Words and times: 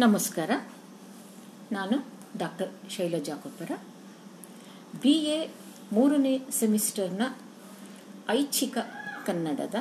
ನಮಸ್ಕಾರ. 0.00 0.50
ನಾನು 1.72 2.06
doctor 2.38 2.90
Shailaja 2.90 3.34
Koppara. 3.36 3.70
B 5.02 5.12
A 5.12 5.48
ಮೂರನೇ 5.92 6.40
ಸೆಮಿಸ್ಟರ್ನ 6.50 7.22
ಐಚ್ಛಿಕ 8.30 8.78
ಕನ್ನಡದ 9.26 9.74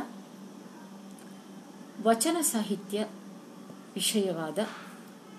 ವಚನ 2.02 2.38
ಸಾಹಿತ್ಯ 2.42 3.08
ವಿಷಯವಾದ 3.96 4.60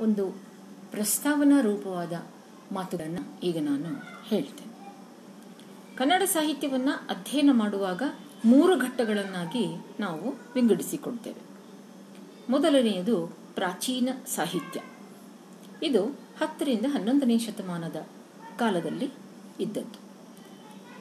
ಒಂದು 0.01 0.30
ಪ್ರಸ್ತಾವನಾ 0.91 1.61
ರೂಪವಾದ 1.61 2.12
ಮಾತುಗಳನ್ನು 2.73 3.41
ಈಗ 3.41 3.57
ನಾನು 3.61 4.23
ಹೇಳ್ತೇನೆ. 4.25 4.93
ಕನ್ನಡ 5.97 6.23
ಸಾಹಿತ್ಯವನ್ನು 6.25 6.93
ಅಧ್ಯಯನ 6.93 7.51
ಮಾಡುವಾಗ 7.53 8.03
ಮೂರು 8.45 8.79
ಘಟ್ಟಗಳನ್ನಾಗಿ 8.79 9.67
ನಾವು 10.01 10.31
ವಿಂಗಡಿಸಿಕೊಡ್ತೇವೆ 10.55 11.43
ಮೊದಲನೆಯದು 12.51 13.40
ಪ್ರಾಚೀನ 13.61 14.09
ಸಾಹಿತ್ಯ. 14.27 14.80
ಇದು 15.83 16.05
ಹತ್ತರಿಂದ 16.41 16.87
ಹನ್ನೊಂದನೇ 16.89 17.39
ಶತಮಾನದ 17.39 17.97
ಕಾಲದಲ್ಲಿ 18.59 19.11
ಇದ್ದದ್ದು. 19.61 19.98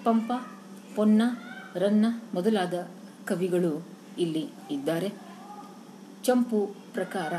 ಪಂಪ, 0.04 0.32
ಪೊನ್ನ, 0.96 1.22
ರನ್ನ 1.76 2.06
ಮೊದಲಾದ 2.34 2.74
ಕವಿಗಳು 3.26 3.88
ಇಲ್ಲಿ 4.20 4.50
ಇದ್ದಾರೆ. 4.72 5.14
ಚಂಪು 6.24 6.76
ಪ್ರಕಾರ 6.94 7.34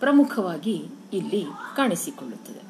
ಪ್ರಮುಖವಾಗಿ 0.00 0.86
ಇಲ್ಲಿ 1.12 1.44
ಕಾಣಿಸಿಕೊಳ್ಳುತ್ತದೆ. 1.76 2.60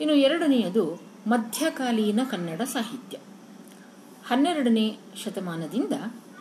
ಇನ್ನು 0.00 0.16
ಎರಡನೆಯದು 0.16 1.02
ಮಧ್ಯಕಾಲೀನ 1.26 2.20
ಕನ್ನಡ 2.30 2.60
ಸಾಹಿತ್ಯ. 2.60 3.18
ಹನ್ನೆರಡನೇ 4.26 4.98
ಶತಮಾನದಿಂದ 5.24 5.92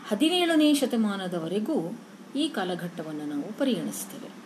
ಹದಿನೇಳನೇ 0.08 0.74
ಶತಮಾನದವರೆಗೂ 0.74 1.98
ಈ 2.36 2.50
ಕಾಲಘಟ್ಟವನ್ನು 2.50 3.26
ನಾವು 3.26 3.60
ಪರಿಗಣಿಸ್ತೇವೆ. 3.60 4.41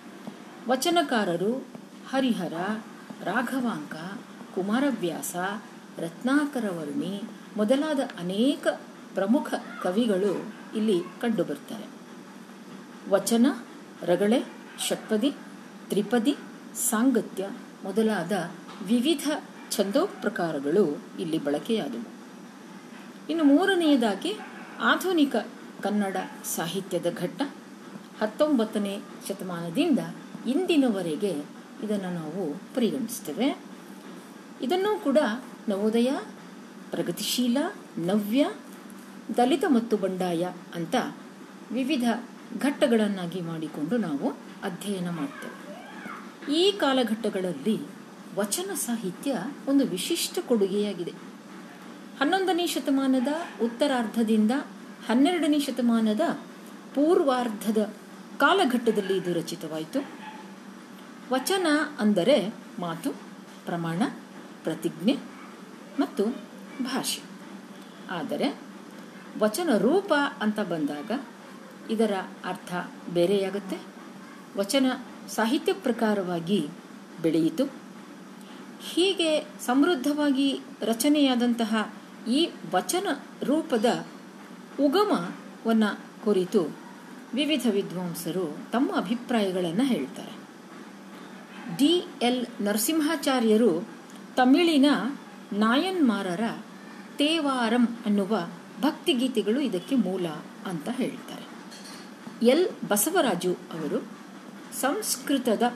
ವಚನಕಾರರು 0.67 1.67
ಹರಿಹರ, 2.09 2.53
ರಾಘವಾಂಕ, 3.23 3.95
ಕುಮಾರವ್ಯಾಸ 4.55 5.35
ರತ್ನಾಕರವರ್ಣಿ 5.97 7.23
ಮೊದಲಾದ 7.57 7.99
ಅನೇಕ 8.19 8.67
ಪ್ರಮುಖ 9.13 9.53
ಕವಿಗಳು 9.83 10.53
ಇಲ್ಲಿ 10.75 10.99
ಕಂಡುಬರ್ತಾರೆ 11.21 11.87
ವಚನ, 13.09 13.45
ರಗಳೆ, 14.01 14.43
ಷಟ್ಪದಿ, 14.87 15.31
ತ್ರಿಪದಿ, 15.89 16.35
ಸಾಂಗತ್ಯ 16.89 17.49
ಮೊದಲಾದ 17.83 18.31
ವಿವಿಧ 18.85 19.29
ಛಂದೋಪ್ರಕಾರಗಳು 19.71 21.01
ಇಲ್ಲಿ 21.19 21.37
ಬಳಕೆಯಾದವು. 21.37 22.09
ಇನ್ನು 23.29 23.43
ಮೂರನೆಯದಾಗಿ 23.43 24.33
ಆಧುನಿಕ 24.81 25.35
ಕನ್ನಡ 25.83 26.17
ಸಾಹಿತ್ಯದ 26.55 27.13
ಘಟ್ಟ 27.13 27.41
ಹತ್ತೊಂಬತ್ತನೇ 28.21 28.99
ಶತಮಾನದಿಂದ 29.27 29.99
ಇಂದಿನವರೆಗೆ 30.47 31.31
ಇದನ್ನು 31.83 32.13
ನಾವು 32.13 32.53
ಪರಿಗಣಿಸ್ತೇವೆ. 32.75 33.57
ಇದನ್ನು 34.61 35.03
ಕೂಡ 35.03 35.17
ನವೋದಯ, 35.69 36.11
ಪ್ರಗತಿಶೀಲ, 36.91 37.57
ನವ್ಯ, 37.97 38.51
ದಲಿತ 39.37 39.63
ಮತ್ತು 39.67 39.97
ಬಂಡಾಯ 39.97 40.47
ಅಂತ 40.75 40.95
ವಿವಿಧ 41.71 42.03
ಘಟ್ಟಗಳನ್ನಾಗಿ 42.61 43.41
ಮಾಡಿಕೊಂಡು 43.41 43.97
ನಾವು 43.97 44.29
ಅಧ್ಯಯನ 44.63 45.09
ಮಾಡ್ತೇವೆ. 45.09 45.65
ಈ 46.53 46.71
ಕಾಲಘಟ್ಟಗಳಲ್ಲಿ 46.71 47.79
ವಚನ 48.35 48.73
ಸಾಹಿತ್ಯ 48.73 49.37
ಒಂದು 49.67 49.85
ವಿಶಿಷ್ಟ 49.85 50.39
ಕೊಡುಗೆಯಾಗಿದೆ. 50.47 51.11
ಹನ್ನೊಂದನೇ 52.19 52.67
ಶತಮಾನದ 52.67 53.27
ಉತ್ತರಾರ್ಧದಿಂದ 53.63 54.51
ಹನ್ನೆರಡನೇ 55.07 55.59
ಶತಮಾನದ 55.59 56.21
ಪೂರ್ವಾರ್ಧದ 56.95 57.93
ಕಾಲಘಟ್ಟದಲ್ಲಿ 58.37 59.17
ಇದು 59.17 59.33
ರಚಿತವಾಯಿತು. 59.33 60.24
ವಚನ 61.31 61.67
ಅಂದರೆ 61.99 62.53
ಮಾತು, 62.79 63.11
ಪ್ರಮಾಣ, 63.65 64.01
ಪ್ರತಿಜ್ಞೆ 64.63 65.17
ಮತ್ತು 65.99 66.25
ಭಾಷೆ. 66.81 67.21
ಆದರೆ 68.09 68.59
ವಚನ 69.39 69.77
ರೂಪ 69.77 70.13
ಅಂತ 70.41 70.59
ಬಂದಾಗ 70.59 71.11
ಇದರ 71.89 72.13
ಅರ್ಥ 72.45 72.73
ಬೇರೆಯಾಗುತ್ತೆ. 73.13 73.77
ವಚನ 74.57 74.85
ಸಾಹಿತ್ಯ 75.27 75.73
ಪ್ರಕಾರವಾಗಿ 75.73 76.67
ಬೆಳೆಯಿತು. 77.21 77.65
ಹೀಗೆ 78.81 79.47
ಸಮೃದ್ಧವಾಗಿ 79.65 80.59
ರಚನೆಯಾದಂತಹ 80.81 81.93
ಈ 82.27 82.49
ವಚನ 82.75 83.07
ರೂಪದ 83.43 84.05
ಉಗಮವನ್ನು 84.79 85.99
ಕುರಿತು 86.25 86.77
ವಿವಿಧ 87.33 87.67
ವಿದ್ವಾಂಸರು 87.69 88.57
ತಮ್ಮ 88.71 88.95
ಅಭಿಪ್ರಾಯಗಳನ್ನು 88.95 89.83
ಹೇಳ್ತಾರೆ. 89.83 90.34
ಡಿ 91.77 92.05
ಎಲ್ 92.21 92.45
ನರಸಿಂಹಾಚಾರ್ಯರು 92.61 93.87
ತಮಿಳಿನ 94.35 94.85
ನಾಯನ್ಮಾರರ 95.53 96.43
ತೇವಾರಂ 97.17 97.85
ಅನ್ನುವ 98.05 98.47
ಭಕ್ತಿಗೀತೆಗಳು 98.81 99.59
ಇದಕ್ಕೆ 99.59 99.95
ಮೂಲ 99.95 100.25
ಅಂತ 100.65 100.89
ಹೇಳ್ತಾರೆ. 100.89 101.45
ಎಲ್ 102.45 102.69
ಬಸವರಾಜು 102.87 103.53
ಅವರು 103.53 103.99
ಸಂಸ್ಕೃತದ 104.81 105.73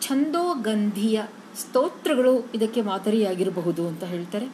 ಛಂದೋಗಂಧಿಯ 0.00 1.22
ಸ್ತೋತ್ರಗಳು 1.56 2.50
ಇದಕ್ಕೆ 2.54 2.82
ಮಾದರಿಯಾಗಿರಬಹುದು 2.82 3.88
ಅಂತ 3.88 4.04
ಹೇಳ್ತಾರೆ. 4.04 4.48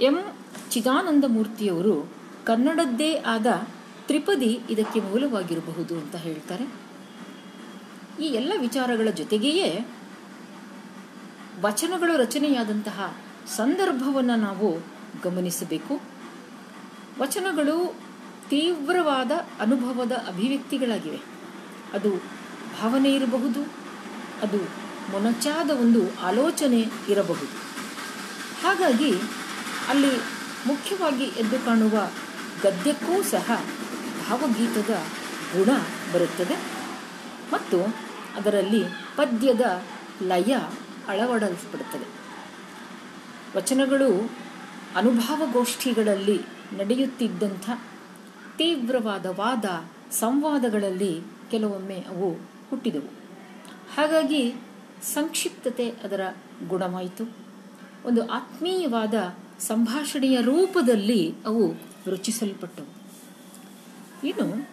ಎಂ 0.00 0.36
ಚಿದಾನಂದ 0.70 1.24
ಮೂರ್ತಿಯವರು 1.28 2.08
ಕನ್ನಡದ್ದೇ 2.44 3.14
ಆದ 3.14 3.46
ತ್ರಿಪದಿ 4.06 4.60
ಇದಕ್ಕೆ 4.70 5.00
ಮೂಲವಾಗಿರಬಹುದು 5.00 5.94
ಅಂತ 5.94 6.16
ಹೇಳ್ತಾರೆ. 6.16 6.87
ಈ 8.20 8.24
ಎಲ್ಲ 8.24 8.52
ವಿಚಾರಗಳ 8.58 9.10
ಜೊತೆಗೆಯೇ 9.10 9.86
ವಚನಗಳು 11.60 12.16
ರಚನೆಯಾದಂತಹ 12.16 13.16
ಸಂದರ್ಭವನ್ನು 13.56 14.36
ನಾವು 14.36 14.78
ಗಮನಿಸಬೇಕು. 15.24 16.00
ವಚನಗಳು 17.18 17.94
ತೀವ್ರವಾದ 18.48 19.30
ಅನುಭವದ 19.60 20.12
ಅಭಿವ್ಯಕ್ತಿಗಳಾಗಿವೆ. 20.12 21.20
ಅದು 21.92 22.10
ಭಾವನೆ 22.82 23.14
ಇರಬಹುದು, 23.14 23.62
ಅದು 24.42 24.58
ಮೊನಚಾದ 25.12 25.70
ಒಂದು 25.70 26.20
ಆಲೋಚನೆ 26.20 26.80
ಇರಬಹುದು. 27.08 27.44
ಹಾಗಾಗಿ 28.62 29.12
ಅಲ್ಲಿ 29.88 30.16
ಮುಖ್ಯವಾಗಿ 30.66 31.24
ಎದ್ದು 31.24 31.64
ಕಾಣುವ 31.64 32.10
ಗದ್ಯಕ್ಕೂ 32.62 33.22
ಸಹ 33.22 33.64
ಭಾವಗೀತದ 34.28 34.90
ಗುಣ 35.58 35.70
ಬರುತ್ತದೆ. 36.14 36.78
ಮತ್ತು 37.52 38.07
ಅದರಲ್ಲಿ 38.38 38.84
ಪದ್ಯದ 39.16 39.82
ಲಯ 40.22 40.56
ಅಳವಡಿಸ್ಬಿಡುತ್ತದೆ 41.08 42.18
ವಚನಗಳು 43.56 44.30
ಅನುಭವಗೋಷ್ಠಿಗಳಲ್ಲಿ 44.96 46.40
ನಡೆಯುತ್ತಿದ್ದಂಥ 46.78 47.70
ತೀವ್ರವಾದ 48.56 49.26
ವಾದ 49.26 49.64
ಸಂವಾದಗಳಲ್ಲಿ 50.12 51.20
ಕೆಲವೊಮ್ಮೆ 51.50 51.94
ಅವು 51.94 52.32
ಹುಟ್ಟಿದವು. 52.70 53.12
ಹಾಗಾಗಿ 53.96 54.54
ಸಂಕ್ಷಿಪ್ತತೆ 55.02 55.90
ಅದರ 55.90 56.20
ಗುಣವಾಯಿತು. 56.68 57.36
ಒಂದು 58.04 58.28
ಆತ್ಮೀಯವಾದ 58.30 59.14
ಸಂಭಾಷಣೆಯ 59.60 60.40
ರೂಪದಲ್ಲಿ 60.40 61.34
ಅವು 61.46 61.74
ರಚಿಸಲ್ಪಟ್ಟವು. 62.06 62.98
ಇನ್ನು 64.26 64.68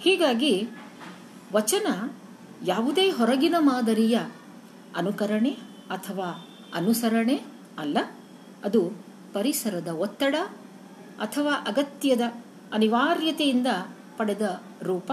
ಹೀಗಾಗಿ 0.00 0.68
ವಚನ 1.52 2.08
ಯಾವುದೇ 2.64 3.10
ಹೊರಗಿನ 3.10 3.54
ಮಾದರಿಯ 3.58 4.18
ಅನುಕರಣೆ 4.96 5.50
ಅಥವಾ 5.90 6.48
ಅನುಸರಣೆ 6.74 7.34
ಅಲ್ಲ. 7.78 7.98
ಅದು 8.64 8.90
ಪರಿಸರದ 9.32 9.88
ಒತ್ತಡ 9.88 10.34
ಅಥವಾ 11.18 11.52
ಅಗತ್ಯದ 11.52 12.20
ಅನಿವಾರ್ಯತೆಯಿಂದ 12.72 13.66
ಪಡೆದ 14.16 14.62
ರೂಪ. 14.82 15.12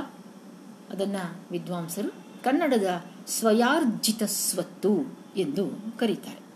ಅದನ್ನು 0.89 1.35
ವಿದ್ವಾಂಸರು 1.51 2.09
ಕನ್ನಡದ 2.43 3.03
ಸ್ವಯಾರ್ಜಿತ 3.27 4.23
ಸ್ವತ್ತು 4.23 5.19
ಎಂದು 5.37 5.97
ಕರೀತಾರೆ. 5.99 6.47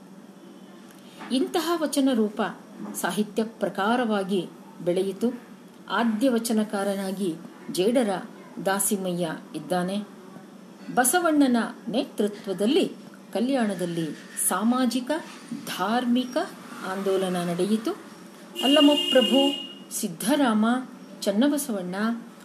ಇಂತಹ 1.36 1.72
ವಚನ 1.82 2.10
ರೂಪ 2.14 2.42
ಸಾಹಿತ್ಯ 2.96 3.44
ಪ್ರಕಾರವಾಗಿ 3.44 4.48
ಬೆಳೆಯಿತು. 4.86 5.40
ಆದ್ಯ 5.90 6.30
ವಚನಕಾರನಾಗಿ 6.30 7.36
ಜೇಡರ 7.72 8.10
ದಾಸಿಮಯ್ಯ 8.66 9.38
ಇದ್ದಾನೆ. 9.56 10.21
ಬಸವಣ್ಣನ 10.96 11.58
ನೇತೃತ್ವದಲ್ಲಿ 11.88 12.88
ಕಲ್ಯಾಣದಲ್ಲಿ 13.34 14.06
ಸಾಮಾಜಿಕ, 14.48 15.12
ಧಾರ್ಮಿಕ 15.66 16.38
ಆಂದೋಲನ 16.88 17.44
ನಡೆಯಿತು. 17.44 17.92
ಅಲ್ಲಮಪ್ರಭು 18.64 19.72
ಸಿದ್ಧರಾಮ, 19.94 20.66
ಚನ್ನಬಸವಣ್ಣ, 21.22 21.96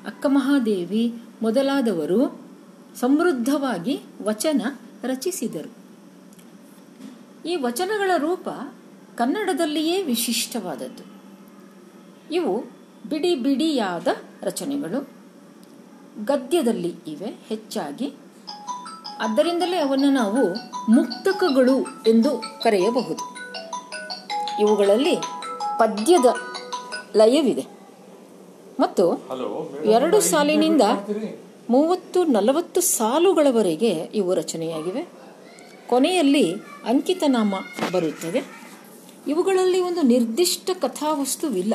ಅಕ್ಕಮಹಾದೇವಿ 0.07 1.15
ಮೊದಲಾದವರು 1.43 2.49
ಸಮೃದ್ಧವಾಗಿ 2.97 4.01
ವಚನ 4.23 4.77
ರಚಿಸಿದರು. 5.05 5.75
ಈ 7.49 7.57
ವಚನಗಳ 7.57 8.11
ರೂಪ 8.17 8.49
ಕನ್ನಡದಲ್ಲಿಯೇ 9.17 10.03
ವಿಶಿಷ್ಟವಾದದ್ದು. 10.03 11.17
ಇವು 12.35 12.61
ಬಿಡಿ 13.09 13.35
ಬಿಡಿಯಾದ 13.35 14.07
ರಚನೆಗಳು. 14.43 15.09
ಗದ್ಯದಲ್ಲಿ 16.25 16.95
ಇವೆ 17.07 17.27
ಹೆಚ್ಚಾಗಿ. 17.27 18.13
ಆದ್ದರಿಂದಲೇ 19.21 19.77
ಅವನ್ನು 19.77 20.11
ನಾವು 20.11 20.55
ಮುಕ್ತಕಗಳು 20.93 21.81
ಎಂದು 22.07 22.43
ಕರೆಯಬಹುದು. 22.63 23.37
ಇವುಗಳಲ್ಲಿ 24.61 25.17
ಪದ್ಯದ 25.79 26.25
ಲಯವಿದೆ. 27.17 27.67
ಮತ್ತು 28.81 29.27
ಎರಡು 29.85 30.21
ಸಾಲಿನಿಂದ 30.21 30.83
ಮೂವತ್ತು 31.71 32.25
ನಲವತ್ತು 32.25 32.81
ಸಾಲುಗಳವರೆಗೆ 32.81 34.11
ಇವು 34.15 34.35
ರಚನೆಯಾಗಿವೆ. 34.35 35.09
ಕೊನೆಯಲ್ಲಿ 35.87 36.53
ಅಂಕಿತನಾಮ 36.85 37.55
ಬರುತ್ತದೆ. 37.93 38.43
ಇವುಗಳಲ್ಲಿ 39.29 39.81
ಒಂದು 39.81 40.03
ನಿರ್ದಿಷ್ಟ 40.03 40.71
ಕಥಾವಸ್ತುವಿಲ್ಲ. 40.83 41.75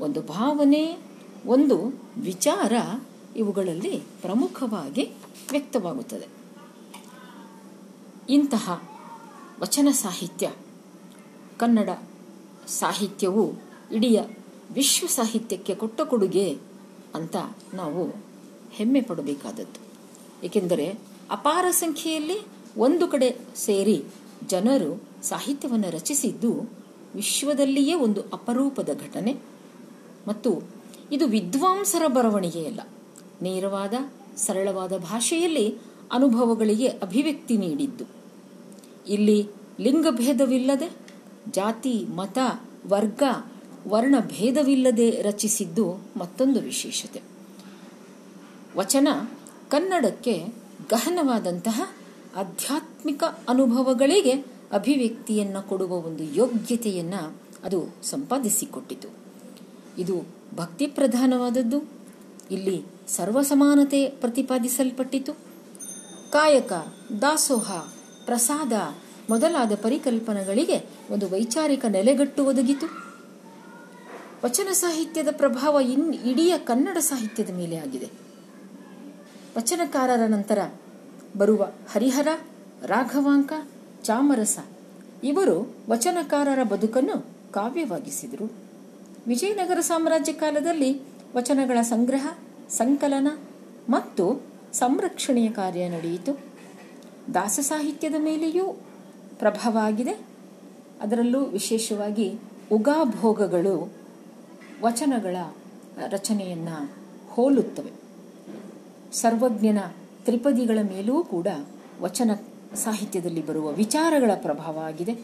ಒಂದು 0.00 0.20
ಭಾವನೆ 0.20 0.98
ಒಂದು 1.46 2.02
ವಿಚಾರ 2.16 2.72
ಇವುಗಳಲ್ಲಿ 3.36 4.02
ಪ್ರಮುಖವಾಗಿ 4.22 5.10
ವ್ಯಕ್ತವಾಗುತ್ತದೆ. 5.50 6.31
ಇಂತಹ 8.28 8.88
ವಚನ 9.60 9.88
ಸಾಹಿತ್ಯ. 9.90 10.50
ಕನ್ನಡ 11.58 11.88
ಸಾಹಿತ್ಯವು 12.66 13.52
ಇಡೀ 13.92 14.18
ವಿಶ್ವ 14.72 15.06
ಸಾಹಿತ್ಯಕ್ಕೆ 15.06 15.74
ಕೊಟ್ಟ 15.74 16.00
ಕೊಡುಗೆ 16.00 16.58
ಅಂತ 17.14 17.36
ನಾವು 17.74 18.14
ಹೆಮ್ಮೆ 18.70 19.00
ಪಡಬೇಕಾದದ್ದು. 19.00 19.82
ಏಕೆಂದರೆ 20.46 20.98
ಅಪಾರ 21.30 21.64
ಸಂಖ್ಯೆಯಲ್ಲಿ 21.70 22.46
ಒಂದು 22.78 23.08
ಕಡೆ 23.08 23.36
ಸೇರಿ 23.56 24.04
ಜನರು 24.48 25.02
ಸಾಹಿತ್ಯವನ್ನು 25.22 25.90
ರಚಿಸಿದ್ದು 25.90 26.70
ವಿಶ್ವದಲ್ಲಿಯೇ 27.14 27.94
ಒಂದು 27.94 28.20
ಅಪರೂಪದ 28.20 28.88
ಘಟನೆ. 29.08 29.36
ಮತ್ತು 30.28 30.62
ಇದು 31.12 31.26
ವಿದ್ವಾಂಸರ 31.26 32.06
ಬರವಣಿಗೆಯಲ್ಲ. 32.06 32.80
ನೇರವಾದ 33.42 33.94
ಸರಳವಾದ 34.36 34.96
ಭಾಷೆಯಲ್ಲಿ 34.96 35.78
ಅನುಭವಗಳಿಗೆ 36.12 36.86
ಅಭಿವ್ಯಕ್ತಿ 36.86 37.56
ನೀಡಿದ್ದು. 37.56 38.04
ಇಲ್ಲಿ 39.08 39.48
ಲಿಂಗಭೇದವಿಲ್ಲದೆ, 39.80 40.96
ಜಾತಿ, 41.50 42.06
ಮತ, 42.14 42.38
ವರ್ಗ 42.86 43.22
ವರ್ಣ 43.88 44.14
ಭೇದವಿಲ್ಲದೆ 44.20 45.10
ರಚಿಸಿದ್ದು 45.10 46.04
ಮತ್ತೊಂದು 46.16 46.60
ವಿಶೇಷತೆ. 46.60 47.20
ವಚನ 48.76 49.08
ಕನ್ನಡಕ್ಕೆ 49.68 50.46
ಗಹನವಾದಂತಹ 50.90 51.92
ಆಧ್ಯಾತ್ಮಿಕ 52.36 53.24
ಅನುಭವಗಳಿಗೆ 53.48 54.32
ಅಭಿವ್ಯಕ್ತಿಯನ್ನು 54.72 55.68
ಕೊಡುವ 55.68 55.92
ಒಂದು 55.92 56.24
ಯೋಗ್ಯತೆಯನ್ನು 56.24 57.36
ಅದು 57.64 57.94
ಸಂಪಾದಿಸಿಕೊಟ್ಟಿತು. 58.02 59.08
ಇದು 59.98 60.22
ಭಕ್ತಿ 60.56 60.86
ಪ್ರಧಾನವಾದದ್ದು 60.86 61.82
ಇಲ್ಲಿ 62.50 62.82
ಸರ್ವಸಮಾನತೆ 63.08 64.08
ಪ್ರತಿಪಾದಿಸಲ್ಪಟ್ಟಿತು. 64.08 65.51
ಕಾಯಕ 66.32 66.72
ದಾಸೋಹ, 67.22 67.72
ಪ್ರಸಾದ 68.24 68.72
ಮೊದಲಾದ 69.30 69.72
ಪರಿಕಲ್ಪನೆಗಳಿಗೆ 69.82 70.90
ಒಂದು 71.10 71.28
ವೈಚಾರಿಕ 71.28 71.84
ನೆಲೆಗಟ್ಟು 71.84 72.44
ಒದಗಿತು. 72.44 72.86
ವಚನ 74.44 74.68
ಸಾಹಿತ್ಯದ 74.72 75.28
ಪ್ರಭಾವ 75.32 75.80
ಇನ್ 75.80 76.14
ಇಡೀ 76.14 76.52
ಕನ್ನಡ 76.58 76.98
ಸಾಹಿತ್ಯದ 76.98 77.50
ಮೇಲೆ 77.56 77.76
ಆಗಿದೆ. 77.76 78.10
ವಚನಕಾರರ 79.56 80.26
ನಂತರ 80.26 80.58
ಬರುವ 81.38 81.62
ಹರಿಹರ, 81.90 82.28
ರಾಘವಾಂಕ, 82.86 83.52
ಚಾಮರಸ, 84.04 84.58
ಇವರು 85.24 85.76
ವಚನಕಾರರ 85.88 86.62
ಬದುಕನ್ನು 86.62 87.26
ಕಾವ್ಯವಾಗಿಸಿದರು. 87.52 88.52
ವಿಜಯನಗರ 89.26 89.80
ಸಾಮ್ರಾಜ್ಯ 89.80 90.32
ಕಾಲದಲ್ಲಿ 90.32 91.00
ವಚನಗಳ 91.36 91.82
ಸಂಗ್ರಹ, 91.82 92.26
ಸಂಕಲನ 92.70 93.28
ಮತ್ತು 93.88 94.51
ಸಂರಕ್ಷಣೆಯ 94.72 95.50
ಕಾರ್ಯ 95.50 95.88
ನಡೆಯಿತು. 95.88 96.38
ದಾಸ 97.34 97.58
ಸಾಹಿತ್ಯದ 97.62 98.14
ಮೇಲೆಯೂ 98.18 98.76
ಪ್ರಭಾವ 99.38 99.78
ಆಗಿದೆ 99.78 100.10
ಅದರಲ್ಲೂ 101.00 101.44
ವಿಶೇಷವಾಗಿ 101.44 102.34
ಉಗಾಭೋಗಗಳು 102.72 103.92
ವಚನಗಳ 104.82 105.36
ರಚನೆಯನ್ನ 106.08 106.68
ಹೋಲುತ್ತವೆ. 107.30 107.90
ಸರ್ವಜ್ಞನ 109.12 109.78
ತ್ರಿಪದಿಗಳ 110.24 110.78
ಮೇಲೂ 110.82 111.24
ಕೂಡ 111.24 111.46
ವಚನ 112.00 112.30
ಸಾಹಿತ್ಯದಲ್ಲಿ 112.74 113.46
ಬರುವ 113.46 113.72
ವಿಚಾರಗಳ 113.72 114.30
ಪ್ರಭಾವ 114.34 114.78
ಆಗಿದೆ. 114.78 115.18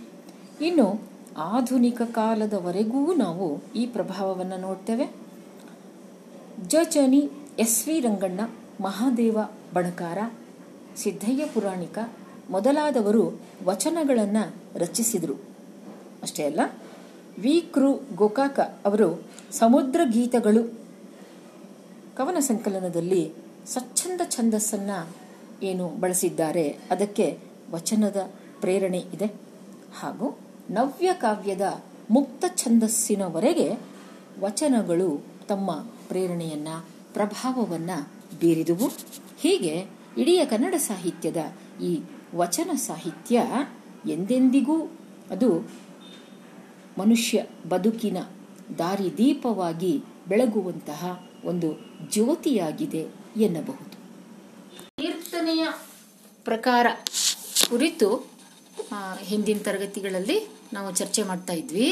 ಇನ್ನು 0.60 1.02
ಆಧುನಿಕ 1.36 2.02
ಕಾಲದವರೆಗೂ 2.02 3.14
ನಾವು 3.14 3.72
ಈ 3.74 3.86
ಪ್ರಭಾವವನ್ನು 3.86 4.60
ನೋಡ್ತೇವೆ. 4.60 5.10
ಜಚನಿ 6.68 7.30
ಎಸ್ 7.58 7.88
ವಿ 7.88 8.00
ರಂಗಣ್ಣ 8.00 8.40
ಮಹಾದೇವ 8.80 9.38
ಬಣಕಾರ, 9.74 10.18
ಸಿದ್ಧಯ್ಯ 10.96 11.46
ಪುರಾಣಿಕ 11.46 11.98
ಮೊದಲಾದವರು 12.50 13.40
ವಚನಗಳನ್ನು 13.64 14.78
ರಚಿಸಿದರು. 14.78 15.34
ಅಷ್ಟೇ 16.22 16.44
ಅಲ್ಲ, 16.44 16.60
ವಿ. 17.38 17.60
ಕೃ. 17.72 17.92
ಗೋಕಾಕ 18.14 18.60
ಅವರು 18.60 19.24
ಸಮುದ್ರ 19.52 20.00
ಗೀತಗಳು 20.10 20.74
ಕವನ 22.16 22.38
ಸಂಕಲನದಲ್ಲಿ 22.38 23.32
ಸ್ವಚ್ಛಂದ 23.66 24.20
ಛಂದಸ್ಸನ್ನ 24.28 24.90
ಏನು 25.62 25.88
ಬಳಸಿದ್ದಾರೆ, 25.88 26.68
ಅದಕ್ಕೆ 26.68 27.38
ವಚನದ 27.70 28.30
ಪ್ರೇರಣೆ 28.60 28.98
ಇದೆ. 28.98 29.26
ಹಾಗೂ 29.98 30.38
ನವ್ಯ 30.70 31.12
ಕಾವ್ಯದ 31.12 31.82
ಮುಕ್ತ 32.10 32.44
ಛಂದಸ್ಸಿನವರೆಗೆ 32.56 33.74
ವಚನಗಳು 34.40 35.24
ತಮ್ಮ 35.48 35.74
ಪ್ರೇರಣೆಯನ್ನ, 36.08 36.68
ಪ್ರಭಾವವನ್ನ 37.14 37.90
ಬೀರಿದುವು. 38.40 38.86
ಹೀಗೆ 39.42 39.74
ಇಡೀ 40.18 40.34
ಕನ್ನಡ 40.50 40.74
ಸಾಹಿತ್ಯದ 40.78 41.40
ಈ 41.82 41.92
ವಚನ 42.34 42.70
ಸಾಹಿತ್ಯ 42.86 43.42
ಎಂದೆಂದಿಗೂ 44.12 44.76
ಅದು 45.30 45.50
ಮನುಷ್ಯ 46.98 47.36
ಬದುಕಿನ 47.68 48.18
ದಾರಿದೀಪವಾಗಿ 48.78 49.92
ಬೆಳಗುವಂತಹ 50.28 51.02
ಒಂದು 51.44 51.68
ಜ್ಯೋತಿಯಾಗಿದೆ 52.10 53.02
ಎನ್ನಬಹುದು. 53.36 53.96
ಕೀರ್ತನೆಯ 55.00 55.64
ಪ್ರಕಾರ 56.44 56.86
ಕುರಿತು 57.70 58.08
ಹಿಂದಿನ 59.22 59.58
ತರಗತಿಗಳಲ್ಲಿ 59.58 60.38
ನಾವು 60.72 60.88
ಚರ್ಚೆ 60.94 61.22
ಮಾಡ್ತಾ 61.22 61.52
ಇದ್ವಿ. 61.52 61.88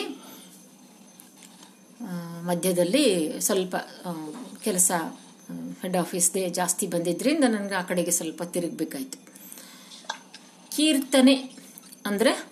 ಮಧ್ಯದಲ್ಲಿ 2.43 3.07
ಸ್ವಲ್ಪ 3.41 3.77
ಕೆಲಸ 4.65 4.91
ಹೆಡ್ 5.51 5.97
ಆಫೀಸ್ದೇ 5.97 6.49
ಜಾಸ್ತಿ 6.49 6.87
ಬಂದಿದ್ರಿಂದ 6.87 7.45
ನನಗೆ 7.45 7.75
ಆ 7.75 7.83
ಕಡೆಗೆ 7.83 8.11
ಸ್ವಲ್ಪ 8.11 8.43
ತಿರುಗಬೇಕಾಯ್ತು. 8.43 9.19
ಕೀರ್ತನೆ 10.77 11.35
ಅಂದರೆ 12.07 12.51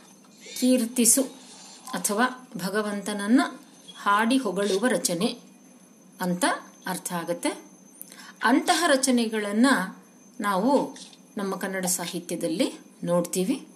ಕೀರ್ತಿಸು 0.60 1.22
ಅಥವಾ 1.92 2.48
ಭಗವಂತನನ್ನು 2.56 3.60
ಹಾಡಿ 3.96 4.36
ಹೊಗಳುವ 4.36 4.86
ರಚನೆ 4.86 5.38
ಅಂತ 6.20 6.44
ಅರ್ಥ 6.86 7.12
ಆಗತ್ತೆ. 7.12 7.48
ಅಂತಹ 8.42 8.84
ರಚನೆಗಳನ್ನು 8.86 10.04
ನಾವು 10.40 10.96
ನಮ್ಮ 11.36 11.56
ಕನ್ನಡ 11.56 11.86
ಸಾಹಿತ್ಯದಲ್ಲಿ 11.86 12.72
ನೋಡ್ತೀವಿ. 13.04 13.68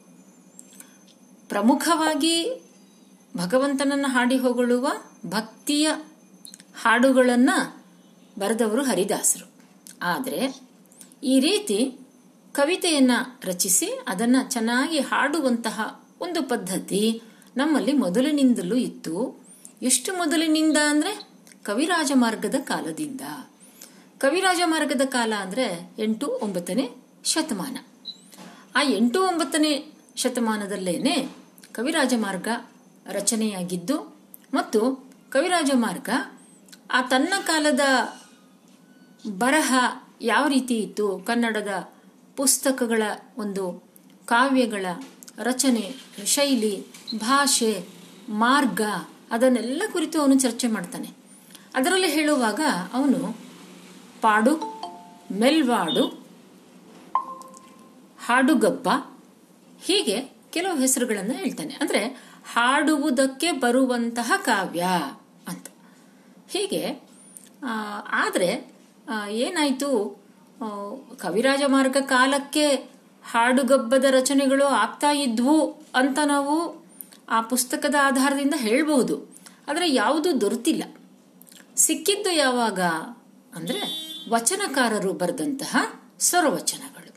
ಪ್ರಮುಖವಾಗಿ 1.49 2.67
ಭಗವಂತನನ್ನು 3.37 4.09
ಹಾಡಿ 4.09 4.37
ಹೊಗಳುವ 4.37 4.89
ಭಕ್ತಿಯ 5.27 5.89
ಹಾಡುಗಳನ್ನು 6.83 7.78
ಬರೆದವರು 8.39 8.83
ಹರಿದಾಸರು. 8.83 9.51
ಆದರೆ 10.03 10.61
ಈ 11.25 11.41
ರೀತಿ 11.41 11.99
ಕವಿತೆಯನ್ನು 12.53 13.41
ರಚಿಸಿ 13.45 14.01
ಅದನ್ನ 14.09 14.37
ಚೆನ್ನಾಗಿ 14.49 14.99
ಹಾಡುವಂತಹ 14.99 16.05
ಒಂದು 16.21 16.43
ಪದ್ಧತಿ 16.43 17.23
ನಮ್ಮಲ್ಲಿ 17.57 17.93
ಮೊದಲಿನಿಂದಲೂ 17.93 18.77
ಇತ್ತು. 18.77 19.45
ಎಷ್ಟು 19.83 20.13
ಮೊದಲಿನಿಂದ 20.13 20.77
ಅಂದ್ರೆ 20.77 21.29
ಕವಿರಾಜ 21.65 22.13
ಮಾರ್ಗದ 22.15 22.55
ಕಾಲದಿಂದ. 22.55 23.21
ಕವಿರಾಜ 24.19 24.61
ಮಾರ್ಗದ 24.65 25.01
ಕಾಲ 25.05 25.33
ಅಂದ್ರೆ 25.41 25.93
ಎಂಟು 25.99 26.41
ಒಂಬತ್ತನೇ 26.43 26.91
ಶತಮಾನ. 27.25 27.79
ಆ 28.77 28.83
ಎಂಟು 28.83 29.23
ಒಂಬತ್ತನೇ 29.23 29.93
ಶತಮಾನದಲ್ಲೇನೆ 30.17 31.29
ಕವಿರಾಜ 31.73 32.15
ಮಾರ್ಗ 32.17 32.49
ರಚನೆಯಾಗಿದ್ದು 33.07 34.17
ಮತ್ತು 34.55 35.11
ಕವಿರಾಜ 35.31 35.71
ಮಾರ್ಗ 35.75 36.09
ಆ 36.91 37.03
ತನ್ನ 37.03 37.33
ಕಾಲದ 37.47 37.81
ಬರಹ 39.27 39.75
ಯಾವ 40.21 40.49
ರೀತಿ 40.49 40.75
ಇತ್ತು? 40.79 41.19
ಕನ್ನಡದ 41.19 41.93
ಪುಸ್ತಕಗಳ 42.37 43.03
ಒಂದು 43.39 43.85
ಕಾವ್ಯಗಳ 44.27 44.87
ರಚನೆ, 45.39 45.95
ಶೈಲಿ, 46.27 46.87
ಭಾಷೆ, 47.19 47.87
ಮಾರ್ಗ 48.29 48.81
ಅದನ್ನೆಲ್ಲ 49.31 49.83
ಕುರಿತು 49.93 50.21
ಅವನು 50.21 50.39
ಚರ್ಚೆ 50.39 50.67
ಮಾಡ್ತಾನೆ. 50.67 51.11
ಅದರಲ್ಲಿ 51.75 52.11
ಹೇಳುವಾಗ 52.11 52.61
ಅವನು 52.93 53.37
ಪಾಡು, 54.23 54.55
ಮೆಲ್ವಾಡು 55.33 56.07
ಹಾಡುಗಬ್ಬ 58.27 58.89
ಹೀಗೆ 59.83 60.21
ಕೆಲವು 60.51 60.79
ಹೆಸರುಗಳನ್ನು 60.79 61.35
ಹೇಳ್ತಾನೆ. 61.35 61.75
ಅಂದ್ರೆ 61.75 62.07
ಹಾಡುವುದಕ್ಕೆ 62.53 63.53
ಬರುವಂತಹ 63.53 64.33
ಕಾವ್ಯ 64.45 64.87
ಅಂತ. 65.49 65.67
ಹೀಗೆ 66.49 67.03
ಆದ್ರೆ 68.11 68.78
ಏನಾಯ್ತು? 69.31 70.21
ಕವಿರಾಜ 71.17 71.63
ಮಾರ್ಗ 71.67 71.97
ಕಾಲಕ್ಕೆ 72.01 72.69
ಹಾಡುಗಬ್ಬದ 73.25 74.05
ರಚನೆಗಳು 74.11 74.65
ಆಗ್ತಾ 74.65 75.11
ಇದ್ವು 75.11 75.83
ಅಂತ 75.95 76.19
ನಾವು 76.25 76.87
ಆ 77.29 77.41
ಪುಸ್ತಕದ 77.41 77.95
ಆಧಾರದಿಂದ 78.03 78.55
ಹೇಳಬಹುದು. 78.57 79.37
ಆದರೆ 79.69 79.95
ಯಾವುದೂ 79.95 80.41
ದೊರೆತಿಲ್ಲ. 80.41 80.85
ಸಿಕ್ಕಿದ್ದು 81.77 82.31
ಯಾವಾಗ? 82.31 82.81
ಅಂದರೆ 83.57 84.09
ವಚನಕಾರರು 84.31 85.13
ಬರೆದಂತಹ 85.13 86.01
ಸ್ವರವಚನಗಳು. 86.19 87.15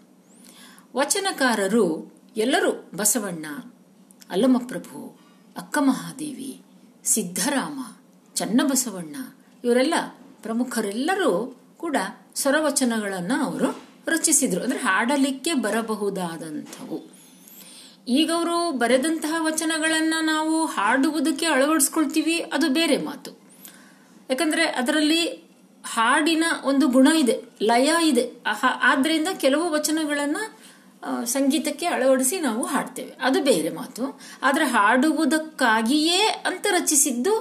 ವಚನಕಾರರು 0.95 2.13
ಎಲ್ಲರೂ 2.37 2.89
ಬಸವಣ್ಣ, 2.95 3.45
ಅಲ್ಲಮಪ್ರಭು, 4.29 5.19
ಅಕ್ಕ 5.57 5.77
ಮಹಾದೇವಿ, 5.81 6.61
ಸಿದ್ಧರಾಮ, 7.03 7.95
ಚನ್ನಬಸವಣ್ಣ, 8.35 9.15
ಇವರೆಲ್ಲ 9.63 9.93
ಪ್ರಮುಖರೆಲ್ಲರೂ 10.43 11.60
ಕೂಡ 11.83 11.97
ಸ್ವರವಚನಗಳನ್ನು 12.35 13.37
ಅವರು 13.45 13.69
ರಚಿಸಿದರು. 14.07 14.61
ಅಂದರೆ 14.63 14.79
ಹಾಡಲಿಕ್ಕೆ 14.79 15.53
ಬರಬಹುದಾದಂಥವು. 15.65 16.97
ಈಗ 18.07 18.29
ಅವರು 18.31 18.57
ಬರೆದಂತಹ 18.77 19.35
ವಚನಗಳನ್ನು 19.39 20.19
ನಾವು 20.25 20.55
ಹಾಡುವುದಕ್ಕೆ 20.65 21.45
ಅಳವಡಿಸ್ಕೊಳ್ತೀವಿ, 21.45 22.37
ಅದು 22.55 22.67
ಬೇರೆ 22.69 22.97
ಮಾತು. 23.03 23.31
ಯಾಕಂದರೆ 24.29 24.63
ಅದರಲ್ಲಿ 24.79 25.23
ಹಾಡಿನ 25.83 26.45
ಒಂದು 26.63 26.85
ಗುಣ 26.87 27.07
ಇದೆ, 27.17 27.35
ಲಯ 27.61 27.91
ಇದೆ. 28.03 28.25
ಆದ್ದರಿಂದ 28.91 29.27
ಕೆಲವು 29.43 29.65
ವಚನಗಳನ್ನು 29.71 30.43
ಸಂಗೀತಕ್ಕೆ 31.25 31.85
ಅಳವಡಿಸಿ 31.85 32.35
ನಾವು 32.39 32.63
ಹಾಡ್ತೇವೆ. 32.65 33.13
ಅದು 33.21 33.39
ಬೇರೆ 33.43 33.69
ಮಾತು. 33.75 34.03
ಆದರೆ 34.43 34.65
ಹಾಡುವುದಕ್ಕಾಗಿಯೇ 34.65 36.21
ಅಂತ 36.47 36.65
ರಚಿಸಿದ್ದು 36.71 37.33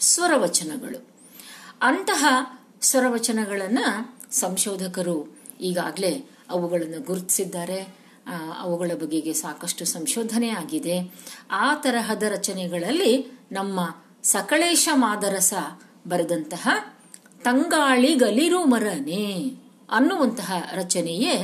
ಸ್ವರವಚನಗಳು. 0.00 0.98
ಅಂತಹ 1.82 2.24
ಸ್ವರವಚನಗಳನ್ನು 2.80 3.86
ಸಂಶೋಧಕರು 4.30 5.16
ಈಗಾಗಲೇ 5.60 6.12
ಅವುಗಳನ್ನು 6.50 7.00
ಗುರುತಿಸಿದ್ದಾರೆ. 7.00 7.80
ಅವುಗಳ 8.60 8.90
ಬಗೆಗೆ 8.94 9.32
ಸಾಕಷ್ಟು 9.32 9.84
ಸಂಶೋಧನೆ 9.84 10.48
ಆಗಿದೆ. 10.50 10.96
ಆ 11.50 11.74
ತರಹದ 11.74 12.22
ರಚನೆಗಳಲ್ಲಿ 12.22 13.12
ನಮ್ಮ 13.52 13.80
ಸಕಳೇಶ 14.22 14.88
ಮಾದರಸ 14.94 15.54
ಬರೆದಂತಹ 16.06 16.68
ತಂಗಾಳಿ 17.44 18.14
ಗಲಿರು 18.14 18.64
ಮರನೆ 18.64 19.24
ಅನ್ನುವಂತಹ 19.90 20.50
ರಚನೆಯೇ 20.72 21.34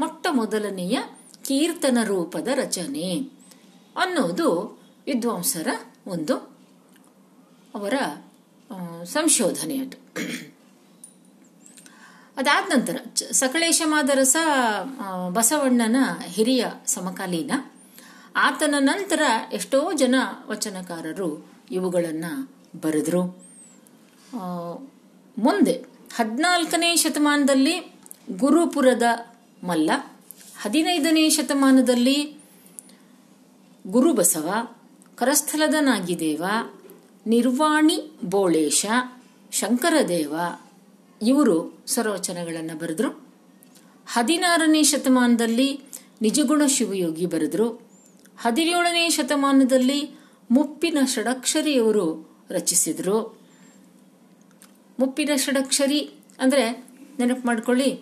ಮೊಟ್ಟ 0.00 0.26
ಮೊದಲನೆಯ 0.30 0.98
ಕೀರ್ತನ 1.44 1.98
ರೂಪದ 2.04 2.48
ರಚನೆ 2.54 3.08
ಅನ್ನೋದು 3.96 4.48
ವಿದ್ವಾಂಸರ 5.06 5.68
ಒಂದು 6.06 6.36
ಅವರ 7.74 7.94
ಸಂಶೋಧನೆ 9.04 9.78
ಅದು 9.78 9.98
ಅದಾದ 12.36 12.78
ನಂತರ 12.78 12.96
ಸಕಲೇಶ 13.32 13.82
ಮಾದರಸ 13.84 14.36
ಬಸವಣ್ಣನ 15.28 15.96
ಹಿರಿಯ 16.26 16.64
ಸಮಕಾಲೀನ. 16.86 17.52
ಆತನ 18.36 18.74
ನಂತರ 18.78 19.22
ಎಷ್ಟೋ 19.52 19.92
ಜನ 19.92 20.14
ವಚನಕಾರರು 20.46 21.28
ಇವುಗಳನ್ನು 21.70 22.32
ಬರೆದ್ರು. 22.80 23.22
ಮುಂದೆ 25.38 25.74
ಹದಿನಾಲ್ಕನೇ 26.16 26.96
ಶತಮಾನದಲ್ಲಿ 26.96 27.76
ಗುರುಪುರದ 28.38 29.06
ಮಲ್ಲ, 29.64 29.90
ಹದಿನೈದನೇ 30.62 31.28
ಶತಮಾನದಲ್ಲಿ 31.28 32.18
ಗುರುಬಸವ, 33.86 34.48
ಕರಸ್ಥಲದ 35.14 35.74
ನಾಗಿದೇವ, 35.80 36.44
ನಿರ್ವಾಣಿ 37.26 37.98
ಬೋಳೇಶ, 38.24 38.86
ಶಂಕರದೇವ 39.52 40.34
ಇವರು 41.22 41.78
ಸ್ವರವಚನಗಳನ್ನು 41.86 42.78
ಬರೆದ್ರು. 42.78 43.26
ಹದಿನಾರನೇ 44.06 44.82
ಶತಮಾನದಲ್ಲಿ 44.82 45.80
ನಿಜಗುಣ 46.22 46.62
ಶಿವಯೋಗಿ 46.66 47.26
ಬರೆದ್ರು. 47.26 47.68
ಹದಿನೇಳನೇ 48.38 49.10
ಶತಮಾನದಲ್ಲಿ 49.10 50.18
ಮುಪ್ಪಿನ 50.50 50.98
ಷಡಕ್ಷರಿಯವರು 51.04 52.30
ರಚಿಸಿದರು. 52.50 53.38
ಮುಪ್ಪಿನ 55.00 55.30
ಷಡಕ್ಷರಿ 55.36 56.00
ಅಂದರೆ 56.38 56.86
ನೆನಪು 57.18 57.46
ಮಾಡ್ಕೊಳ್ಳಿ, 57.46 57.92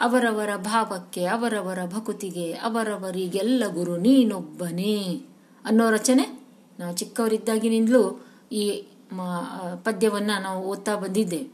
ಅವರವರ 0.00 0.56
ಭಾವಕ್ಕೆ, 0.56 1.24
ಅವರವರ 1.24 1.78
ಭಕುತಿಗೆ, 1.84 2.52
ಅವರವರಿಗೆಲ್ಲ 2.52 3.64
ಗುರು 3.66 3.96
ನೀನೊಬ್ಬನೇ 3.96 5.20
ಅನ್ನೋ 5.64 5.90
ರಚನೆ. 5.90 6.46
ನಾವು 6.78 6.96
ಚಿಕ್ಕವರಿದ್ದಾಗಿನಿಂದಲೂ 6.96 8.26
ಈ 8.52 8.84
ಪದ್ಯವನ್ನು 9.84 10.42
ನಾವು 10.42 10.64
ಓದ್ತಾ 10.64 10.96
ಬಂದಿದ್ದೆ. 10.96 11.46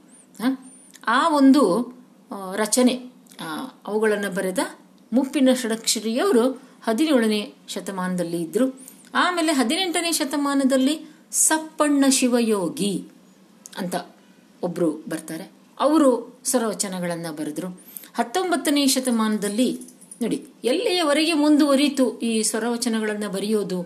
ಹ? 0.42 0.73
ಆ 1.06 1.28
ಒಂದು 1.28 1.94
ರಚನೆ 2.56 2.94
ಅವುಗಳನ್ನು 3.86 4.34
ಬರೆದ 4.34 4.58
ಮುಪ್ಪಿನ 5.12 5.48
ಷಡಕ್ಷರಿಯವರು 5.54 6.62
ಹದಿನೇಳನೇ 6.84 7.54
ಶತಮಾನದಲ್ಲಿ 7.68 8.42
ಇದ್ದರು 8.42 8.80
ಆಮೇಲೆ 9.14 9.52
ಹದಿನೆಂಟನೇ 9.52 10.12
ಶತಮಾನದಲ್ಲಿ 10.12 11.08
ಸಪ್ಪಣ್ಣ 11.32 12.04
ಶಿವಯೋಗಿ 12.08 13.08
ಅಂತ 13.78 13.94
ಒಬ್ರು 14.62 15.04
ಬರ್ತಾರೆ. 15.08 15.52
ಅವರು 15.80 16.38
ಸ್ವರವಚನಗಳನ್ನು 16.44 17.36
ಬರೆದ್ರು. 17.36 17.68
ಹತ್ತೊಂಬತ್ತನೇ 18.14 18.86
ಶತಮಾನದಲ್ಲಿ, 18.86 19.80
ನೋಡಿ, 20.22 20.48
ಎಲ್ಲಿಯವರೆಗೆ 20.64 21.32
ಮುಂದುವರಿತು 21.32 22.18
ಈ 22.18 22.42
ಸ್ವರವಚನಗಳನ್ನು 22.42 23.30
ಬರೆಯೋದು? 23.30 23.82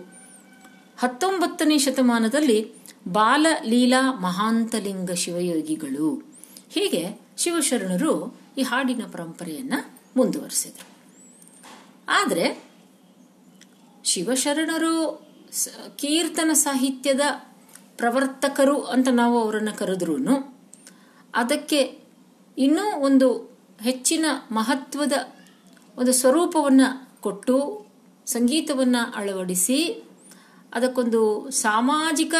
ಹತ್ತೊಂಬತ್ತನೇ 0.97 1.77
ಶತಮಾನದಲ್ಲಿ 1.77 2.71
ಬಾಲಲೀಲಾ 3.07 4.13
ಮಹಾಂತಲಿಂಗ 4.13 5.11
ಶಿವಯೋಗಿಗಳು. 5.11 6.28
ಹೀಗೆ 6.69 7.21
ಶಿವಶರಣರು 7.37 8.39
ಈ 8.57 8.61
ಹಾಡಿನ 8.61 9.01
ಪರಂಪರೆಯನ್ನ 9.11 9.73
ಮುಂದುವರಿಸಿದರು. 10.17 10.87
ಆದರೆ 12.09 12.63
ಶಿವಶರಣರು 14.05 15.25
ಕೀರ್ತನ 15.95 16.51
ಸಾಹಿತ್ಯದ 16.53 17.21
ಪ್ರವರ್ತಕರು 17.97 18.81
ಅಂತ 18.81 19.07
ನಾವು 19.11 19.41
ಅವರನ್ನು 19.41 19.77
ಕರೆದ್ರೂ 19.77 20.15
ಅದಕ್ಕೆ 21.35 21.99
ಇನ್ನೂ 22.57 22.99
ಒಂದು 22.99 23.57
ಹೆಚ್ಚಿನ 23.81 24.25
ಮಹತ್ವದ 24.51 25.13
ಒಂದು 25.97 26.13
ಸ್ವರೂಪವನ್ನು 26.13 27.21
ಕೊಟ್ಟು 27.21 27.85
ಸಂಗೀತವನ್ನು 28.25 29.13
ಅಳವಡಿಸಿ 29.15 30.03
ಅದಕ್ಕೊಂದು 30.73 31.49
ಸಾಮಾಜಿಕ 31.49 32.33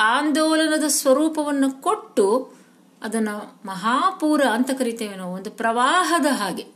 ಆಂದೋಲನದ 0.00 0.84
ಸ್ವರೂಪವನ್ನು 0.88 1.82
ಕೊಟ್ಟು 1.82 2.55
ಅದನ್ನು 3.02 3.60
ಮಹಾಪೂರ 3.66 4.42
ಅಂತ 4.50 4.70
ಕರಿತೇವೆ 4.70 5.16
ನಾವು. 5.16 5.34
ಒಂದು 5.34 5.50
ಪ್ರವಾಹದ 5.50 6.26
ಹಾಗೆ. 6.26 6.66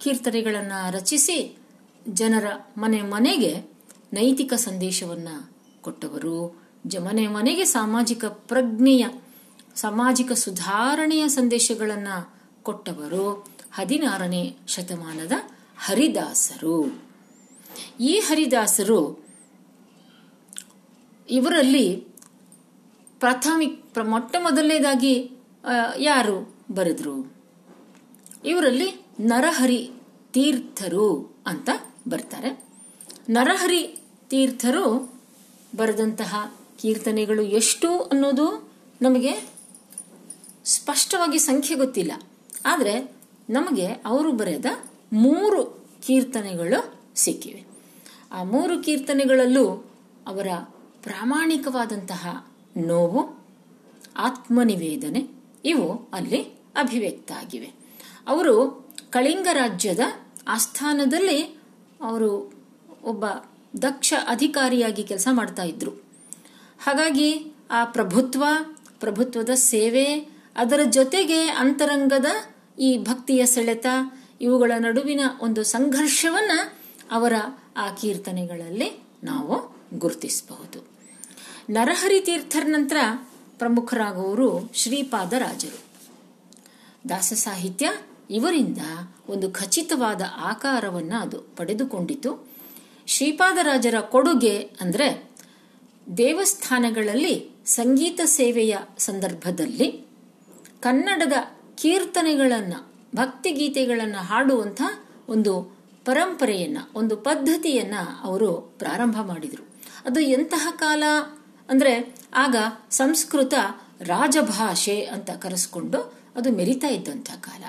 ಕೀರ್ತನೆಗಳನ್ನು 0.00 0.92
ರಚಿಸಿ 0.92 1.58
ಜನರ 2.08 2.46
ಮನೆ 2.78 3.02
ಮನೆಗೆ 3.02 3.60
ನೈತಿಕ 4.12 4.54
ಸಂದೇಶವನ್ನು 4.54 5.52
ಕೊಟ್ಟವರು. 5.82 6.62
ಜ 6.86 6.96
ಮನೆ 6.96 7.26
ಮನೆಗೆ 7.26 7.64
ಸಾಮಾಜಿಕ 7.64 8.24
ಪ್ರಜ್ಞೆಯ, 8.24 9.06
ಸಾಮಾಜಿಕ 9.74 10.32
ಸುಧಾರಣೆಯ 10.32 11.28
ಸಂದೇಶಗಳನ್ನು 11.28 12.34
ಕೊಟ್ಟವರು. 12.62 13.46
ಹದಿನಾರನೇ 13.72 14.56
ಶತಮಾನದ 14.68 15.32
ಹರಿದಾಸರು. 15.78 17.02
ಈ 18.00 18.18
ಹರಿದಾಸರು 18.18 19.24
ಇವರಲ್ಲಿ 21.30 22.13
ಪ್ರಾಥಮಿಕ, 23.24 23.84
ಪ್ರ- 23.92 24.08
ಮೊಟ್ಟ 24.08 24.36
ಮೊದಲನೇದಾಗಿ 24.42 25.30
ಯಾರು 25.98 26.54
ಬರೆದ್ರು? 26.74 27.32
ಇವರಲ್ಲಿ 28.44 29.06
ನರಹರಿ 29.20 29.90
ತೀರ್ಥರು 30.32 31.36
ಅಂತ 31.46 31.68
ಬರ್ತಾರೆ. 32.08 32.64
ನರಹರಿ 33.30 34.00
ತೀರ್ಥರು 34.28 35.14
ಬರೆದಂತಹ 35.76 36.54
ಕೀರ್ತನೆಗಳು 36.78 37.42
ಎಷ್ಟು 37.42 37.98
ಅನ್ನೋದು 37.98 38.72
ನಮಗೆ 39.02 39.48
ಸ್ಪಷ್ಟವಾಗಿ 40.64 41.38
ಸಂಖ್ಯೆ 41.38 41.76
ಗೊತ್ತಿಲ್ಲ. 41.76 42.12
ಆದರೆ 42.66 43.12
ನಮಗೆ 43.50 43.86
ಅವರು 43.86 44.32
ಬರೆದ 44.32 44.64
ಮೂರು 45.12 45.84
ಕೀರ್ತನೆಗಳು 46.06 46.94
ಸಿಕ್ಕಿವೆ. 47.14 47.64
ಆ 48.32 48.42
ಮೂರು 48.42 48.82
ಕೀರ್ತನೆಗಳಲ್ಲೂ 48.82 49.90
ಅವರ 50.26 50.46
ಪ್ರಾಮಾಣಿಕವಾದಂತಹ 51.02 52.53
ನೋವು, 52.76 53.44
ಆತ್ಮನಿವೇದನೆ, 54.16 55.28
ಇವು 55.64 56.08
ಅಲ್ಲಿ 56.12 56.42
ಅಭಿವ್ಯಕ್ತ 56.76 57.32
ಆಗಿವೆ 57.32 57.72
ಅವರು 58.26 58.86
ಕಳಿಂಗ 59.10 59.46
ರಾಜ್ಯದ 59.52 60.00
ಆಸ್ಥಾನದಲ್ಲಿ 60.48 61.42
ಅವರು 62.00 62.52
ಒಬ್ಬ 63.04 63.24
ದಕ್ಷ 63.82 64.14
ಅಧಿಕಾರಿಯಾಗಿ 64.28 65.04
ಕೆಲಸ 65.04 65.28
ಮಾಡ್ತಾ 65.30 65.62
ಇದ್ರು. 65.62 65.90
ಹಾಗಾಗಿ 66.78 67.52
ಆ 67.70 67.84
ಪ್ರಭುತ್ವ, 67.84 68.44
ಪ್ರಭುತ್ವದ 69.00 69.50
ಸೇವೆ, 69.50 70.04
ಅದರ 70.56 70.80
ಜೊತೆಗೆ 70.90 71.46
ಅಂತರಂಗದ 71.46 72.26
ಈ 72.78 72.98
ಭಕ್ತಿಯ 72.98 73.46
ಸೆಳೆತ, 73.46 73.86
ಇವುಗಳ 74.40 74.72
ನಡುವಿನ 74.78 75.20
ಒಂದು 75.40 75.62
ಸಂಘರ್ಷವನ್ನ 75.62 76.50
ಅವರ 77.10 77.32
ಆ 77.76 77.94
ಕೀರ್ತನೆಗಳಲ್ಲಿ 77.94 79.02
ನಾವು 79.24 79.76
ಗುರುತಿಸಬಹುದು. 79.98 80.93
ನರಹರಿ 81.70 82.20
ತೀರ್ಥರ 82.20 82.62
ನಂತರ 82.66 82.96
ಪ್ರಮುಖರಾಗುವವರು 83.58 84.70
ಶ್ರೀಪಾದರಾಜರು. 84.74 85.82
ದಾಸ 87.08 87.32
ಸಾಹಿತ್ಯ 87.32 87.90
ಇವರಿಂದ 88.30 88.78
ಒಂದು 89.28 89.50
ಖಚಿತವಾದ 89.50 90.22
ಆಕಾರವನ್ನು 90.36 91.20
ಅದು 91.20 91.40
ಪಡೆದುಕೊಂಡಿತು. 91.40 92.48
ಶ್ರೀಪಾದರಾಜರ 93.06 94.00
ಕೊಡುಗೆ 94.00 94.58
ಅಂದರೆ 94.58 95.30
ದೇವಸ್ಥಾನಗಳಲ್ಲಿ 96.16 97.50
ಸಂಗೀತ 97.66 98.20
ಸೇವೆಯ 98.24 98.76
ಸಂದರ್ಭದಲ್ಲಿ 98.98 100.06
ಕನ್ನಡದ 100.80 101.32
ಕೀರ್ತನೆಗಳನ್ನು, 101.74 102.92
ಭಕ್ತಿಗೀತೆಗಳನ್ನು 103.14 104.18
ಹಾಡುವಂಥ 104.18 104.82
ಒಂದು 105.28 105.76
ಪರಂಪರೆಯನ್ನು, 106.04 106.90
ಒಂದು 106.94 107.16
ಪದ್ಧತಿಯನ್ನು 107.16 108.20
ಅವರು 108.22 108.52
ಪ್ರಾರಂಭ 108.52 109.20
ಮಾಡಿದರು. 109.20 109.68
ಅದು 110.04 110.20
ಎಂತಹ 110.20 110.68
ಕಾಲ? 110.76 111.02
ಅಂದರೆ 111.68 112.14
ಆಗ 112.34 112.56
ಸಂಸ್ಕೃತ 112.90 113.54
ರಾಜಭಾಷೆ 114.00 115.04
ಅಂತ 115.04 115.30
ಕರೆಸ್ಕೊಂಡು 115.30 115.98
ಅದು 116.36 116.52
ಮೆರಿತಾ 116.52 116.88
ಇದ್ದಂಥ 116.88 117.30
ಕಾಲ. 117.40 117.64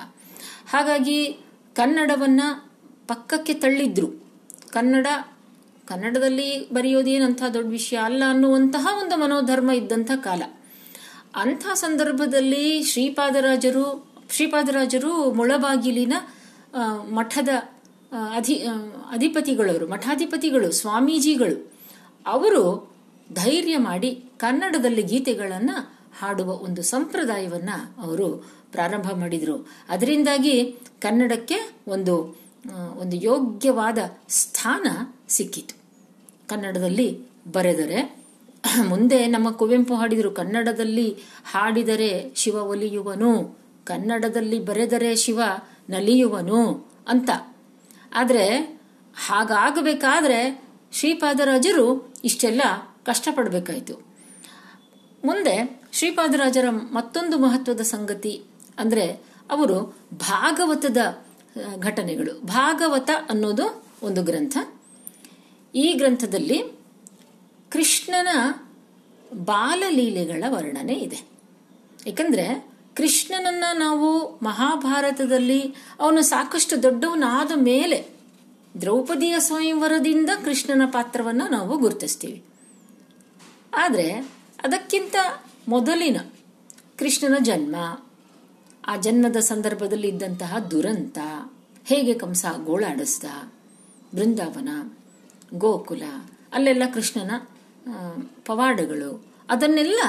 ಹಾಗಾಗಿ 0.68 1.32
ಕನ್ನಡವನ್ನು 1.74 2.70
ಪಕ್ಕಕ್ಕೆ 3.08 3.54
ತಳ್ಳಿದ್ರು. 3.54 4.08
ಕನ್ನಡ, 4.72 5.06
ಕನ್ನಡದಲ್ಲಿ 5.86 6.70
ಬರೆಯೋದೇನಂಥ 6.70 7.42
ದೊಡ್ಡ 7.54 7.70
ವಿಷಯ 7.70 7.96
ಅಲ್ಲ 7.96 8.22
ಅನ್ನುವಂತಹ 8.28 8.86
ಒಂದು 9.00 9.16
ಮನೋಧರ್ಮ 9.16 9.70
ಇದ್ದಂಥ 9.70 10.10
ಕಾಲ. 10.22 10.42
ಅಂಥ 11.34 11.66
ಸಂದರ್ಭದಲ್ಲಿ 11.74 12.82
ಶ್ರೀಪಾದರಾಜರು 12.82 14.08
ಶ್ರೀಪಾದರಾಜರು 14.30 15.32
ಮುಳಬಾಗಿಲಿನ 15.32 16.12
ಮಠದ 17.10 17.48
ಅಧಿ 18.36 18.54
ಅಧಿಪತಿಗಳವರು, 19.10 19.88
ಮಠಾಧಿಪತಿಗಳು, 19.88 20.72
ಸ್ವಾಮೀಜಿಗಳು, 20.72 21.72
ಅವರು 22.26 22.95
ಧೈರ್ಯ 23.32 23.78
ಮಾಡಿ 23.78 24.24
ಕನ್ನಡದಲ್ಲಿ 24.38 25.02
ಗೀತೆಗಳನ್ನು 25.02 25.96
ಹಾಡುವ 26.18 26.52
ಒಂದು 26.52 26.82
ಸಂಪ್ರದಾಯವನ್ನು 26.82 28.02
ಅವರು 28.02 28.48
ಪ್ರಾರಂಭ 28.72 29.12
ಮಾಡಿದರು. 29.12 29.68
ಅದರಿಂದಾಗಿ 29.88 30.76
ಕನ್ನಡಕ್ಕೆ 31.00 31.74
ಒಂದು 31.88 32.46
ಒಂದು 32.96 33.16
ಯೋಗ್ಯವಾದ 33.16 33.98
ಸ್ಥಾನ 34.28 34.86
ಸಿಕ್ಕಿತು. 35.28 35.76
ಕನ್ನಡದಲ್ಲಿ 36.48 37.20
ಬರೆದರೆ, 37.52 38.24
ಮುಂದೆ 38.88 39.26
ನಮ್ಮ 39.26 39.50
ಕುವೆಂಪು 39.50 39.94
ಹಾಡಿದರು, 39.94 40.30
ಕನ್ನಡದಲ್ಲಿ 40.30 41.16
ಹಾಡಿದರೆ 41.44 42.32
ಶಿವ 42.34 42.54
ಒಲಿಯುವನು, 42.54 43.58
ಕನ್ನಡದಲ್ಲಿ 43.84 44.64
ಬರೆದರೆ 44.64 45.16
ಶಿವ 45.16 45.40
ನಲಿಯುವನು 45.90 46.90
ಅಂತ. 47.08 47.30
ಆದರೆ 48.12 48.58
ಹಾಗಾಗಬೇಕಾದ್ರೆ 49.26 50.68
ಶ್ರೀಪಾದರಾಜರು 50.92 52.14
ಇಷ್ಟೆಲ್ಲ 52.24 52.60
ಕಷ್ಟಪಡಬೇಕಾಯಿತು. 53.06 53.94
ಮುಂದೆ 55.24 55.80
ಶ್ರೀಪಾದರಾಜರ 55.92 56.70
ಮತ್ತೊಂದು 56.70 57.38
ಮಹತ್ವದ 57.38 57.80
ಸಂಗತಿ 57.80 58.42
ಅಂದರೆ 58.78 59.06
ಅವರು 59.50 59.96
ಭಾಗವತದ 60.14 60.96
ಘಟನೆಗಳು. 61.78 62.40
ಭಾಗವತ 62.40 63.10
ಅನ್ನೋದು 63.30 63.84
ಒಂದು 64.02 64.22
ಗ್ರಂಥ. 64.22 64.56
ಈ 65.74 65.92
ಗ್ರಂಥದಲ್ಲಿ 65.92 66.58
ಕೃಷ್ಣನ 67.70 68.28
ಬಾಲಲೀಲೆಗಳ 69.34 70.44
ವರ್ಣನೆ 70.48 70.94
ಇದೆ. 70.94 71.20
ಏಕೆಂದರೆ 72.06 72.76
ಕೃಷ್ಣನನ್ನ 72.96 73.64
ನಾವು 73.74 74.38
ಮಹಾಭಾರತದಲ್ಲಿ 74.42 75.74
ಅವನು 76.00 76.22
ಸಾಕಷ್ಟು 76.22 76.82
ದೊಡ್ಡವನಾದ 76.82 77.52
ಮೇಲೆ 77.54 77.98
ದ್ರೌಪದಿಯ 78.80 79.34
ಸ್ವಯಂವರದಿಂದ 79.38 80.30
ಕೃಷ್ಣನ 80.44 80.82
ಪಾತ್ರವನ್ನು 80.92 81.48
ನಾವು 81.48 81.78
ಗುರುತಿಸ್ತೀವಿ. 81.78 82.44
ಆದರೆ 83.76 84.12
ಅದಕ್ಕಿಂತ 84.64 85.16
ಮೊದಲಿನ 85.68 86.16
ಕೃಷ್ಣನ 86.98 87.36
ಜನ್ಮ, 87.44 88.00
ಆ 88.86 88.96
ಜನ್ಮದ 88.96 89.36
ಸಂದರ್ಭದಲ್ಲಿ 89.36 90.08
ಇದ್ದಂತಹ 90.08 90.58
ದುರಂತ, 90.58 91.18
ಹೇಗೆ 91.84 92.14
ಕಂಸ 92.14 92.44
ಗೋಳಾಡಿಸ್ದ, 92.64 93.24
ಬೃಂದಾವನ, 94.14 94.96
ಗೋಕುಲ, 95.54 96.02
ಅಲ್ಲೆಲ್ಲ 96.52 96.82
ಕೃಷ್ಣನ 96.94 97.30
ಪವಾಡಗಳು, 98.44 99.26
ಅದನ್ನೆಲ್ಲ 99.50 100.00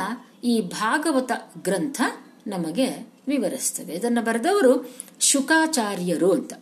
ಈ 0.44 0.62
ಭಾಗವತ 0.62 1.32
ಗ್ರಂಥ 1.64 2.02
ನಮಗೆ 2.48 3.08
ವಿವರಿಸ್ತದೆ. 3.28 3.94
ಇದನ್ನು 3.94 4.22
ಬರೆದವರು 4.22 4.90
ಶುಕಾಚಾರ್ಯರು 5.20 6.32
ಅಂತ. 6.32 6.54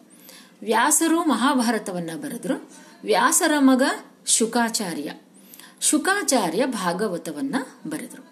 ವ್ಯಾಸರು 0.61 1.23
ಮಹಾಭಾರತವನ್ನು 1.23 2.21
ಬರೆದ್ರು. 2.21 2.69
ವ್ಯಾಸರ 3.03 3.51
ಮಗ 3.59 3.83
ಶುಕಾಚಾರ್ಯ. 4.25 5.11
ಶುಕಾಚಾರ್ಯ 5.81 6.65
ಭಾಗವತವನ್ನ 6.65 7.55
ಬರೆದರು. 7.87 8.25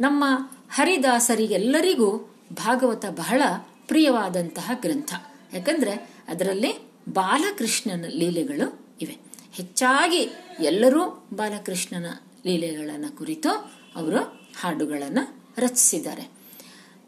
ನಮ್ಮ 0.00 0.24
ಹರಿದಾಸರಿಗೆಲ್ಲರಿಗೂ 0.70 2.34
ಭಾಗವತ 2.52 3.04
ಬಹಳ 3.06 3.42
ಪ್ರಿಯವಾದಂತಹ 3.88 4.70
ಗ್ರಂಥ. 4.80 5.14
ಯಾಕಂದ್ರೆ 5.52 5.92
ಅದರಲ್ಲಿ 6.28 6.72
ಬಾಲಕೃಷ್ಣನ 7.08 8.04
ಲೀಲೆಗಳು 8.08 8.86
ಇವೆ. 9.00 9.18
ಹೆಚ್ಚಾಗಿ 9.52 10.30
ಎಲ್ಲರೂ 10.60 11.26
ಬಾಲಕೃಷ್ಣನ 11.34 12.06
ಲೀಲೆಗಳನ್ನು 12.46 13.16
ಕುರಿತು 13.16 13.48
ಅವರು 13.96 14.18
ಹಾಡುಗಳನ್ನು 14.60 15.44
ರಚಿಸಿದ್ದಾರೆ. 15.58 16.30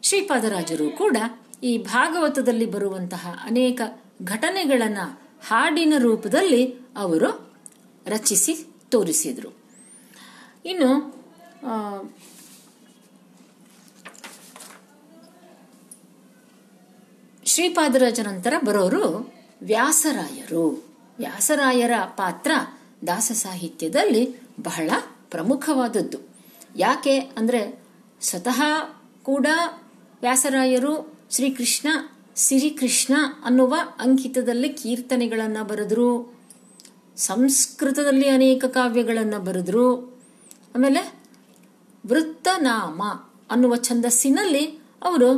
ಶ್ರೀಪಾದರಾಜರು 0.03 0.97
ಕೂಡ 0.97 1.17
ಈ 1.63 1.77
ಭಾಗವತದಲ್ಲಿ 1.77 2.65
ಬರುವಂತಹ 2.65 3.41
ಅನೇಕ 3.43 3.81
ಘಟನೆಗಳನ್ನು 4.23 5.21
ಹಾಡಿನ 5.47 5.93
ರೂಪದಲ್ಲಿ 5.97 6.73
ಅವರು 6.97 7.53
ರಚಿಸಿ 8.05 8.55
ತೋರಿಸಿದರು. 8.89 9.58
ಇನ್ನು 10.69 10.91
ಶ್ರೀಪಾದರಾಜ 17.45 18.19
ನಂತರ 18.19 18.53
ಬರೋರು 18.65 19.05
ವ್ಯಾಸರಾಯರು. 19.61 20.65
ವ್ಯಾಸರಾಯರ 21.17 21.91
ಪಾತ್ರ 22.17 22.51
ದಾಸ 23.07 23.31
ಸಾಹಿತ್ಯದಲ್ಲಿ 23.35 24.23
ಬಹಳ 24.63 24.89
ಪ್ರಮುಖವಾದದ್ದು. 25.31 26.17
ಯಾಕೆ 26.75 27.19
ಅಂದರೆ 27.19 27.61
ಸ್ವತಃ 28.21 28.61
ಕೂಡ 29.23 29.47
ವ್ಯಾಸರಾಯರು 30.21 30.93
ಶ್ರೀಕೃಷ್ಣ 31.31 31.87
ಸಿರಿಕೃಷ್ಣ 32.35 33.15
ಅನ್ನುವ 33.45 33.75
ಅಂಕಿತದಲ್ಲಿ 33.99 34.69
ಕೀರ್ತನೆಗಳನ್ನು 34.69 35.63
ಬರೆದ್ರು, 35.63 36.37
ಸಂಸ್ಕೃತದಲ್ಲಿ 37.17 38.27
ಅನೇಕ 38.29 38.65
ಕಾವ್ಯಗಳನ್ನು 38.65 39.39
ಬರೆದ್ರು 39.39 40.18
ಆಮೇಲೆ 40.75 41.01
ವೃತ್ತನಾಮ 42.03 43.01
ಅನ್ನುವ 43.51 43.75
ಛಂದಸ್ಸಿನಲ್ಲಿ 43.87 44.65
ಅವರು 45.03 45.29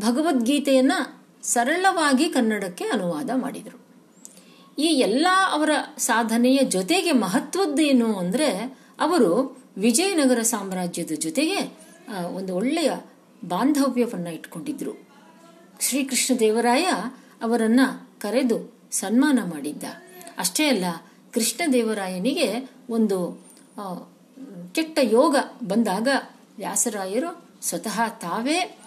ಭಗವದ್ಗೀತೆಯನ್ನು 0.00 0.98
ಸರಳವಾಗಿ 1.42 2.26
ಕನ್ನಡಕ್ಕೆ 2.28 2.84
ಅನುವಾದ 2.84 3.30
ಮಾಡಿದರು. 3.34 3.78
ಈ 4.78 4.88
ಎಲ್ಲ 5.06 5.26
ಅವರ 5.52 5.70
ಸಾಧನೆಯ 5.98 6.58
ಜೊತೆಗೆ 6.64 7.12
ಮಹತ್ವದ್ದೇನು 7.12 8.08
ಅಂದರೆ 8.16 8.48
ಅವರು 9.00 9.30
ವಿಜಯನಗರ 9.76 10.40
ಸಾಮ್ರಾಜ್ಯದ 10.42 11.14
ಜೊತೆಗೆ 11.18 11.58
ಒಂದು 12.34 12.52
ಒಳ್ಳೆಯ 12.56 12.90
ಬಾಂಧವ್ಯವನ್ನು 13.42 14.30
ಇಟ್ಕೊಂಡಿದ್ರು. 14.34 14.92
ಶ್ರೀಕೃಷ್ಣ 15.80 16.32
ದೇವರಾಯ 16.38 16.86
ಅವರನ್ನು 17.42 17.86
ಕರೆದು 18.20 18.58
ಸನ್ಮಾನ 18.92 19.38
ಮಾಡಿದ್ದ. 19.44 19.84
ಅಷ್ಟೇ 20.38 20.64
ಅಲ್ಲ, 20.68 20.86
ಕೃಷ್ಣ 21.34 21.60
ದೇವರಾಯನಿಗೆ 21.72 22.48
ಒಂದು 22.90 23.18
ಕೆಟ್ಟ 24.72 24.98
ಯೋಗ 25.02 25.36
ಬಂದಾಗ 25.62 26.08
ವ್ಯಾಸರಾಯರು 26.58 27.44
ಸ್ವತಃ 27.62 28.08
ತಾವೇ 28.08 28.78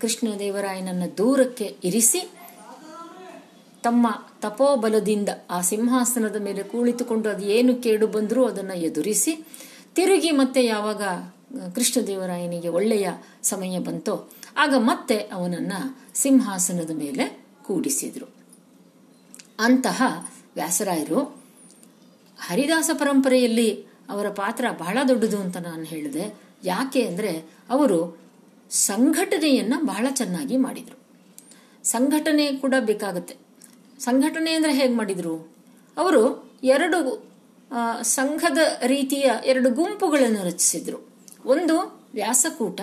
ಕೃಷ್ಣದೇವರಾಯನನ್ನು 0.00 1.18
ದೂರಕ್ಕೆ 1.18 1.76
ಇರಿಸಿ, 1.84 2.30
ತಮ್ಮ 3.82 4.06
ತಪೋಬಲದಿಂದ 4.40 5.28
ಆ 5.50 5.60
ಸಿಂಹಾಸನದ 5.60 6.36
ಮೇಲೆ 6.42 6.62
ಕುಳಿತುಕೊಂಡು 6.62 7.28
ಅದು 7.28 7.44
ಏನು 7.44 7.74
ಕೇಡು 7.74 8.06
ಬಂದರೂ 8.06 8.44
ಅದನ್ನು 8.44 8.74
ಎದುರಿಸಿ, 8.74 9.46
ತಿರುಗಿ 9.94 10.30
ಮತ್ತೆ 10.30 10.64
ಯಾವಾಗ 10.64 11.02
ಕೃಷ್ಣದೇವರಾಯನಿಗೆ 11.74 12.68
ಒಳ್ಳೆಯ 12.68 13.08
ಸಮಯ 13.42 13.78
ಬಂತೋ, 13.78 14.30
ಆಗ 14.56 14.74
ಮತ್ತೆ 14.78 15.18
ಅವನನ್ನ 15.18 15.72
ಸಿಂಹಾಸನದ 16.14 16.90
ಮೇಲೆ 16.90 17.44
ಕೂಡಿಸಿದರು. 17.62 18.28
ಅಂತಹ 19.58 20.02
ವ್ಯಾಸರಾಯರು 20.54 21.35
ಹರಿದಾಸ 22.38 22.90
ಪರಂಪರೆಯಲ್ಲಿ 22.98 23.86
ಅವರ 24.08 24.28
ಪಾತ್ರ 24.30 24.64
ಬಹಳ 24.70 24.98
ದೊಡ್ಡದು 25.08 25.40
ಅಂತ 25.40 25.56
ನಾನು 25.56 25.84
ಹೇಳಿದೆ. 25.84 26.34
ಯಾಕೆ 26.64 27.02
ಅಂದರೆ 27.06 27.44
ಅವರು 27.70 28.18
ಸಂಘಟನೆಯನ್ನ 28.70 29.74
ಬಹಳ 29.80 30.06
ಚೆನ್ನಾಗಿ 30.14 30.56
ಮಾಡಿದರು. 30.56 30.98
ಸಂಘಟನೆ 31.84 32.52
ಕೂಡ 32.52 32.74
ಬೇಕಾಗುತ್ತೆ. 32.80 33.36
ಸಂಘಟನೆ 33.98 34.52
ಅಂದರೆ 34.52 34.72
ಹೇಗೆ 34.72 34.94
ಮಾಡಿದರು? 34.94 35.52
ಅವರು 35.98 36.52
ಎರಡು 36.64 37.26
ಸಂಘದ 38.02 38.58
ರೀತಿಯ 38.86 39.30
ಎರಡು 39.44 39.70
ಗುಂಪುಗಳನ್ನು 39.70 40.44
ರಚಿಸಿದರು. 40.44 41.08
ಒಂದು 41.46 42.04
ವ್ಯಾಸಕೂಟ, 42.14 42.80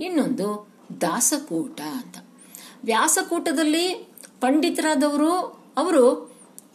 ಇನ್ನೊಂದು 0.00 0.68
ದಾಸಕೂಟ 1.00 1.80
ಅಂತ. 1.80 2.16
ವ್ಯಾಸಕೂಟದಲ್ಲಿ 2.84 4.08
ಪಂಡಿತರಾದವರು, 4.40 5.32
ಅವರು 5.76 6.29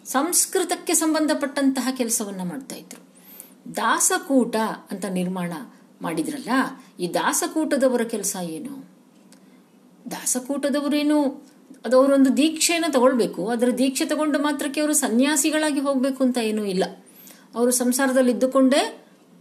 ಸಂಸ್ಕೃತಕ್ಕೆ 0.06 0.94
ಸಂಬಂಧಪಟ್ಟಂತಹ 0.94 1.88
ಕೆಲಸವನ್ನ 1.98 2.42
ಮಾಡ್ತಾ 2.44 2.76
ಇದ್ರು. 2.76 3.02
ದಾಸಕೂಟ 3.76 4.56
ಅಂತ 4.92 5.06
ನಿರ್ಮಾಣ 5.20 5.54
ಮಾಡಿದ್ರಲ್ಲ, 6.02 6.52
ಈ 7.00 7.08
ದಾಸಕೂಟದವರ 7.14 8.04
ಕೆಲಸ 8.14 8.36
ಏನು? 8.58 8.76
ದಾಸಕೂಟದವರೇನು 10.12 11.20
ಅದು 11.86 11.96
ಅವರೊಂದು 12.02 12.32
ದೀಕ್ಷೆಯನ್ನು 12.38 12.90
ತಗೊಳ್ಬೇಕು, 12.92 13.42
ಅದರ 13.48 13.70
ದೀಕ್ಷೆ 13.78 14.06
ತಗೊಂಡ 14.06 14.36
ಮಾತ್ರಕ್ಕೆ 14.40 14.80
ಅವರು 14.82 14.96
ಸನ್ಯಾಸಿಗಳಾಗಿ 14.96 15.80
ಹೋಗಬೇಕು 15.80 16.22
ಅಂತ 16.24 16.38
ಏನೂ 16.50 16.64
ಇಲ್ಲ. 16.66 16.86
ಅವರು 17.56 17.72
ಸಂಸಾರದಲ್ಲಿ 17.72 18.32
ಇದ್ದುಕೊಂಡೇ 18.32 18.82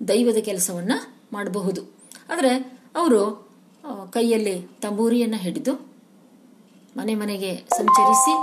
ದೈವದ 0.00 0.40
ಕೆಲಸವನ್ನ 0.42 0.92
ಮಾಡಬಹುದು. 1.33 1.83
ಆದರೆ 2.33 2.53
ಅವರು 2.96 3.20
ಕೈಯಲ್ಲಿ 4.12 4.57
ತಂಬೂರಿಯನ್ನು 4.83 5.37
ಹಿಡಿದು 5.37 5.74
ಮನೆ 6.96 7.14
ಮನೆಗೆ 7.14 7.53
ಸಂಚರಿಸಿ, 7.79 8.35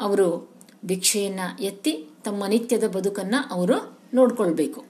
ಅವರು 0.00 0.28
ಭಿಕ್ಷೆಯನ್ನ 0.86 1.40
ಎತ್ತಿ 1.60 2.06
ತಮ್ಮ 2.24 2.46
ನಿತ್ಯದ 2.46 2.86
ಬದುಕನ್ನ 2.86 3.34
ಅವರು 3.50 3.98
ನೋಡ್ಕೊಳ್ಬೇಕು. 4.14 4.84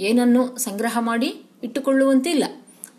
ಏನನ್ನು 0.00 0.58
ಸಂಗ್ರಹ 0.58 0.98
ಮಾಡಿ 1.00 1.42
ಇಟ್ಟುಕೊಳ್ಳುವಂತಿಲ್ಲ. 1.62 2.44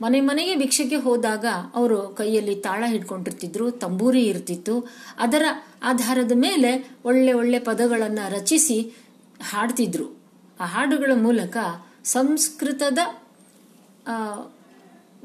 ಮನೆ 0.01 0.21
ಮನೆಗೆ 0.21 0.55
ಭಿಕ್ಷೆಗೆ 0.55 0.95
ಹೋದಾಗ 0.95 1.45
ಅವರು 1.75 2.07
ಕೈಯಲ್ಲಿ 2.07 2.55
ತಾಳ 2.55 2.83
ಹಿಡ್ಕೊಂಡಿರ್ತಿದ್ರು, 2.87 3.71
ತಂಬೂರಿ 3.71 4.23
ಇರ್ತಿತ್ತು. 4.23 4.89
ಅದರ 5.19 5.43
ಆಧಾರದ 5.83 6.31
ಮೇಲೆ 6.35 6.91
ಒಳ್ಳೆ 7.05 7.33
ಒಳ್ಳೆ 7.33 7.59
ಪದಗಳನ್ನು 7.59 8.31
ರಚಿಸಿ 8.31 8.93
ಹಾಡ್ತಿದ್ರು. 9.41 10.17
ಆ 10.59 10.65
ಹಾಡುಗಳ 10.65 11.11
ಮೂಲಕ 11.15 11.57
ಸಂಸ್ಕೃತದ 12.03 12.97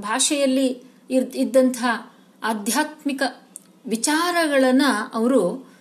ಭಾಷೆಯಲ್ಲಿ 0.00 0.82
ಇದ್ದಂಥ 1.10 1.84
ಆಧ್ಯಾತ್ಮಿಕ 2.42 3.22
ವಿಚಾರಗಳನ್ನು 3.86 5.10
ಅವರು 5.14 5.71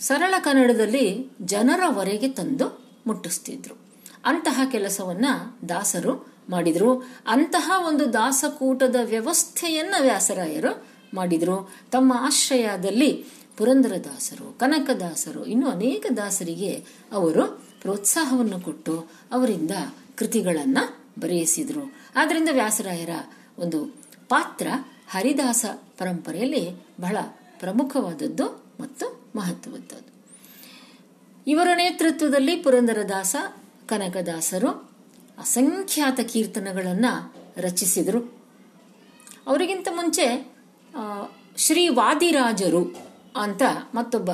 ಸರಳ 0.00 0.34
ಕನ್ನಡದಲ್ಲಿ 0.38 1.30
ಜನರವರೆಗೆ 1.42 2.28
ತಂದು 2.28 2.86
ಮುಟ್ಟಿಸ್ತಿದ್ರು. 3.06 3.74
ಅಂತಹ 4.24 4.60
ಕೆಲಸವನ್ನ 4.72 5.24
ದಾಸರು 5.68 6.34
ಮಾಡಿದ್ರು. 6.50 7.08
ಅಂತಹ 7.26 7.82
ಒಂದು 7.88 8.12
ದಾಸಕೂಟದ 8.12 8.96
ವ್ಯವಸ್ಥೆಯನ್ನ 9.04 9.94
ವ್ಯಾಸರಾಯರು 10.00 10.86
ಮಾಡಿದ್ರು. 11.14 11.72
ತಮ್ಮ 11.92 12.12
ಆಶ್ರಯದಲ್ಲಿ 12.16 13.24
ಪುರಂದರದಾಸರು 13.56 14.58
ಕನಕದಾಸರು 14.58 15.44
ಇನ್ನು 15.44 15.70
ಅನೇಕ 15.70 16.06
ದಾಸರಿಗೆ 16.16 16.84
ಅವರು 17.12 17.46
ಪ್ರೋತ್ಸಾಹವನ್ನು 17.82 18.60
ಕೊಟ್ಟು 18.60 19.06
ಅವರಿಂದ 19.32 19.70
ಕೃತಿಗಳನ್ನ 20.16 20.78
ಬರೆಯಿಸಿದ್ರು. 21.20 21.92
ಆದ್ದರಿಂದ 22.16 22.48
ವ್ಯಾಸರಾಯರ 22.52 23.10
ಒಂದು 23.58 23.84
ಪಾತ್ರ 24.28 24.66
ಹರಿದಾಸ 25.10 25.64
ಪರಂಪರೆಯಲ್ಲಿ 25.98 26.70
ಬಹಳ 27.00 27.16
ಪ್ರಮುಖವಾದದ್ದು 27.60 28.64
ಮತ್ತು 28.80 29.25
ಮಹತ್ವವಾದದ್ದು 29.36 30.12
ಇವರ 31.46 31.68
ನೇತೃತ್ವದಲ್ಲಿ 31.74 32.56
ಪುರಂದರದಾಸ, 32.56 33.36
ಕನಕದಾಸರು 33.88 34.70
ಅಸಂಖ್ಯಾತ 35.38 36.20
ಕೀರ್ತನಗಳನ್ನು 36.20 37.12
ರಚಿಸಿದರು. 37.56 38.20
ಅವರಿಗಿಂತ 39.46 39.88
ಮುಂಚೆ 39.94 40.26
ಶ್ರೀ 41.56 41.88
ವಾದಿರಾಜರು 41.88 42.82
ಅಂತ 43.36 43.62
ಮತ್ತೊಬ್ಬ 43.94 44.30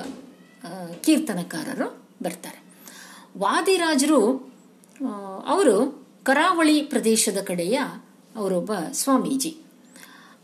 ಕೀರ್ತನಕಾರರು 1.04 1.88
ಬರ್ತಾರೆ. 2.22 2.60
ವಾದಿರಾಜರು 3.38 4.20
ಅವರು 5.46 5.76
ಕರಾವಳಿ 6.24 6.82
ಪ್ರದೇಶದ 6.82 7.40
ಕಡೆಯ 7.44 7.78
ಅವರೊಬ್ಬ 8.36 8.72
ಸ್ವಾಮೀಜಿ. 8.92 9.52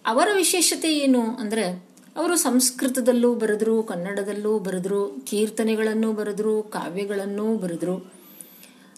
ಅವರ 0.06 0.28
ವಿಶೇಷತೆ 0.34 0.90
ಏನು 0.96 1.22
ಅಂದರೆ 1.36 1.87
ಅವರು 2.18 2.36
ಸಂಸ್ಕೃತದಲ್ಲೂ 2.36 3.34
ಬರೆದ್ರು, 3.34 3.82
ಕನ್ನಡದಲ್ಲೂ 3.82 4.58
ಬರೆದ್ರು, 4.58 5.08
ಕೀರ್ತನೆಗಳನ್ನು 5.08 6.12
ಬರೆದ್ರು, 6.12 6.62
ಕಾವ್ಯಗಳನ್ನು 6.62 7.56
ಬರೆದ್ರು. 7.56 8.12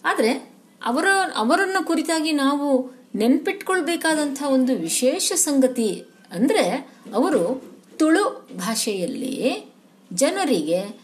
ಆದರೆ 0.05 0.53
ಅವರ, 0.85 1.05
ಅವರನ್ನು 1.35 1.85
ಕುರಿತಾಗಿ 1.85 2.31
ನಾವು 2.31 2.91
ನೆನ್ಪಿಟ್ಕೊಳ್ಬೇಕಾದಂಥ 3.15 4.43
ಒಂದು 4.43 4.75
ವಿಶೇಷ 4.75 5.31
ಸಂಗತಿ 5.35 6.03
ಅಂದರೆ 6.31 6.93
ಅವರು 7.15 7.63
ತುಳು 7.97 8.47
ಭಾಷೆಯಲ್ಲಿ 8.57 9.65
ಜನರಿಗೆ 10.13 10.99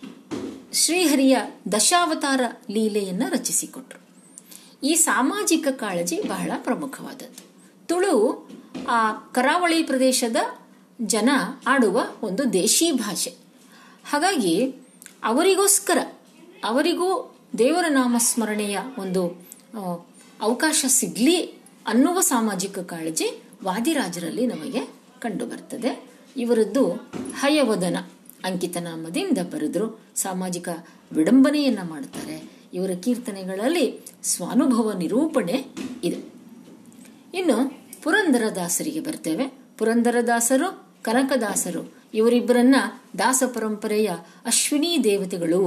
ಶ್ರೀಹರಿಯ 0.74 1.38
ದಶಾವತಾರ 1.72 2.42
ಲೀಲೆಯನ್ನು 2.72 3.30
ರಚಿಸಿಕೊಟ್ರು. 3.30 4.08
ಈ 4.84 4.96
ಸಾಮಾಜಿಕ 4.96 5.68
ಕಾಳಜಿ 5.72 6.22
ಬಹಳ 6.22 6.52
ಪ್ರಮುಖವಾದದ್ದು. 6.58 7.46
ತುಳು 7.88 8.48
ಆ 8.90 9.12
ಕರಾವಳಿ 9.12 9.84
ಪ್ರದೇಶದ 9.84 10.36
ಜನ 11.02 11.30
ಆಡುವ 11.68 12.02
ಒಂದು 12.24 12.54
ದೇಶಿ 12.54 12.92
ಭಾಷೆ. 12.92 13.30
ಹಾಗಾಗಿ 14.10 14.74
ಅವರಿಗೋಸ್ಕರ, 15.24 15.98
ಅವರಿಗೂ 16.64 17.36
ದೇವರ 17.58 17.86
ನಾಮಸ್ಮರಣೆಯ 17.90 18.80
ಒಂದು 18.98 19.48
ಅವಕಾಶ 20.42 20.86
ಸಿಗ್ಲಿ 20.88 21.42
ಅನ್ನುವ 21.88 22.20
ಸಾಮಾಜಿಕ 22.20 22.80
ಕಾಳಜಿ 22.80 23.44
ವಾದಿರಾಜರಲ್ಲಿ 23.64 24.48
ನಮಗೆ 24.48 24.80
ಕಂಡುಬರ್ತದೆ. 25.20 26.04
ಇವರದ್ದು 26.38 26.92
ಹಯವದನ 27.40 27.98
ಅಂಕಿತನಾಮದಿಂದ 28.44 29.38
ಬರೆದ್ರು, 29.38 30.00
ಸಾಮಾಜಿಕ 30.16 30.70
ವಿಡಂಬನೆಯನ್ನ 31.12 31.90
ಮಾಡ್ತಾರೆ. 31.90 32.52
ಇವರ 32.74 32.92
ಕೀರ್ತನೆಗಳಲ್ಲಿ 33.04 34.06
ಸ್ವಾನುಭವ 34.24 34.92
ನಿರೂಪಣೆ 34.92 35.66
ಇದೆ. 36.04 36.18
ಇನ್ನು 37.38 37.88
ಪುರಂದರದಾಸರಿಗೆ 38.04 39.00
ಬರ್ತೇವೆ. 39.00 39.48
ಪುರಂದರದಾಸರು 39.78 40.87
ಕನಕದಾಸರು. 41.08 41.94
ಇವರಿಬ್ಬರನ್ನ 42.14 42.76
ದಾಸ 43.20 43.44
ಪರಂಪರೆಯ 43.54 44.10
ಅಶ್ವಿನಿ 44.46 44.98
ದೇವತೆಗಳು 45.04 45.62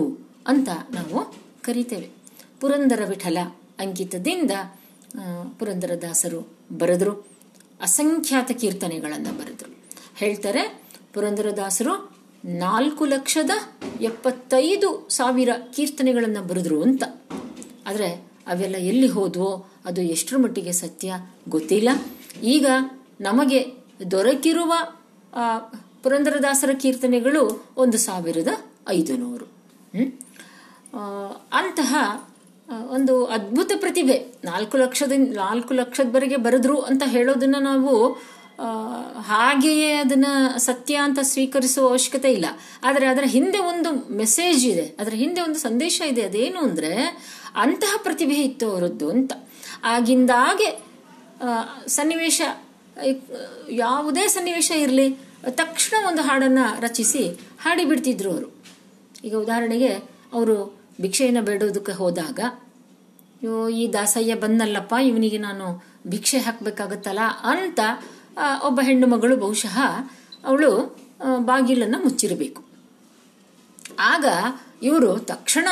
ಅಂತ 0.46 0.68
ನಾವು 0.68 1.34
ಕರಿತೇವೆ. 1.62 2.08
ಪುರಂದರ 2.60 3.02
ವಿಠಲ 3.08 3.38
ಅಂಕಿತದಿಂದ 3.78 4.50
ಪುರಂದರದಾಸರು 5.58 6.40
ಬರೆದ್ರು. 6.78 7.12
ಅಸಂಖ್ಯಾತ 7.82 8.50
ಕೀರ್ತನೆಗಳನ್ನು 8.50 9.38
ಬರೆದ್ರು. 9.38 9.70
ಹೇಳ್ತಾರೆ 10.16 10.62
ಪುರಂದರದಾಸರು 11.14 12.16
ನಾಲ್ಕು 12.44 13.04
ಲಕ್ಷದ 13.04 13.50
ಎಪ್ಪತ್ತೈದು 14.00 15.06
ಸಾವಿರ 15.10 15.48
ಕೀರ್ತನೆಗಳನ್ನು 15.76 16.42
ಬರೆದ್ರು 16.42 16.82
ಅಂತ. 16.82 17.02
ಆದರೆ 17.86 18.10
ಅವೆಲ್ಲ 18.46 18.76
ಎಲ್ಲಿ 18.76 19.08
ಹೋದ್ವೋ, 19.08 19.66
ಅದು 19.84 20.00
ಎಷ್ಟರ 20.02 20.36
ಮಟ್ಟಿಗೆ 20.36 20.72
ಸತ್ಯ 20.72 21.14
ಗೊತ್ತಿಲ್ಲ. 21.48 21.88
ಈಗ 22.42 22.66
ನಮಗೆ 23.20 23.60
ದೊರಕಿರುವ 24.10 24.72
ಪುರಂದರದಾಸರ 26.02 26.70
ಕೀರ್ತನೆಗಳು 26.80 27.72
ಒಂದು 27.76 27.98
ಸಾವಿರದ 27.98 28.48
ಐದು 28.88 29.16
ನೂರು 29.16 29.46
ಅಂತಹ 31.52 31.94
ಒಂದು 32.90 33.24
ಅದ್ಭುತ 33.24 33.72
ಪ್ರತಿಭೆ, 33.76 34.26
ನಾಲ್ಕು 34.44 34.76
ಲಕ್ಷದ 34.76 35.12
ನಾಲ್ಕು 35.16 35.74
ಲಕ್ಷದವರೆಗೆ 35.74 36.36
ಬರೆದ್ರು 36.36 36.80
ಅಂತ 36.80 37.02
ಹೇಳೋದನ್ನ 37.06 37.56
ನಾವು 37.60 38.12
ಹಾಗೆಯೇ 39.20 39.92
ಅದನ್ನ 39.92 40.26
ಸತ್ಯ 40.56 40.94
ಅಂತ 40.96 41.18
ಸ್ವೀಕರಿಸುವ 41.22 41.88
ಅವಶ್ಯಕತೆ 41.88 42.32
ಇಲ್ಲ. 42.32 42.46
ಆದರೆ 42.82 43.06
ಅದರ 43.06 43.24
ಹಿಂದೆ 43.26 43.58
ಒಂದು 43.58 44.12
ಮೆಸೇಜ್ 44.12 44.66
ಇದೆ, 44.66 44.96
ಅದರ 45.00 45.14
ಹಿಂದೆ 45.14 45.40
ಒಂದು 45.40 45.58
ಸಂದೇಶ 45.58 46.02
ಇದೆ. 46.06 46.22
ಅದೇನು 46.22 46.60
ಅಂದ್ರೆ, 46.60 46.94
ಅಂತಹ 47.54 47.94
ಪ್ರತಿಭೆ 48.02 48.34
ಇತ್ತು 48.34 48.70
ಅವರದ್ದು 48.70 49.10
ಅಂತ. 49.10 49.32
ಆಗಿಂದಾಗೆ 49.84 50.82
ಸನ್ನಿವೇಶ 51.86 52.40
ಯಾವುದೇ 53.82 54.24
ಸನ್ನಿವೇಶ 54.34 54.70
ಇರಲಿ, 54.84 55.06
ತಕ್ಷಣ 55.60 55.96
ಒಂದು 56.08 56.22
ಹಾಡನ್ನ 56.22 56.62
ರಚಿಸಿ 56.80 57.22
ಹಾಡಿ 57.62 57.84
ಬಿಡ್ತಿದ್ರು 57.84 58.30
ಅವರು. 58.32 58.48
ಈಗ 59.24 59.34
ಉದಾಹರಣೆಗೆ 59.34 59.92
ಅವರು 60.36 60.56
ಭಿಕ್ಷೆಯನ್ನು 61.00 61.42
ಬೇಡೋದಕ್ಕೆ 61.42 61.94
ಹೋದಾಗ 62.00 62.40
ಈ 63.80 63.84
ದಾಸಯ್ಯ 63.92 64.34
ಬಂದಲ್ಲಪ್ಪ, 64.34 64.94
ಇವನಿಗೆ 65.10 65.38
ನಾನು 65.38 65.66
ಭಿಕ್ಷೆ 66.08 66.38
ಹಾಕಬೇಕಾಗತ್ತಲ್ಲ 66.38 67.22
ಅಂತ 67.52 67.80
ಒಬ್ಬ 68.64 68.80
ಹೆಣ್ಣು 68.88 69.06
ಮಗಳು 69.06 69.34
ಬಹುಶಃ 69.36 69.76
ಅವಳು 70.44 70.70
ಬಾಗಿಲನ್ನು 71.44 71.98
ಮುಚ್ಚಿರಬೇಕು. 72.04 72.60
ಆಗ 74.12 74.26
ಇವರು 74.82 75.10
ತಕ್ಷಣ 75.32 75.68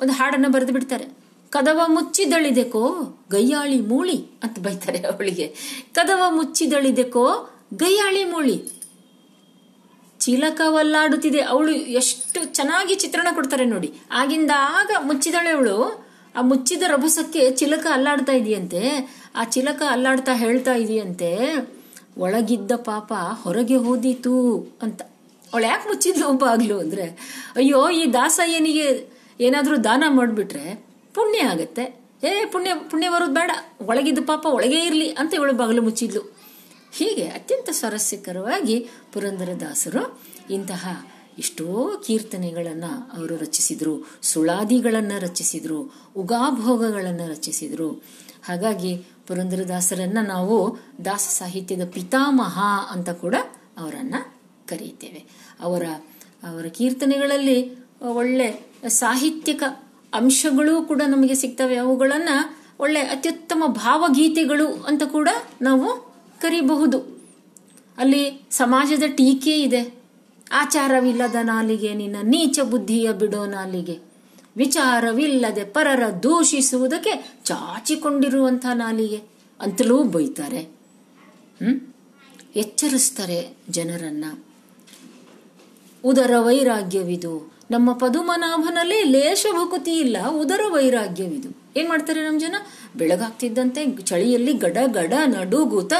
ಒಂದು 0.00 0.14
ಹಾಡನ್ನು 0.18 0.48
ಬರೆದು 0.52 0.72
ಬಿಡ್ತಾರೆ. 0.72 1.06
ಕದವ 1.52 1.80
ಮುಚ್ಚಿದಳಿದೆಕೋ 1.86 2.84
ಗಯ್ಯಾಳಿ 3.32 3.80
ಮೂಳಿ 3.80 4.26
ಅಂತ 4.42 4.58
ಬೈತಾರೆ 4.58 4.98
ಅವಳಿಗೆ. 4.98 5.54
ಕದವ 5.94 6.22
ಮುಚ್ಚಿದಳಿದೆಕೋ 6.28 7.50
ಗಯ್ಯಾಳಿ 7.74 8.24
ಮೂಳಿ. 8.24 8.82
ಚಿಲಕವಲ್ಲಾಡುತ್ತಿದೆ 10.20 11.40
ಅವಳು, 11.40 11.72
ಎಷ್ಟು 11.72 12.44
ಚೆನ್ನಾಗಿ 12.44 12.94
ಚಿತ್ರಣ 12.94 13.28
ಕೊಡ್ತಾರೆ 13.34 13.64
ನೋಡಿ. 13.64 13.92
ಆಗಿಂದ 14.12 14.50
ಆಗ 14.56 14.90
ಮುಚ್ಚಿದಳೆ 15.00 15.50
ಅವಳು 15.50 16.06
ಆ 16.36 16.40
ಮುಚ್ಚಿದ 16.40 16.82
ರಭಸಕ್ಕೆ 16.86 17.50
ಚಿಲಕ 17.50 17.86
ಅಲ್ಲಾಡ್ತಾ 17.92 18.32
ಇದೆಯಂತೆ. 18.32 19.14
ಆ 19.34 19.44
ಚಿಲಕ 19.44 19.82
ಅಲ್ಲಾಡ್ತಾ 19.90 20.34
ಹೇಳ್ತಾ 20.34 20.74
ಇದೆಯಂತೆ, 20.74 21.38
ಒಳಗಿದ್ದ 22.18 22.72
ಪಾಪ 22.72 23.12
ಹೊರಗೆ 23.42 23.76
ಹೋದೀತು 23.76 24.66
ಅಂತ. 24.82 25.02
ಅವಳು 25.52 25.64
ಯಾಕೆ 25.64 25.88
ಮುಚ್ಚಿದ್ಲು 25.88 26.44
ಆಗ್ಲು 26.44 26.78
ಅಂದ್ರೆ, 26.78 27.02
ಅಯ್ಯೋ, 27.56 27.90
ಈ 27.90 28.12
ದಾಸಯ್ಯನಿಗೆ 28.12 29.06
ಏನಾದರೂ 29.40 29.76
ದಾನ 29.76 30.04
ಮಾಡಿಬಿಟ್ರೆ 30.08 30.91
ಪುಣ್ಯ 31.14 31.38
ಆಗತ್ತೆ. 31.38 32.02
ಏ, 32.24 32.44
ಪುಣ್ಯ 32.44 32.70
ಪುಣ್ಯ 32.74 33.08
ಬರೋದು 33.08 33.32
ಬೇಡ. 33.32 33.50
ಒಳಗಿದ್ದು 33.82 34.22
ಪಾಪ 34.22 34.46
ಒಳಗೆ 34.46 34.84
ಇರಲಿ 34.84 35.08
ಅಂತ 35.08 35.34
ಇವಳು 35.34 35.52
ಬಾಗಿಲು 35.52 35.82
ಮುಚ್ಚಿದ್ಲು. 35.82 36.36
ಹೀಗೆ 36.92 37.22
ಅತ್ಯಂತ 37.22 37.68
ಸ್ವಾರಸ್ಯಕರವಾಗಿ 37.72 38.88
ಪುರಂದರದಾಸರು 39.12 40.20
ಇಂತಹ 40.50 41.06
ಎಷ್ಟೋ 41.38 42.02
ಕೀರ್ತನೆಗಳನ್ನು 42.06 43.18
ಅವರು 43.18 43.36
ರಚಿಸಿದರು, 43.36 44.18
ಸುಳಾದಿಗಳನ್ನು 44.22 45.20
ರಚಿಸಿದರು, 45.20 45.94
ಉಗಾಭೋಗಗಳನ್ನು 46.16 47.30
ರಚಿಸಿದರು. 47.30 48.04
ಹಾಗಾಗಿ 48.44 48.96
ಪುರಂದರದಾಸರನ್ನು 49.26 50.22
ನಾವು 50.22 50.78
ದಾಸ 51.04 51.28
ಸಾಹಿತ್ಯದ 51.38 51.84
ಪಿತಾಮಹ 51.84 52.58
ಅಂತ 52.90 53.10
ಕೂಡ 53.10 53.34
ಅವರನ್ನು 53.78 54.34
ಕರೆಯುತ್ತೇವೆ. 54.68 55.24
ಅವರ 55.60 55.82
ಅವರ 56.42 56.66
ಕೀರ್ತನೆಗಳಲ್ಲಿ 56.66 57.88
ಒಳ್ಳೆ 58.00 58.66
ಸಾಹಿತ್ಯಿಕ 58.88 59.62
ಅಂಶಗಳು 60.14 60.82
ಕೂಡ 60.82 61.02
ನಮಗೆ 61.08 61.34
ಸಿಗ್ತವೆ. 61.34 61.76
ಅವುಗಳನ್ನ 61.76 62.28
ಒಳ್ಳೆ 62.80 63.00
ಅತ್ಯುತ್ತಮ 63.00 63.64
ಭಾವಗೀತೆಗಳು 63.66 64.68
ಅಂತ 64.68 65.02
ಕೂಡ 65.02 65.28
ನಾವು 65.62 66.14
ಕರಿಬಹುದು. 66.40 67.22
ಅಲ್ಲಿ 67.98 68.48
ಸಮಾಜದ 68.50 69.02
ಟೀಕೆ 69.16 69.62
ಇದೆ. 69.62 69.94
ಆಚಾರವಿಲ್ಲದ 70.52 71.34
ನಾಲಿಗೆ, 71.42 71.94
ನಿನ್ನ 71.94 72.16
ನೀಚ 72.22 72.60
ಬುದ್ಧಿಯ 72.60 73.12
ಬಿಡೋ 73.12 73.46
ನಾಲಿಗೆ. 73.46 73.98
ವಿಚಾರವಿಲ್ಲದೆ 74.56 75.64
ಪರರ 75.64 76.02
ದೂಷಿಸುವುದಕ್ಕೆ 76.22 77.38
ಚಾಚಿಕೊಂಡಿರುವಂತ 77.44 78.66
ನಾಲಿಗೆ. 78.74 79.20
ಅಂತಲೂ 79.60 80.02
ಬೈತಾರೆ. 80.02 80.60
ಹ್ಮ್? 80.60 81.80
ಎಚ್ಚರಿಸ್ತಾರೆ 82.56 83.56
ಜನರನ್ನ. 83.70 84.24
ಉದರ 86.04 86.30
ವೈರಾಗ್ಯವಿದು. 86.38 87.51
ನಮ್ಮ 87.72 87.92
ಪದುಮನಾಭನಲ್ಲಿ 87.92 89.02
ಲೇಷ 89.02 89.46
ಭಕುತಿ 89.52 89.90
ಇಲ್ಲ 89.90 90.16
ಉದರ 90.28 90.60
ವೈರಾಗ್ಯವಿದು. 90.68 91.48
ಏನ್ 91.76 91.88
ಮಾಡ್ತಾರೆ 91.88 92.20
ನಮ್ಮ 92.20 92.40
ಜನ? 92.40 92.54
ಬೆಳಗಾಗ್ತಿದ್ದಂತೆ 92.96 93.86
ಚಳಿಯಲ್ಲಿ 94.04 94.52
ಗಡ 94.52 94.78
ಗಡ 94.86 95.12
ನಡುಗೂತ 95.26 95.92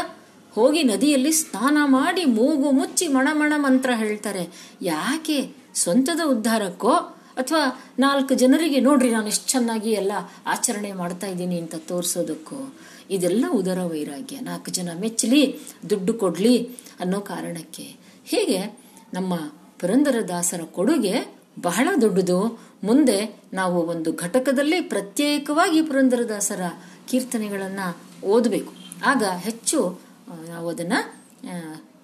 ಹೋಗಿ 0.55 0.83
ನದಿಯಲ್ಲಿ 0.83 1.33
ಸ್ನಾನ 1.33 1.79
ಮಾಡಿ 1.85 2.25
ಮೂಗು 2.25 2.71
ಮುಚ್ಚಿ 2.71 3.09
ಮಣಮಣ 3.09 3.53
ಮಂತ್ರ 3.57 3.91
ಹೇಳ್ತಾರೆ. 3.95 4.75
ಯಾಕೆ? 4.83 5.57
ಸ್ವಂತದ 5.75 6.21
ಉದ್ಧಾರಕ್ಕೋ? 6.27 6.93
ಅಥವಾ 7.37 7.85
ನಾಲ್ಕು 7.99 8.35
ಜನರಿಗೆ 8.35 8.81
ನೋಡ್ರಿ 8.81 9.11
ನಾನು 9.11 9.27
ಎಷ್ಟು 9.27 9.51
ಚೆನ್ನಾಗಿ 9.51 9.91
ಎಲ್ಲ 9.91 10.13
ಆಚರಣೆ 10.47 10.93
ಮಾಡ್ತಾ 10.93 11.27
ಇದ್ದೀನಿ 11.27 11.61
ಅಂತ 11.61 11.75
ತೋರಿಸೋದಕ್ಕೋ? 11.75 12.75
ಇದೆಲ್ಲ 13.11 13.45
ಉದರ 13.51 13.79
ವೈರಾಗ್ಯ. 13.83 14.41
ನಾಲ್ಕು 14.41 14.71
ಜನ 14.71 14.89
ಮೆಚ್ಚಲಿ, 15.01 15.59
ದುಡ್ಡು 15.91 16.15
ಕೊಡ್ಲಿ 16.15 16.69
ಅನ್ನೋ 17.01 17.21
ಕಾರಣಕ್ಕೆ. 17.21 17.83
ಹೀಗೆ? 18.25 18.79
ನಮ್ಮ 19.15 19.37
ಪುರಂದರದಾಸರ 19.81 20.61
ಕೊಡುಗೆ 20.73 21.42
ಬಹಳ 21.61 21.89
ದೊಡ್ಡದು. 22.01 22.61
ಮುಂದೆ 22.85 23.43
ನಾವು 23.53 23.83
ಒಂದು 23.83 24.13
ಘಟಕದಲ್ಲಿ 24.13 24.81
ಪ್ರತ್ಯೇಕವಾಗಿ 24.81 25.83
ಪುರಂದರದಾಸರ 25.83 26.61
ಕೀರ್ತನೆಗಳನ್ನು 27.09 27.87
ಓದಬೇಕು. 28.27 28.73
ಆಗ 29.07 29.25
ಹೆಚ್ಚು 29.25 30.01
ನಾವು 30.49 30.69
ಅದನ್ನ 30.69 30.93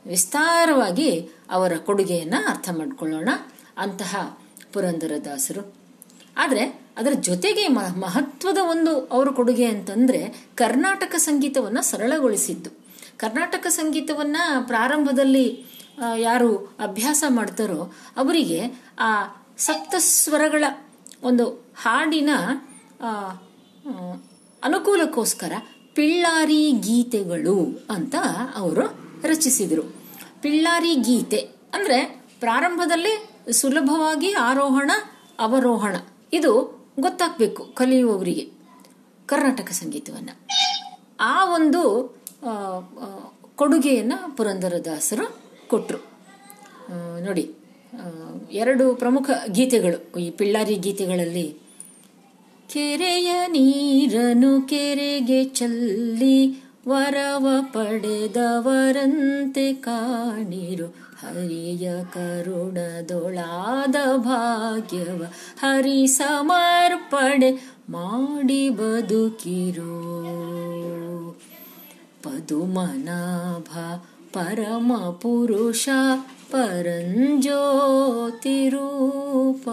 ವಿಸ್ತಾರವಾಗಿ 0.07 1.11
ಅವರ 1.51 1.73
ಕೊಡುಗೆಯನ್ನು 1.77 2.51
ಅರ್ಥ 2.51 2.69
ಮಾಡಿಕೊಳ್ಳೋಣ 2.71 3.29
ಅಂತಹ 3.77 4.39
ಪುರಂದರದಾಸರು. 4.73 5.75
ಆದರೆ 6.37 6.81
ಅದರ 6.97 7.13
ಜೊತೆಗೆ 7.21 7.69
ಮಹತ್ವದ 7.69 8.59
ಒಂದು 8.63 9.05
ಅವರ 9.05 9.29
ಕೊಡುಗೆ 9.29 9.65
ಅಂತಂದ್ರೆ 9.65 10.49
ಕರ್ನಾಟಕ 10.55 11.15
ಸಂಗೀತವನ್ನ 11.17 11.81
ಸರಳಗೊಳಿಸಿದ್ದು. 11.81 12.71
ಕರ್ನಾಟಕ 13.17 13.67
ಸಂಗೀತವನ್ನ 13.67 14.37
ಪ್ರಾರಂಭದಲ್ಲಿ 14.67 15.65
ಯಾರು 16.17 16.57
ಅಭ್ಯಾಸ 16.57 17.25
ಮಾಡ್ತಾರೋ 17.29 17.93
ಅವರಿಗೆ 18.17 18.61
ಆ 18.99 19.23
ಸಪ್ತಸ್ವರಗಳ 19.67 20.65
ಒಂದು 21.23 21.45
ಹಾಡಿನ 21.83 22.31
ಅನುಕೂಲಕ್ಕೋಸ್ಕರ 24.63 25.53
ಪಿಳ್ಳಾರಿ 25.97 26.63
ಗೀತೆಗಳು 26.87 27.57
ಅಂತ 27.95 28.15
ಅವರು 28.57 28.85
ರಚಿಸಿದರು. 29.29 29.85
ಪಿಳ್ಳಾರಿ 30.43 30.93
ಗೀತೆ 31.09 31.41
ಅಂದರೆ 31.75 31.99
ಪ್ರಾರಂಭದಲ್ಲಿ 32.41 33.15
ಸುಲಭವಾಗಿ 33.53 34.31
ಆರೋಹಣ, 34.49 34.91
ಅವರೋಹಣ. 35.41 35.97
ಇದು 36.33 36.53
ಗೊತ್ತಾಗಬೇಕು 37.01 37.63
ಕಲಿಯುವವರಿಗೆ 37.81 38.45
ಕರ್ನಾಟಕ 39.29 39.71
ಸಂಗೀತವನ್ನು. 39.81 40.35
ಆ 41.21 41.35
ಒಂದು 41.57 41.83
ಕೊಡುಗೆಯನ್ನು 43.61 44.19
ಪುರಂದರದಾಸರು 44.37 45.27
ಕೊಟ್ಟರು 45.69 46.01
ನೋಡಿ. 47.25 47.45
ಎರಡು 48.53 48.95
ಪ್ರಮುಖ 48.95 49.31
ಗೀತೆಗಳು. 49.49 50.21
ಈ 50.21 50.31
ಪಿಳ್ಳಾರಿ 50.31 50.75
ಗೀತೆಗಳಲ್ಲಿ, 50.75 51.57
ಕೆರೆಯ 52.69 53.47
ನೀರನು 53.47 54.63
ಕೆರೆಗೆ 54.63 55.45
ಚಲ್ಲಿ 55.45 56.65
ವರವ 56.89 57.49
ಪಡೆದವರಂತೆ 57.63 59.75
ಕಾಣಿರು. 59.75 61.09
ಹರಿಯ 61.21 62.05
ಕರುಣದೊಳಾದ 62.05 64.17
ಭಾಗ್ಯವ 64.17 65.23
ಹರಿ 65.61 66.07
ಸಮರ್ಪಣೆ 66.07 67.75
ಮಾಡಿ 67.91 68.69
ಬದುಕಿರು. 68.69 70.19
ಪದುಮನಾಭ 72.23 74.01
ಪರಮ 74.33 75.11
ಪುರುಷ 75.11 75.89
ಪರಂಜ್ಯೋತಿ 76.51 77.49
ರೂಪ 78.69 79.69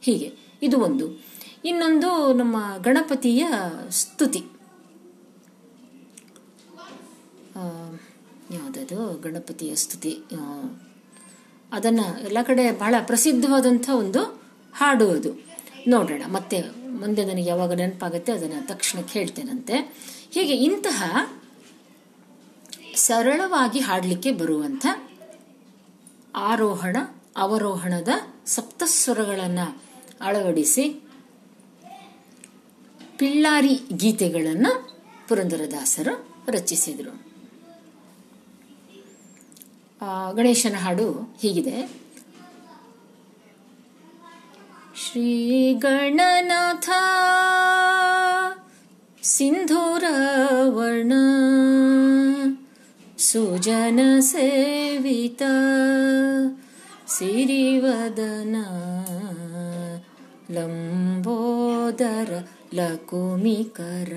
ಹೀಗೆ, 0.00 0.28
ಇದು 0.62 0.76
ಒಂದು. 0.78 1.06
ಇನ್ನೊಂದು 1.64 2.10
ನಮ್ಮ 2.32 2.56
ಗಣಪತಿಯ 2.82 3.44
ಸ್ತುತಿ. 3.90 4.42
ಯಾವುದದು? 8.50 8.98
ಗಣಪತಿಯ 9.22 9.74
ಸ್ತುತಿ. 9.74 10.12
ಅದನ್ನ 11.72 12.00
ಎಲ್ಲ 12.20 12.38
ಕಡೆ 12.42 12.64
ಬಹಳ 12.78 12.94
ಪ್ರಸಿದ್ಧವಾದಂಥ 13.02 13.86
ಒಂದು 13.94 14.22
ಹಾಡು 14.74 15.06
ಅದು. 15.10 15.30
ನೋಡೋಣ, 15.88 16.22
ಮತ್ತೆ 16.28 16.58
ಮುಂದೆ 16.98 17.22
ನನಗೆ 17.24 17.48
ಯಾವಾಗ 17.48 17.72
ನೆನಪಾಗುತ್ತೆ 17.72 18.32
ಅದನ್ನು 18.32 18.60
ತಕ್ಷಣಕ್ಕೆ 18.68 19.18
ಹೇಳ್ತೇನಂತೆ 19.18 19.76
ಹೀಗೆ 20.30 20.54
ಇಂತಹ 20.64 21.00
ಸರಳವಾಗಿ 22.96 23.80
ಹಾಡಲಿಕ್ಕೆ 23.80 24.32
ಬರುವಂಥ 24.32 24.86
ಆರೋಹಣ, 26.36 26.96
ಅವರೋಹಣದ 27.36 28.08
ಸಪ್ತಸ್ವರಗಳನ್ನು 28.46 29.66
ಅಳವಡಿಸಿ 30.20 30.84
ಪಿಳ್ಳಾರಿ 33.16 33.74
ಗೀತೆಗಳನ್ನು 33.92 34.72
ಪುರಂದರದಾಸರು 35.28 36.14
ರಚಿಸಿದರು. 36.48 37.14
ಗಣೇಶನ 40.34 40.76
ಹಾಡು 40.76 41.36
ಹೀಗಿದೆ. 41.42 41.76
ಶ್ರೀ 44.94 45.74
ಗಣನಾಥ 45.74 46.88
ಸಿಂಧೂರವರ್ಣ 49.22 51.12
ಸುಜನ 53.30 54.00
ಸೇವಿತ 54.20 55.42
ಸಿರಿವದನ 57.08 58.56
ಲಂಬೋದರ 60.50 62.42
ಲಕುಮಿಕರ 62.74 64.12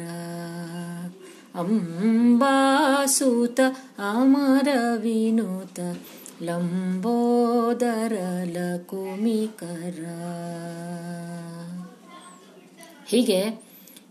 ಅಂಬಾಸುತ 1.56 3.60
ಅಮರ 3.98 4.68
ವಿನುತ 4.96 5.80
ಲಂಬೋದರ 6.44 8.44
ಲಕುಮಿಕರ. 8.44 10.06
ಹೀಗೆ 13.08 13.64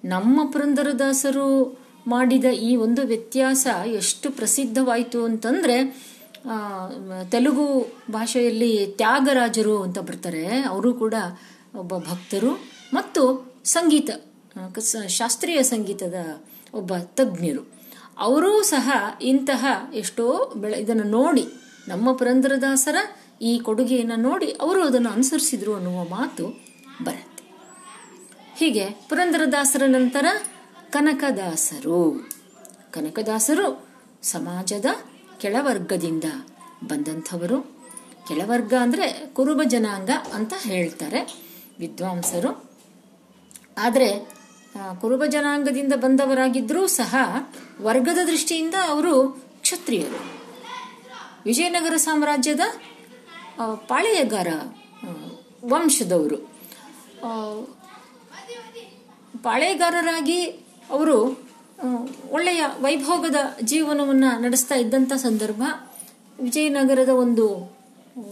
ನಮ್ಮ 0.05 0.53
ಪುರಂದರದಾಸರು 0.53 1.86
ಮಾಡಿದ 2.07 2.47
ಈ 2.69 2.71
ಒಂದು 2.77 3.03
ವ್ಯತ್ಯಾಸ 3.03 3.67
ಎಷ್ಟು 4.01 4.27
ಪ್ರಸಿದ್ಧವಾಯಿತು 4.31 5.21
ಅಂತಂದ್ರೆ 5.25 5.77
ತೆಲುಗು 7.31 7.67
ಭಾಷೆಯಲ್ಲಿ 8.13 8.73
ತ್ಯಾಗರಾಜರು 8.99 9.77
ಅಂತ 9.83 9.99
ಬರ್ತಾರೆ. 10.09 10.45
ಅವರು 10.73 10.91
ಕೂಡ 10.95 11.15
ಒಬ್ಬ 11.75 11.93
ಭಕ್ತರು 12.11 12.53
ಮತ್ತು 12.95 13.23
ಸಂಗೀತ 13.65 14.11
ಶಾಸ್ತ್ರೀಯ 15.19 15.61
ಸಂಗೀತದ 15.73 16.19
ಒಬ್ಬ 16.75 16.93
ತಜ್ಞರು. 17.19 17.63
ಅವರೂ 18.19 18.53
ಸಹ 18.63 18.91
ಇಂತಹ 19.23 19.65
ಎಷ್ಟೋ 19.95 20.27
ಬೆಳೆ, 20.57 20.77
ಇದನ್ನು 20.81 21.07
ನೋಡಿ, 21.19 21.45
ನಮ್ಮ 21.89 22.13
ಪುರಂದರದಾಸರ 22.13 22.99
ಈ 23.43 23.53
ಕೊಡುಗೆಯನ್ನು 23.59 24.17
ನೋಡಿ 24.29 24.49
ಅವರು 24.65 24.81
ಅದನ್ನು 24.85 25.11
ಅನುಸರಿಸಿದ್ರು 25.11 25.73
ಅನ್ನುವ 25.75 26.05
ಮಾತು 26.17 26.45
ಬರುತ್ತೆ. 27.03 27.45
ಹೀಗೆ 28.61 28.85
ಪುರಂದರದಾಸರ 29.09 29.83
ನಂತರ 29.87 30.27
ಕನಕದಾಸರು. 30.97 31.99
ಕನಕದಾಸರು 32.91 33.67
ಸಮಾಜದ 34.23 34.89
ಕೆಳವರ್ಗದಿಂದ 35.41 36.27
ಬಂದಂಥವರು. 36.85 37.59
ಕೆಳವರ್ಗ 38.29 38.75
ಅಂದರೆ 38.81 39.07
ಕುರುಬ 39.35 39.61
ಜನಾಂಗ 39.65 40.11
ಅಂತ 40.35 40.55
ಹೇಳ್ತಾರೆ 40.63 41.21
ವಿದ್ವಾಂಸರು. 41.79 42.51
ಆದರೆ 43.79 44.09
ಕುರುಬ 45.01 45.25
ಜನಾಂಗದಿಂದ 45.25 45.95
ಬಂದವರಾಗಿದ್ದರೂ 45.95 46.87
ಸಹ 46.87 47.15
ವರ್ಗದ 47.81 48.21
ದೃಷ್ಟಿಯಿಂದ 48.27 48.75
ಅವರು 48.89 49.15
ಕ್ಷತ್ರಿಯರು. 49.61 50.21
ವಿಜಯನಗರ 51.45 51.97
ಸಾಮ್ರಾಜ್ಯದ 51.97 52.61
ಪಾಳೆಯಗಾರ 53.89 54.49
ವಂಶದವರು. 55.65 56.39
ಪಾಳೆಗಾರರಾಗಿ 59.43 60.66
ಅವರು 60.91 61.41
ಒಳ್ಳೆಯ 62.31 62.65
ವೈಭೋಗದ 62.81 63.37
ಜೀವನವನ್ನು 63.63 64.41
ನಡೆಸ್ತಾ 64.41 64.75
ಇದ್ದಂಥ 64.75 65.13
ಸಂದರ್ಭ. 65.13 65.63
ವಿಜಯನಗರದ 66.43 67.09
ಒಂದು 67.09 67.77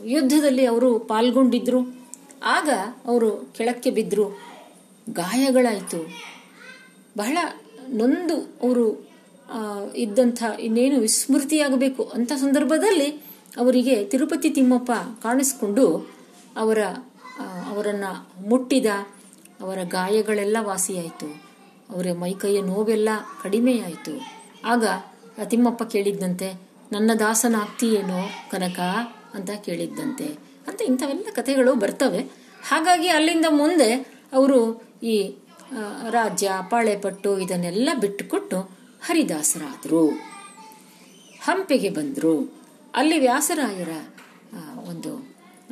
ಯುದ್ಧದಲ್ಲಿ 0.04 0.66
ಅವರು 0.66 0.98
ಪಾಲ್ಗೊಂಡಿದ್ರು. 0.98 1.96
ಆಗ 2.44 2.70
ಅವರು 3.06 3.30
ಕೆಳಕ್ಕೆ 3.30 3.90
ಬಿದ್ದರು 3.90 4.40
ಗಾಯಗಳಾಯಿತು. 5.10 6.08
ಬಹಳ 7.18 7.38
ನೊಂದು 7.88 8.36
ಅವರು 8.36 9.08
ಇದ್ದಂಥ 9.96 10.42
ಇನ್ನೇನು 10.60 11.00
ವಿಸ್ಮೃತಿಯಾಗಬೇಕು 11.00 12.02
ಅಂಥ 12.04 12.32
ಸಂದರ್ಭದಲ್ಲಿ 12.32 13.10
ಅವರಿಗೆ 13.56 14.04
ತಿರುಪತಿ 14.04 14.50
ತಿಮ್ಮಪ್ಪ 14.50 14.92
ಕಾಣಿಸ್ಕೊಂಡು 15.22 16.10
ಅವರ 16.56 16.78
ಅವರನ್ನ 17.68 18.04
ಮುಟ್ಟಿದ 18.48 18.86
ಅವರ 19.60 19.78
ಗಾಯಗಳೆಲ್ಲ 19.82 20.56
ವಾಸಿಯಾಯಿತು. 20.60 21.43
ಅವರ 21.94 22.06
ಮೈಕೈಯ 22.12 22.62
ನೋವೆಲ್ಲ 22.62 23.08
ಕಡಿಮೆಯಾಯಿತು. 23.42 24.14
ಆಗ 24.64 24.84
ತಿಮ್ಮಪ್ಪ 25.44 25.82
ಕೇಳಿದ್ದಂತೆ, 25.82 26.48
ನನ್ನ 26.92 27.10
ದಾಸನಾಗ್ತೀಯೇನೋ 27.18 28.28
ಕನಕ? 28.50 28.80
ಅಂತ 29.34 29.50
ಕೇಳಿದ್ದಂತೆ. 29.50 30.26
ಅಂತ 30.68 30.82
ಇಂಥವೆಲ್ಲ 30.82 31.26
ಕಥೆಗಳು 31.32 31.74
ಬರ್ತವೆ. 31.74 32.18
ಹಾಗಾಗಿ 32.68 33.08
ಅಲ್ಲಿಂದ 33.08 33.46
ಮುಂದೆ 33.50 33.92
ಅವರು 34.32 34.82
ಈ 35.02 35.34
ರಾಜ್ಯ, 36.10 36.50
ಪಾಳೆಪಟ್ಟು 36.70 37.38
ಇದನ್ನೆಲ್ಲ 37.38 37.88
ಬಿಟ್ಟುಕೊಟ್ಟು 38.00 38.58
ಹರಿದಾಸರಾದರು. 39.06 40.08
ಹಂಪೆಗೆ 41.42 41.90
ಬಂದರು. 41.90 42.54
ಅಲ್ಲಿ 42.94 43.18
ವ್ಯಾಸರಾಯರ 43.18 43.92
ಒಂದು 44.88 45.12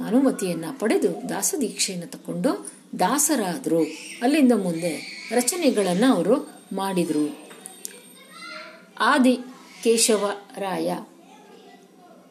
ಅನುಮತಿಯನ್ನು 0.06 0.78
ಪಡೆದು 0.78 1.28
ದಾಸದೀಕ್ಷೆಯನ್ನು 1.28 2.06
ತಕೊಂಡು 2.06 2.66
ದಾಸರಾದರು. 2.98 3.80
ಅಲ್ಲಿಂದ 4.22 4.52
ಮುಂದೆ 4.52 4.92
ರಚನೆಗಳನ್ನು 5.30 6.14
ಅವರು 6.14 6.34
ಮಾಡಿದರು. 6.72 7.38
ಆದಿ 9.00 9.38
ಕೇಶವರಾಯ 9.82 10.90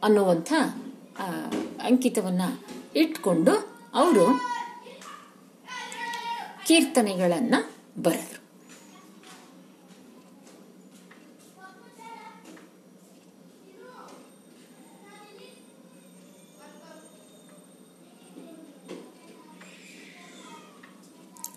ಅನ್ನುವಂಥ 0.03 0.53
ಅಂಕಿತವನ್ನು 1.83 2.65
ಇಟ್ಕೊಂಡು 2.95 3.53
ಅವರು 3.93 4.25
ಕೀರ್ತನೆಗಳನ್ನು 6.67 7.59
ಬರೆದರು. 8.01 8.41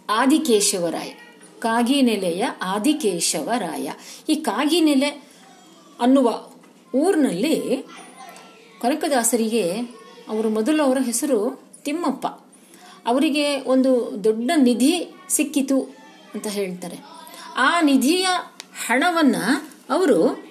ಆದಿಕೇಶವರಾಯ 0.08 1.12
ಕಾಗಿನೆಲೆಯ 1.64 2.44
ಆದಿಕೇಶವರಾಯ. 2.62 3.92
ಈ 4.28 4.34
ಕಾಗಿನೆಲೆ 4.34 5.08
ಅನ್ನುವ 6.00 6.50
ಊರಿನಲ್ಲಿ 6.94 7.82
ಕನಕದಾಸರಿಗೆ 8.80 9.72
ಅವರು 10.28 10.50
ಮೊದಲು 10.50 10.82
ಅವರ 10.82 10.98
ಹೆಸರು 11.00 11.62
ತಿಮ್ಮಪ್ಪ. 11.84 12.26
ಅವರಿಗೆ 13.06 13.60
ಒಂದು 13.60 14.24
ದೊಡ್ಡ 14.24 14.50
ನಿಧಿ 14.56 15.14
ಸಿಕ್ಕಿತು 15.28 15.80
ಅಂತ 16.34 16.46
ಹೇಳ್ತಾರೆ. 16.46 16.98
ಆ 17.56 17.80
ನಿಧಿಯ 17.80 18.26
ಹಣವನ್ನು 18.86 19.70
ಅವರು 19.90 20.46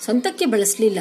ಸ್ವಂತಕ್ಕೆ 0.00 0.46
ಬಳಸಲಿಲ್ಲ. 0.46 0.98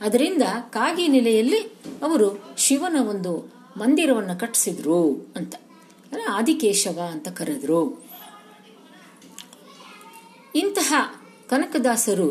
ಅದರಿಂದ 0.00 0.42
ಕಾಗಿ 0.70 1.08
ನೆಲೆಯಲ್ಲಿ 1.08 1.58
ಅವರು 2.02 2.54
ಶಿವನ 2.58 3.08
ಒಂದು 3.08 3.52
ಮಂದಿರವನ್ನು 3.76 4.40
ಕಟ್ಟಿಸಿದ್ರು 4.40 5.32
ಅಂತ. 5.36 5.54
ಆದಿಕೇಶವ 6.30 7.08
ಅಂತ 7.12 7.28
ಕರೆದ್ರು. 7.28 8.03
ಇಂತಹ 10.54 10.94
ಕನಕದಾಸರು 11.50 12.30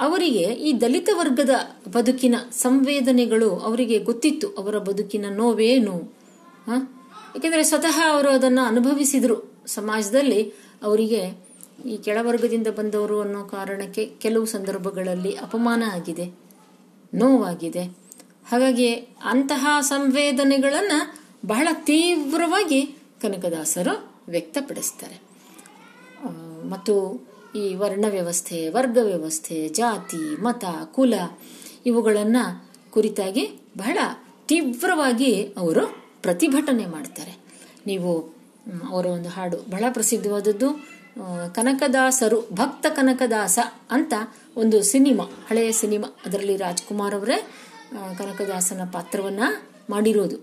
ಅವರಿಗೆ 0.00 0.42
ಈ 0.42 0.70
ದಲಿತ 0.80 1.08
ವರ್ಗದ 1.12 1.54
ಬದುಕಿನ 1.92 2.36
ಸಂವೇದನೆಗಳು 2.50 3.48
ಅವರಿಗೆ 3.58 3.98
ಗೊತ್ತಿತ್ತು. 3.98 4.48
ಅವರ 4.48 4.78
ಬದುಕಿನ 4.78 5.26
ನೋವೇನು? 5.30 5.96
ಯಾಕೆಂದರೆ 6.68 7.62
ಸ್ವತಃ 7.62 7.96
ಅವರು 8.10 8.30
ಅದನ್ನು 8.30 8.62
ಅನುಭವಿಸಿದರು. 8.62 9.36
ಸಮಾಜದಲ್ಲಿ 9.66 10.42
ಅವರಿಗೆ 10.82 11.22
ಈ 11.86 11.96
ಕೆಳವರ್ಗದಿಂದ 11.96 12.68
ಬಂದವರು 12.68 13.20
ಅನ್ನೋ 13.20 13.44
ಕಾರಣಕ್ಕೆ 13.44 14.04
ಕೆಲವು 14.20 14.46
ಸಂದರ್ಭಗಳಲ್ಲಿ 14.46 15.32
ಅಪಮಾನ 15.36 15.82
ಆಗಿದೆ, 15.92 16.26
ನೋವಾಗಿದೆ. 17.12 17.84
ಹಾಗಾಗಿ 18.50 18.90
ಅಂತಹ 19.24 19.66
ಸಂವೇದನೆಗಳನ್ನು 19.80 21.00
ಬಹಳ 21.46 21.68
ತೀವ್ರವಾಗಿ 21.72 22.80
ಕನಕದಾಸರು 23.22 23.94
ವ್ಯಕ್ತಪಡಿಸ್ತಾರೆ. 24.28 25.16
ಮತ್ತು 26.68 27.26
ಈ 27.56 27.74
ವರ್ಣ 27.74 28.04
ವ್ಯವಸ್ಥೆ 28.08 28.68
ವರ್ಗ 28.68 28.98
ವ್ಯವಸ್ಥೆ 29.02 29.68
ಜಾತಿ, 29.68 30.42
ಮತ, 30.42 30.64
ಕುಲ 30.92 31.14
ಇವುಗಳನ್ನು 31.86 32.70
ಕುರಿತಾಗಿ 32.90 33.46
ಬಹಳ 33.78 33.98
ತೀವ್ರವಾಗಿ 34.46 35.42
ಅವರು 35.42 35.86
ಪ್ರತಿಭಟನೆ 36.22 36.86
ಮಾಡ್ತಾರೆ. 36.86 37.36
ನೀವು 37.86 38.34
ಅವರ 38.90 39.06
ಒಂದು 39.06 39.28
ಹಾಡು 39.28 39.56
ಬಹಳ 39.56 39.84
ಪ್ರಸಿದ್ಧವಾದದ್ದು 39.90 40.94
ಕನಕದಾಸರು, 41.52 42.40
ಭಕ್ತ 42.40 42.86
ಕನಕದಾಸ 42.86 43.58
ಅಂತ 43.90 44.14
ಒಂದು 44.56 44.82
ಸಿನಿಮಾ, 44.82 45.24
ಹಳೆಯ 45.48 45.72
ಸಿನಿಮಾ, 45.72 46.16
ಅದರಲ್ಲಿ 46.26 46.56
ರಾಜ್ಕುಮಾರ್ 46.56 47.14
ಅವರೇ 47.14 47.48
ಕನಕದಾಸನ 48.18 48.80
ಪಾತ್ರವನ್ನ 48.92 49.42
ಮಾಡಿರೋದು. 49.90 50.36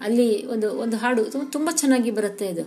ಅಲ್ಲಿ 0.00 0.46
ಒಂದು 0.46 0.70
ಒಂದು 0.70 0.96
ಹಾಡು 0.96 1.24
ತುಂಬ 1.24 1.68
ಚೆನ್ನಾಗಿ 1.72 2.10
ಬರುತ್ತೆ 2.10 2.46
ಇದು. 2.46 2.64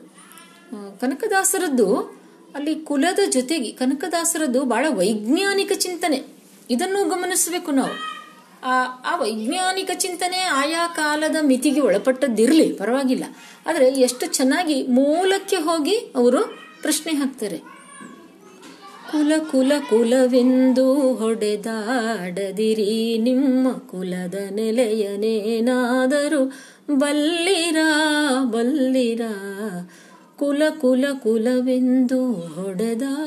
ಕನಕದಾಸರದ್ದು 1.00 2.21
ಅಲ್ಲಿ 2.56 2.76
ಕುಲದ 2.76 3.20
ಜೊತೆಗೆ 3.30 3.72
ಕನಕದಾಸರದ್ದು 3.72 4.66
ಬಹಳ 4.66 4.86
ವೈಜ್ಞಾನಿಕ 4.90 5.72
ಚಿಂತನೆ. 5.72 6.24
ಇದನ್ನು 6.70 7.10
ಗಮನಿಸಬೇಕು 7.10 7.72
ನಾವು. 7.72 8.12
ಆ 8.64 9.02
ಆ 9.06 9.16
ವೈಜ್ಞಾನಿಕ 9.16 9.92
ಚಿಂತನೆ 9.94 10.38
ಆಯಾ 10.38 10.88
ಕಾಲದ 10.88 11.36
ಮಿತಿಗೆ 11.42 11.80
ಒಳಪಟ್ಟದ್ದಿರಲಿ, 11.80 12.74
ಪರವಾಗಿಲ್ಲ. 12.74 13.24
ಆದರೆ 13.66 13.86
ಎಷ್ಟು 13.86 14.26
ಚೆನ್ನಾಗಿ 14.26 14.88
ಮೂಲಕ್ಕೆ 14.88 15.56
ಹೋಗಿ 15.56 15.96
ಅವರು 15.96 16.58
ಪ್ರಶ್ನೆ 16.82 17.14
ಹಾಕ್ತಾರೆ. 17.14 17.62
ಕುಲ 19.12 19.32
ಕುಲ 19.52 19.72
ಕುಲವೆಂದು 19.90 21.14
ಹೊಡೆದಾಡದಿರಿ, 21.14 23.18
ನಿಮ್ಮ 23.18 23.72
ಕುಲದ 23.72 24.36
ನೆಲೆಯನೇನಾದರೂ 24.52 26.54
ಬಲ್ಲಿರ 26.96 27.78
ಬಲ್ಲಿರ 28.44 29.22
ಕುಲ 30.41 30.62
ಕುಲ 30.69 31.06
ಕುಲವೆಂದು 31.23 32.34
ಹೊಡೆದಾಡದಿರಿ. 32.34 33.17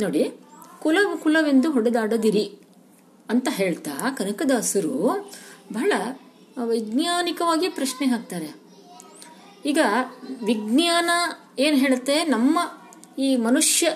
ನೋಡಿ, 0.00 0.40
ಕುಲ 0.80 0.98
ಕುಲವೆಂದು 1.22 1.70
ಹೊಡೆದಾಡದಿರಿ 1.70 2.58
ಅಂತ 3.30 3.48
ಹೇಳ್ತಾ 3.50 4.10
ಕನಕದಾಸರು 4.10 5.30
ಬಹಳ 5.72 5.92
ವೈಜ್ಞಾನಿಕವಾಗಿ 6.64 7.68
ಪ್ರಶ್ನೆ 7.68 8.06
ಹಾಕ್ತಾರೆ. 8.06 8.54
ಈಗ 9.64 9.78
ವಿಜ್ಞಾನ 10.46 11.10
ಏನು 11.58 11.76
ಹೇಳುತ್ತೆ? 11.76 12.24
ನಮ್ಮ 12.24 12.58
ಈ 13.18 13.36
ಮನುಷ್ಯ 13.36 13.90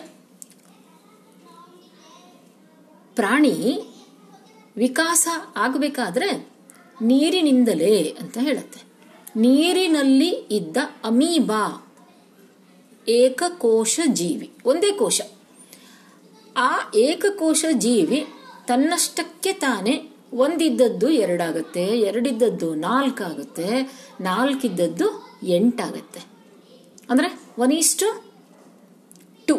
ಪ್ರಾಣಿ 3.15 3.87
ವಿಕಾಸ 4.77 5.29
ಆಗಬೇಕಾದ್ರೆ 5.57 6.49
ನೀರಿನಿಂದಲೇ 7.03 8.17
ಅಂತ 8.21 8.39
ಹೇಳುತ್ತೆ. 8.39 8.86
ನೀರಿನಲ್ಲಿ 9.37 10.31
ಇದ್ದ 10.59 10.77
ಅಮೀಬಾ 11.05 11.63
ಏಕಕೋಶ 13.09 14.01
ಜೀವಿ 14.13 14.49
ಒಂದೇ 14.67 14.91
ಕೋಶ. 14.93 15.21
ಆ 16.57 16.71
ಏಕಕೋಶ 16.97 17.65
ಜೀವಿ 17.79 18.21
ತನ್ನಷ್ಟಕ್ಕೆ 18.67 19.53
ತಾನೇ 19.53 19.95
ಒಂದಿದ್ದದ್ದು 20.33 21.09
ಎರಡಾಗತ್ತೆ, 21.25 21.85
ಎರಡಿದ್ದದ್ದು 22.01 22.75
ನಾಲ್ಕಾಗುತ್ತೆ, 22.75 23.69
ನಾಲ್ಕಿದ್ದದ್ದು 24.21 25.07
ಎಂಟಾಗತ್ತೆ. 25.59 26.21
ಅಂದರೆ 27.11 27.29
ಒನ್ 27.59 27.73
ಈಸ್ಟು 27.73 28.07
ಟು 29.49 29.57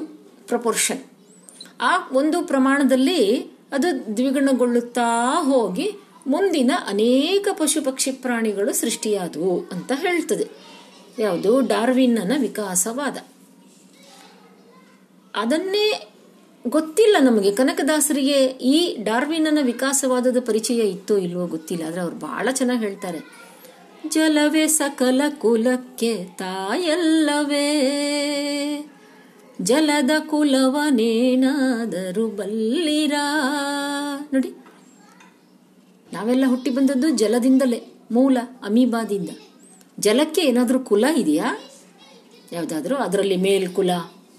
ಪ್ರಪೋರ್ಷನ್ 0.47 1.04
ಆ 1.82 1.91
ಒಂದು 2.12 2.38
ಪ್ರಮಾಣದಲ್ಲಿ 2.45 3.22
ಅದು 3.72 3.89
ದ್ವಿಗುಣಗೊಳ್ಳುತ್ತಾ 4.18 5.08
ಹೋಗಿ 5.41 5.88
ಮುಂದಿನ 6.28 6.72
ಅನೇಕ 6.88 7.48
ಪಶು 7.52 7.82
ಪಕ್ಷಿ 7.82 8.12
ಪ್ರಾಣಿಗಳು 8.12 8.74
ಸೃಷ್ಟಿಯಾದವು 8.74 9.64
ಅಂತ 9.72 9.92
ಹೇಳ್ತದೆ. 9.96 10.48
ಯಾವುದು? 11.20 11.62
ಡಾರ್ವಿನ್ನನ 11.62 12.42
ವಿಕಾಸವಾದ. 12.42 13.18
ಅದನ್ನೇ 15.36 16.08
ಗೊತ್ತಿಲ್ಲ 16.68 17.18
ನಮಗೆ. 17.20 17.52
ಕನಕದಾಸರಿಗೆ 17.52 18.46
ಈ 18.46 19.04
ಡಾರ್ವಿನ್ನನ 19.04 19.58
ವಿಕಾಸವಾದದ 19.62 20.40
ಪರಿಚಯ 20.40 20.74
ಇತ್ತೋ 20.74 21.18
ಇಲ್ವೋ 21.18 21.48
ಗೊತ್ತಿಲ್ಲ. 21.48 21.86
ಆದ್ರೆ 21.86 22.02
ಅವ್ರು 22.02 22.18
ಬಹಳ 22.18 22.50
ಚೆನ್ನಾಗಿ 22.52 22.80
ಹೇಳ್ತಾರೆ. 22.80 23.48
ಜಲವೇ 24.08 24.68
ಸಕಲ 24.68 25.22
ಕುಲಕ್ಕೆ 25.38 26.24
ತಾಯಲ್ಲವೇ. 26.24 27.84
ಜಲದ 29.62 30.12
ಕುಲವನೇನಾದರೂ 30.20 32.28
ಬಲ್ಲಿರಾ? 32.28 33.50
ನೋಡಿ. 34.34 34.66
ನಾವೆಲ್ಲ 36.14 36.43
ಹುಟ್ಟಿ 36.47 36.70
ಬಂದದ್ದು 36.70 37.10
ಜಲದಿಂದಲೇ, 37.10 37.84
ಮೂಲ 38.12 38.38
ಅಮೀಬಾದಿಂದ. 38.64 39.30
ಜಲಕ್ಕೆ 39.99 40.41
ಏನಾದರೂ 40.41 40.80
ಕುಲ 40.80 41.05
ಇದೆಯಾ? 41.18 41.60
ಯಾವುದಾದ್ರೂ 42.51 42.95
ಅದರಲ್ಲಿ 42.95 43.38
ಮೇಲ್ 43.38 43.74
ಕುಲ 43.74 43.89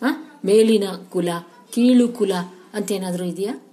ಆ? 0.02 0.06
ಮೇಲಿನ 0.44 0.84
ಕುಲ, 1.10 1.28
ಕೀಳು 1.70 2.08
ಕುಲ 2.08 2.32
ಅಂತ 2.74 2.92
ಏನಾದರೂ 2.92 3.24
ಇದೆಯಾ? 3.24 3.64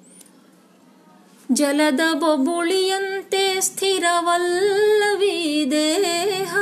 ಜಲದ 1.51 1.99
ಬೊಬುಳಿಯಂತೆ 2.13 3.61
ಸ್ಥಿರವಲ್ಲವೀ 3.61 5.71
ದೇಹ, 5.71 6.55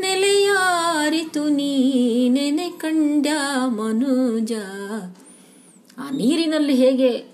ನೆಲೆಯಾರಿತು 0.00 1.48
ನೀ 1.48 2.28
ನೆನೆ 2.28 2.70
ಮನುಜ. 3.66 4.52
ಆ 5.98 6.10
ನೀರಿನಲ್ಲಿ 6.10 6.74
ಹೇಗೆ 6.74 7.24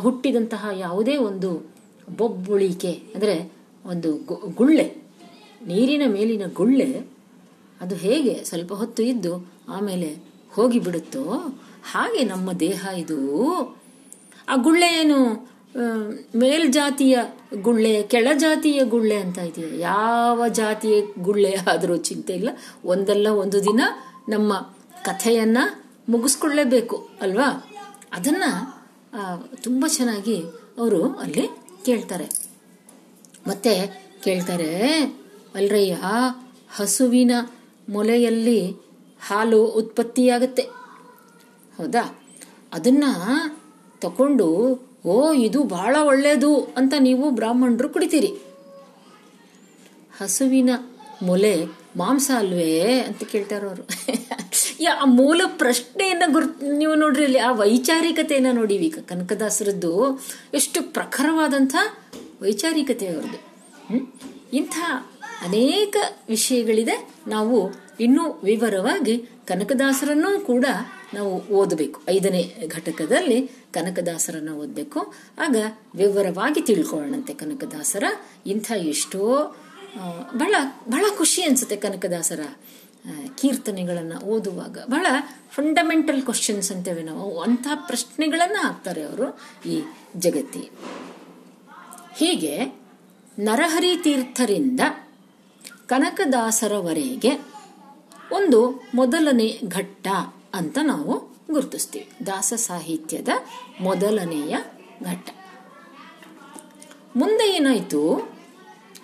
ಹುಟ್ಟಿದಂತಹ 0.00 0.68
ಯಾವುದೇ 0.72 1.16
ಒಂದು 1.16 1.75
ಬೊಬ್ಬುಳಿಕೆ, 2.18 2.92
ಅಂದರೆ 3.14 3.36
ಒಂದು 3.84 4.10
ಗುಳ್ಳೆ, 4.60 4.86
ನೀರಿನ 5.62 6.04
ಮೇಲಿನ 6.14 6.46
ಗುಳ್ಳೆ, 6.52 6.88
ಅದು 7.80 7.94
ಹೇಗೆ 8.04 8.34
ಸ್ವಲ್ಪ 8.44 8.72
ಹೊತ್ತು 8.72 9.02
ಇದ್ದು 9.02 9.32
ಆಮೇಲೆ 9.68 10.10
ಹೋಗಿಬಿಡುತ್ತೋ 10.52 11.24
ಹಾಗೆ 11.92 12.22
ನಮ್ಮ 12.24 12.48
ದೇಹ 12.60 12.86
ಇದು. 12.98 13.18
ಆ 14.48 14.56
ಗುಳ್ಳೆ 14.56 14.88
ಏನು 15.00 15.18
ಮೇಲ್ಜಾತಿಯ 16.34 17.16
ಗುಳ್ಳೆ, 17.62 17.90
ಕೆಳಜಾತಿಯ 18.02 18.80
ಗುಳ್ಳೆ 18.84 19.16
ಅಂತ 19.24 19.38
ಇದೆಯಾ? 19.48 19.70
ಯಾವ 19.88 20.48
ಜಾತಿಯ 20.60 20.96
ಗುಳ್ಳೆ 21.18 21.50
ಆದರೂ 21.72 21.96
ಚಿಂತೆ 22.08 22.34
ಇಲ್ಲ. 22.34 22.50
ಒಂದಲ್ಲ 22.84 23.26
ಒಂದು 23.42 23.58
ದಿನ 23.64 23.80
ನಮ್ಮ 24.28 24.52
ಕಥೆಯನ್ನ 25.04 25.58
ಮುಗಿಸ್ಕೊಳ್ಳೇಬೇಕು, 26.08 26.96
ಅಲ್ವಾ? 27.22 27.48
ಅದನ್ನ 28.12 28.44
ತುಂಬ 29.62 29.84
ಚೆನ್ನಾಗಿ 29.96 30.38
ಅವರು 30.78 31.02
ಅಲ್ಲಿ 31.24 31.44
ಕೇಳ್ತಾರೆ. 31.86 32.24
ಮತ್ತೆ 33.48 34.04
ಕೇಳ್ತಾರೆ, 34.24 34.90
ಅಲ್ರಯ್ಯ 35.54 35.96
ಹಸುವಿನ 36.70 37.30
ಮೊಲೆಯಲ್ಲಿ 37.88 38.72
ಹಾಲು 39.26 39.64
ಉತ್ಪತ್ತಿಯಾಗುತ್ತೆ. 39.64 40.62
ಹೌದಾ? 41.76 42.24
ಅದನ್ನ 42.72 43.04
ತಕೊಂಡು, 43.98 44.80
ಓ, 45.06 45.32
ಇದು 45.32 45.62
ಬಹಳ 45.62 45.96
ಒಳ್ಳೆಯದು 46.02 46.56
ಅಂತ 46.76 46.94
ನೀವು 46.98 47.30
ಬ್ರಾಹ್ಮಣರು 47.30 47.88
ಕುಡಿತೀರಿ. 47.88 48.34
ಹಸುವಿನ 50.20 50.70
ಮೊಲೆ 51.22 51.85
ಮಾಂಸ 51.96 52.30
ಅಲ್ವೇ 52.38 53.00
ಅಂತ 53.00 53.24
ಕೇಳ್ತಾರೆ 53.24 53.66
ಅವರು. 53.66 53.88
ಯಾ, 54.80 54.94
ಆ 55.00 55.04
ಮೂಲ 55.04 55.40
ಪ್ರಶ್ನೆಯನ್ನ 55.46 56.22
ಗುರ್, 56.32 56.62
ನೀವು 56.62 56.94
ನೋಡ್ರಿ 56.94 57.24
ಇಲ್ಲಿ 57.24 57.38
ಆ 57.38 57.52
ವೈಚಾರಿಕತೆಯನ್ನ 57.52 58.70
ಈಗ 58.70 58.98
ಕನಕದಾಸರದ್ದು 59.08 60.24
ಎಷ್ಟು 60.54 60.92
ಪ್ರಖರವಾದಂಥ 60.92 61.74
ವೈಚಾರಿಕತೆ 62.42 63.06
ಅವ್ರದ್ದು? 63.06 63.38
ಇಂಥ 64.52 64.74
ಅನೇಕ 65.42 65.96
ವಿಷಯಗಳಿದೆ. 66.28 67.08
ನಾವು 67.26 67.70
ಇನ್ನೂ 68.00 68.40
ವಿವರವಾಗಿ 68.44 69.28
ಕನಕದಾಸರನ್ನು 69.46 70.46
ಕೂಡ 70.46 70.64
ನಾವು 71.14 71.42
ಓದಬೇಕು. 71.44 72.02
ಐದನೇ 72.10 72.68
ಘಟಕದಲ್ಲಿ 72.68 73.50
ಕನಕದಾಸರನ್ನು 73.72 74.56
ಓದಬೇಕು. 74.56 75.14
ಆಗ 75.38 75.56
ವಿವರವಾಗಿ 75.94 76.60
ತಿಳ್ಕೊಳ್ಳೋಣಂತೆ 76.60 77.34
ಕನಕದಾಸರ 77.34 78.04
ಇಂಥ 78.46 78.72
ಎಷ್ಟೋ 78.72 79.56
ಬಹಳ 80.34 80.54
ಬಹಳ 80.88 81.04
ಖುಷಿ 81.16 81.42
ಅನ್ಸುತ್ತೆ 81.42 81.76
ಕನಕದಾಸರ 81.76 82.40
ಕೀರ್ತನೆಗಳನ್ನು 83.34 84.20
ಓದುವಾಗ. 84.20 84.78
ಬಹಳ 84.90 85.06
ಫಂಡಮೆಂಟಲ್ 85.50 86.22
ಕ್ವಶನ್ಸ್ 86.22 86.72
ಅಂತೇವೆ 86.72 87.02
ನಾವು. 87.02 87.40
ಅಂಥ 87.40 87.66
ಪ್ರಶ್ನೆಗಳನ್ನು 87.74 88.66
ಹಾಕ್ತಾರೆ 88.66 89.02
ಅವರು 89.02 89.40
ಈ 89.68 89.82
ಜಗತ್ತಿ. 90.16 90.70
ಹೀಗೆ 92.16 92.66
ನರಹರಿ 93.38 93.96
ತೀರ್ಥರಿಂದ 93.96 94.80
ಕನಕದಾಸರವರೆಗೆ 95.86 97.30
ಒಂದು 98.32 98.82
ಮೊದಲನೇ 98.94 99.60
ಘಟ್ಟ 99.68 100.08
ಅಂತ 100.54 100.78
ನಾವು 100.82 101.36
ಗುರುತಿಸ್ತೀವಿ. 101.50 102.26
ದಾಸ 102.26 102.52
ಸಾಹಿತ್ಯದ 102.56 103.28
ಮೊದಲನೆಯ 103.80 104.56
ಘಟ್ಟ. 105.04 105.30
ಮುಂದೆ 107.16 107.56
ಏನಾಯಿತು? 107.56 108.35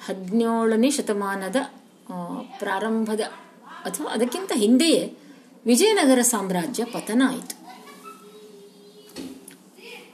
ಹದಿನೇಳನೇ 0.06 0.90
ಶತಮಾನದ 0.90 1.56
ಪ್ರಾರಂಭದ 2.58 3.20
ಅಥವಾ 3.84 4.12
ಅದಕ್ಕಿಂತ 4.12 4.52
ಹಿಂದೆಯೇ 4.54 5.18
ವಿಜಯನಗರ 5.66 6.20
ಸಾಮ್ರಾಜ್ಯ 6.22 6.84
ಪತನ 6.84 7.22
ಆಯಿತು 7.28 7.62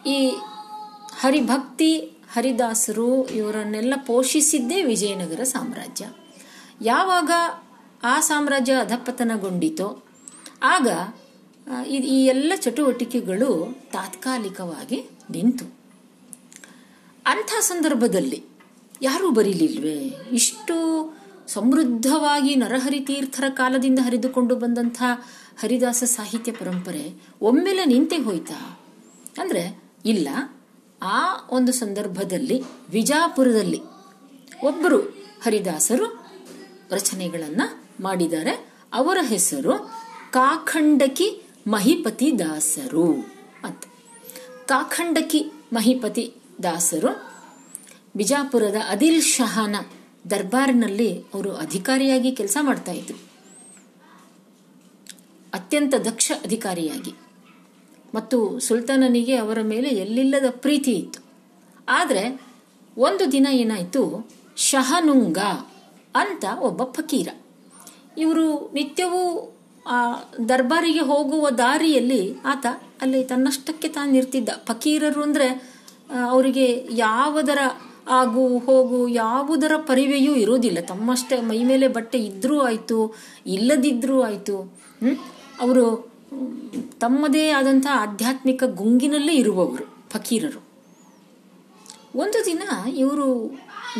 ಈ 0.06 0.18
ಹರಿಭಕ್ತಿ, 1.20 1.92
ಹರಿದಾಸರು 2.32 3.28
ಇವರನ್ನೆಲ್ಲ 3.28 3.94
ಪೋಷಿಸಿದ್ದೇ 4.06 4.82
ವಿಜಯನಗರ 4.82 5.42
ಸಾಮ್ರಾಜ್ಯ. 5.42 6.04
ಯಾವಾಗ 6.82 7.30
ಆ 8.02 8.20
ಸಾಮ್ರಾಜ್ಯ 8.20 8.72
ಅಧಪತನಗೊಂಡಿತೋ, 8.72 9.88
ಆಗ 10.62 10.88
ಈ 11.86 12.26
ಎಲ್ಲ 12.26 12.52
ಚಟುವಟಿಕೆಗಳು 12.56 13.50
ತಾತ್ಕಾಲಿಕವಾಗಿ 13.92 14.98
ನಿಂತು. 15.30 15.66
ಅಂಥ 17.26 17.50
ಸಂದರ್ಭದಲ್ಲಿ 17.60 18.44
ಯಾರೂ 19.02 19.30
ಬರೀಲಿಲ್ವೇ? 19.30 20.16
ಇಷ್ಟು 20.32 20.74
ಸಮೃದ್ಧವಾಗಿ 21.48 22.56
ನರಹರಿ 22.56 23.00
ತೀರ್ಥರ 23.00 23.44
ಕಾಲದಿಂದ 23.48 23.98
ಹರಿದುಕೊಂಡು 24.02 24.56
ಬಂದಂಥ 24.56 25.02
ಹರಿದಾಸ 25.60 26.04
ಸಾಹಿತ್ಯ 26.06 26.52
ಪರಂಪರೆ 26.52 27.22
ಒಮ್ಮೆಲೆ 27.42 27.84
ನಿಂತೇ 27.84 28.16
ಹೋಯ್ತಾ? 28.18 28.80
ಅಂದ್ರೆ, 29.40 29.82
ಇಲ್ಲ, 30.04 30.28
ಆ 31.02 31.48
ಒಂದು 31.50 31.72
ಸಂದರ್ಭದಲ್ಲಿ, 31.72 32.62
ವಿಜಾಪುರದಲ್ಲಿ 32.90 33.80
ಒಬ್ಬರು 34.64 34.98
ಹರಿದಾಸರು 35.44 36.26
ರಚನೆಗಳನ್ನು 36.90 37.84
ಮಾಡಿದ್ದಾರೆ. 38.02 38.66
ಅವರ 38.92 39.18
ಹೆಸರು 39.20 39.90
ಕಾಖಂಡಕಿ 40.30 41.42
ಮಹಿಪತಿ 41.66 42.38
ದಾಸರು 42.38 43.12
ಅಂತ. 43.64 43.82
ಕಾಖಂಡಕಿ 44.66 45.52
ಮಹಿಪತಿ 45.72 46.34
ದಾಸರು 46.62 47.27
ಬಿಜಾಪುರದ 48.18 48.74
ಅದಿಲ್ 48.88 49.22
ಶಹಾನ 49.22 49.76
ದರ್ಬಾರ್ನಲ್ಲಿ 50.30 51.24
ಅವರು 51.34 51.54
ಅಧಿಕಾರಿಯಾಗಿ 51.54 52.32
ಕೆಲಸ 52.32 52.56
ಮಾಡ್ತಾ 52.60 52.92
ಇದ್ರು. 52.92 53.18
ಅತ್ಯಂತ 55.54 55.94
ದಕ್ಷ 55.94 56.32
ಅಧಿಕಾರಿಯಾಗಿ. 56.44 57.12
ಮತ್ತು 58.14 58.60
ಸುಲ್ತಾನನಿಗೆ 58.60 59.36
ಅವರ 59.36 59.58
ಮೇಲೆ 59.62 59.88
ಎಲ್ಲಿಲ್ಲದ 59.88 60.44
ಪ್ರೀತಿ 60.50 60.92
ಇತ್ತು. 60.92 61.20
ಆದರೆ 61.88 62.40
ಒಂದು 62.98 63.32
ದಿನ 63.32 63.46
ಏನಾಯಿತು? 63.50 64.30
ಶಹನುಂಗ 64.56 65.38
ಅಂತ 66.14 66.44
ಒಬ್ಬ 66.60 66.84
ಫಕೀರ. 66.84 67.28
ಇವರು 68.18 68.72
ನಿತ್ಯವೂ 68.74 69.54
ಆ 69.86 70.12
ದರ್ಬಾರಿಗೆ 70.48 71.00
ಹೋಗುವ 71.00 71.50
ದಾರಿಯಲ್ಲಿ 71.50 72.40
ಆತ 72.44 72.66
ಅಲ್ಲಿ 73.00 73.24
ತನ್ನಷ್ಟಕ್ಕೆ 73.24 73.88
ತಾನಿರ್ತಿದ್ದ 73.88 74.48
ಫಕೀರರು 74.48 75.22
ಅಂದ್ರೆ 75.22 75.78
ಅವರಿಗೆ 76.30 76.88
ಯಾವುದರ 76.90 77.58
ಆಗು, 78.08 78.58
ಹೋಗು, 78.58 79.08
ಯಾವುದರ 79.08 79.72
ಪರಿವೆಯೂ 79.76 80.34
ಇರೋದಿಲ್ಲ 80.34 80.80
ತಮ್ಮಷ್ಟೇ 80.80 81.40
ಮೈ 81.40 81.64
ಮೇಲೆ 81.64 81.88
ಬಟ್ಟೆ 81.88 82.18
ಇದ್ರೂ 82.18 82.60
ಆಯ್ತು, 82.60 82.98
ಇಲ್ಲದಿದ್ರೂ 83.46 84.22
ಆಯ್ತು. 84.22 84.56
ಅವರು 85.60 85.84
ತಮ್ಮದೇ 87.00 87.50
ಆದಂಥ 87.50 87.86
ಆಧ್ಯಾತ್ಮಿಕ 87.92 88.62
ಗುಂಗಿನಲ್ಲೇ 88.64 89.34
ಇರುವವರು, 89.34 89.86
ಫಕೀರರು. 90.10 90.60
ಒಂದು 92.14 92.46
ದಿನ 92.46 92.62
ಇವರು 92.96 93.26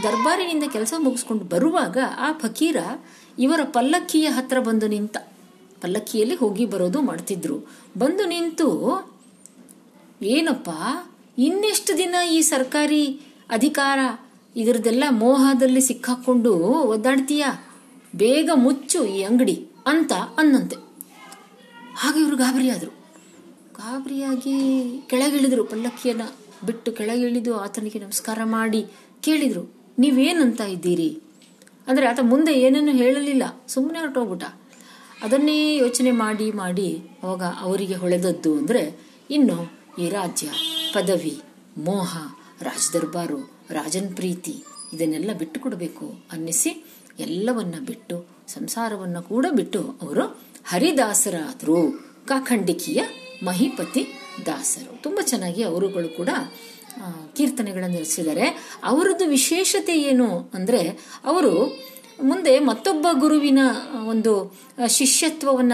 ದರ್ಬಾರಿನಿಂದ 0.02 0.64
ಕೆಲಸ 0.72 0.94
ಮುಗಿಸ್ಕೊಂಡು 0.98 1.44
ಬರುವಾಗ 1.44 1.98
ಆ 2.18 2.32
ಫಕೀರ 2.32 2.76
ಇವರ 3.38 3.61
ಪಲ್ಲಕ್ಕಿಯ 3.64 4.26
ಹತ್ರ 4.28 4.61
ಬಂದು 4.61 4.86
ನಿಂತ, 4.88 5.16
ಪಲ್ಲಕ್ಕಿಯಲ್ಲಿ 5.82 6.34
ಹೋಗಿ 6.34 6.64
ಬರೋದು 6.64 7.00
ಮಾಡ್ತಿದ್ರು. 7.00 7.59
ಬಂದು 7.98 8.24
ನಿಂತು, 8.24 8.68
ಏನಪ್ಪ, 10.22 10.70
ಇನ್ನೆಷ್ಟು 11.38 11.98
ದಿನ 11.98 12.14
ಈ 12.30 12.40
ಸರ್ಕಾರಿ 12.40 13.02
ಅಧಿಕಾರ 13.51 13.99
ಇದರದೆಲ್ಲ 14.57 15.05
ಮೋಹದಲ್ಲಿ 15.11 15.80
ಸಿಕ್ಕಾಕೊಂಡು 15.80 16.53
ಒದ್ದಾಡ್ತೀಯ? 16.82 17.44
ಬೇಗ 18.16 18.51
ಮುಚ್ಚು 18.55 19.05
ಈ 19.05 19.22
ಅಂಗಡಿ 19.22 19.68
ಅಂತ 19.86 20.12
ಅನ್ನಂತೆ. 20.12 20.76
ಹಾಗೆ 21.96 22.20
ಇವರು 22.20 22.36
ಗಾಬರಿಯಾದರು. 22.36 22.90
ಗಾಬರಿಯಾಗಿ 23.74 24.53
ಕೆಳಗಿಳಿದ್ರು. 25.07 25.64
ಪಲ್ಲಕ್ಕಿಯನ್ನು 25.64 26.36
ಬಿಟ್ಟು 26.66 26.92
ಕೆಳಗಿಳಿದು 26.92 27.59
ಆತನಿಗೆ 27.59 27.99
ನಮಸ್ಕಾರ 27.99 28.38
ಮಾಡಿ 28.44 28.86
ಕೇಳಿದರು. 29.22 29.74
ನೀವೇನಂತ 29.99 30.61
ಇದ್ದೀರಿ? 30.61 31.22
ಅಂದರೆ 31.86 32.07
ಆತ 32.07 32.20
ಮುಂದೆ 32.22 32.53
ಏನನ್ನು 32.53 32.92
ಹೇಳಲಿಲ್ಲ. 32.92 33.42
ಸುಮ್ಮನೆ 33.68 33.99
ಹೊರಟೋಗ್ಬಿಟ್ಟ. 33.99 34.44
ಅದನ್ನೇ 35.22 35.76
ಯೋಚನೆ 35.76 36.11
ಮಾಡಿ 36.11 36.51
ಮಾಡಿ 36.51 37.03
ಅವಾಗ 37.22 37.42
ಅವರಿಗೆ 37.42 37.94
ಹೊಳೆದದ್ದು 37.94 38.55
ಅಂದರೆ 38.55 39.01
ಇನ್ನು 39.30 39.72
ಈ 40.03 40.09
ರಾಜ್ಯ 40.09 40.49
ಪದವಿ 40.94 41.40
ಮೋಹ. 41.78 42.38
ರಾಜದರ್ಬಾರು, 42.62 43.50
ರಾಜನ್ 43.70 44.16
ಪ್ರೀತಿ, 44.16 44.64
ಇದನ್ನೆಲ್ಲ 44.92 45.32
ಬಿಟ್ಟು 45.32 45.61
ಕೊಡಬೇಕು 45.61 46.14
ಅನ್ನಿಸಿ 46.32 46.84
ಎಲ್ಲವನ್ನ 47.18 47.74
ಬಿಟ್ಟು, 47.86 48.26
ಸಂಸಾರವನ್ನ 48.48 49.18
ಕೂಡ 49.18 49.46
ಬಿಟ್ಟು 49.50 49.80
ಅವರು 50.02 50.40
ಹರಿದಾಸರಾದರು. 50.64 52.09
ಕಾಖಂಡಿಕಿಯ 52.26 53.02
ಮಹಿಪತಿ 53.42 54.06
ದಾಸರು. 54.46 55.02
ತುಂಬಾ 55.02 55.22
ಚೆನ್ನಾಗಿ 55.22 55.62
ಅವರುಗಳು 55.62 56.09
ಕೂಡ 56.09 56.28
ಕೀರ್ತನೆಗಳನ್ನು 57.36 57.96
ನಡೆಸಿದ್ದಾರೆ 57.96 58.76
ಅವರದ್ದು 58.84 59.26
ವಿಶೇಷತೆ 59.26 60.00
ಏನು 60.00 60.50
ಅಂದ್ರೆ, 60.54 60.88
ಅವರು 61.24 61.78
ಮುಂದೆ 62.22 62.59
ಮತ್ತೊಬ್ಬ 62.59 63.06
ಗುರುವಿನ 63.12 63.59
ಒಂದು 64.09 64.56
ಶಿಷ್ಯತ್ವವನ್ನ 64.86 65.72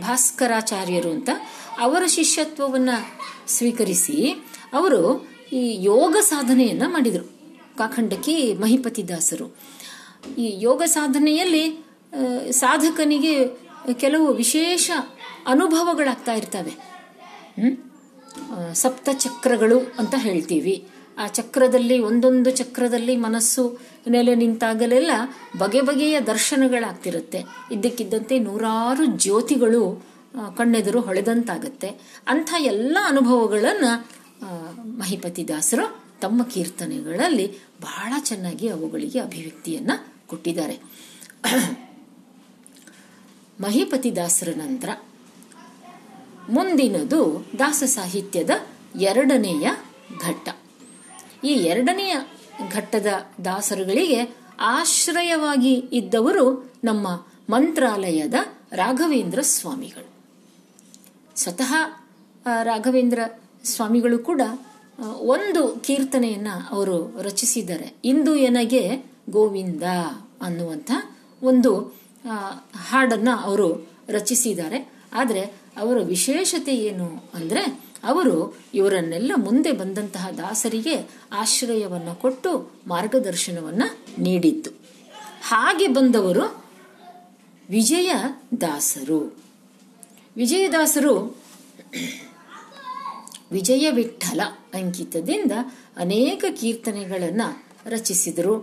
ಭಾಸ್ಕರಾಚಾರ್ಯರು 0.00 1.10
ಅಂತ 1.10 1.28
ಅವರ 1.80 2.02
ಶಿಷ್ಯತ್ವವನ್ನ 2.06 2.88
ಸ್ವೀಕರಿಸಿ 3.48 4.32
ಅವರು 4.72 5.33
ಈ 5.54 5.62
ಯೋಗ 5.84 6.16
ಸಾಧನೆಯನ್ನ 6.20 6.82
ಮಾಡಿದರು. 6.86 7.26
ಕಾಖಂಡಕ್ಕೆ 7.78 8.34
ಮಹಿಪತಿ 8.54 9.02
ದಾಸರು 9.08 9.46
ಈ 10.38 10.46
ಯೋಗ 10.62 10.82
ಸಾಧನೆಯಲ್ಲಿ 10.86 11.64
ಸಾಧಕನಿಗೆ 12.50 13.34
ಕೆಲವು 13.92 14.26
ವಿಶೇಷ 14.32 14.90
ಅನುಭವಗಳಾಗ್ತಾ 15.46 16.32
ಇರ್ತವೆ? 16.32 16.74
ಸಪ್ತ 18.74 19.08
ಚಕ್ರಗಳು 19.12 19.78
ಅಂತ 19.98 20.14
ಹೇಳ್ತೀವಿ. 20.18 20.74
ಆ 21.18 21.26
ಚಕ್ರದಲ್ಲಿ, 21.26 21.96
ಒಂದೊಂದು 21.98 22.50
ಚಕ್ರದಲ್ಲಿ 22.50 23.14
ಮನಸ್ಸು, 23.16 23.64
ನೆಲೆ 24.10 24.34
ನಿಂತಾಗಲೆಲ್ಲ 24.34 25.12
ಬಗೆ 25.58 25.80
ಬಗೆಯ 25.80 26.16
ದರ್ಶನಗಳಾಗ್ತಿರುತ್ತೆ. 26.20 27.40
ಇದ್ದಕ್ಕಿದ್ದಂತೆ 27.72 28.38
ನೂರಾರು 28.38 29.04
ಜ್ಯೋತಿಗಳು 29.04 29.82
ಕಣ್ಣೆದುರು 30.56 31.00
ಹೊಳೆದಂತಾಗತ್ತೆ. 31.00 31.88
ಅಂಥ 32.26 32.50
ಎಲ್ಲ 32.58 32.96
ಅನುಭವಗಳನ್ನು 33.06 33.92
ಮಹಿಪತಿ 34.86 35.48
ದಾಸರು 35.48 36.04
ತಮ್ಮ 36.20 36.42
ಕೀರ್ತನೆಗಳಲ್ಲಿ 36.42 37.52
ಬಹಳ 37.80 38.12
ಚೆನ್ನಾಗಿ 38.18 38.68
ಅವುಗಳಿಗೆ 38.68 39.18
ಅಭಿವ್ಯಕ್ತಿಯನ್ನ 39.18 39.90
ಕೊಟ್ಟಿದ್ದಾರೆ. 40.26 40.80
ಮಹಿಪತಿ 43.60 44.16
ದಾಸರ 44.16 44.48
ನಂತರ 44.56 44.88
ಮುಂದಿನದು 46.48 47.46
ದಾಸ 47.58 47.82
ಸಾಹಿತ್ಯದ 47.86 48.50
ಎರಡನೆಯ 49.00 49.70
ಘಟ್ಟ. 50.20 50.48
ಈ 51.44 51.52
ಎರಡನೆಯ 51.52 52.16
ಘಟ್ಟದ 52.70 53.06
ದಾಸರುಗಳಿಗೆ 53.44 54.36
ಆಶ್ರಯವಾಗಿ 54.60 55.74
ಇದ್ದವರು 55.74 56.72
ನಮ್ಮ 56.84 57.08
ಮಂತ್ರಾಲಯದ 57.50 58.34
ರಾಘವೇಂದ್ರ 58.72 59.40
ಸ್ವಾಮಿಗಳು. 59.40 60.08
ಸ್ವತಃ 61.36 61.74
ರಾಘವೇಂದ್ರ 62.62 63.18
ಸ್ವಾಮಿಗಳು 63.64 64.18
ಕೂಡ 64.18 64.40
ಒಂದು 65.20 65.80
ಕೀರ್ತನೆಯನ್ನ 65.84 66.48
ಅವರು 66.70 67.22
ರಚಿಸಿದ್ದಾರೆ. 67.22 67.92
ಇಂದು 68.04 68.36
ಎನಗೆ 68.36 69.04
ಗೋವಿಂದ 69.30 69.82
ಅನ್ನುವಂಥ 70.42 70.90
ಒಂದು 71.42 71.96
ಹಾಡನ್ನು 72.88 73.36
ಅವರು 73.36 73.88
ರಚಿಸಿದ್ದಾರೆ. 74.08 74.92
ಆದರೆ 75.12 75.40
ಅವರ 75.76 75.98
ವಿಶೇಷತೆ 75.98 76.76
ಏನು 76.76 77.30
ಅಂದ್ರೆ, 77.34 77.80
ಅವರು 78.04 78.56
ಇವರನ್ನೆಲ್ಲ 78.74 79.32
ಮುಂದೆ 79.36 79.72
ಬಂದಂತಹ 79.72 80.30
ದಾಸರಿಗೆ 80.30 81.10
ಆಶ್ರಯವನ್ನ 81.32 82.12
ಕೊಟ್ಟು 82.12 82.70
ಮಾರ್ಗದರ್ಶನವನ್ನ 82.86 83.82
ನೀಡಿದ್ದು. 84.18 84.70
ಹಾಗೆ 85.42 85.88
ಬಂದವರು 85.88 86.64
ವಿಜಯ 87.70 88.12
ದಾಸರು 88.60 89.36
ವಿಜಯದಾಸರು 90.36 91.36
ವಿಜಯ 93.54 93.90
ವಿಠಲ 93.90 94.40
ಅಂಕಿತದಿಂದ 94.74 95.52
ಅನೇಕ 95.96 96.44
ಕೀರ್ತನೆಗಳನ್ನು 96.60 97.48
ರಚಿಸಿದರು. 97.86 98.54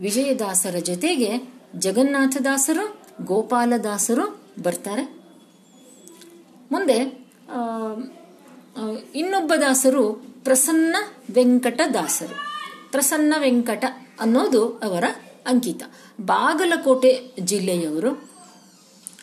ವಿಜಯದಾಸರ 0.00 0.76
ಜೊತೆಗೆ 0.78 1.30
ಜಗನ್ನಾಥದಾಸರು, 1.76 2.84
ಗೋಪಾಲದಾಸರು 3.24 4.26
ಬರ್ತಾರೆ. 4.62 5.04
ಮುಂದೆ 6.72 6.98
ಇನ್ನೊಬ್ಬ 9.14 9.52
ದಾಸರು 9.60 10.04
ಪ್ರಸನ್ನ 10.44 10.96
ವೆಂಕಟ 11.34 11.80
ದಾಸರು. 11.94 12.36
ಪ್ರಸನ್ನ 12.90 13.34
ವೆಂಕಟ 13.38 13.84
ಅನ್ನೋದು 14.20 14.62
ಅವರ 14.78 15.04
ಅಂಕಿತ. 15.46 15.82
ಬಾಗಲಕೋಟೆ 16.20 17.12
ಜಿಲ್ಲೆಯವರು 17.40 18.10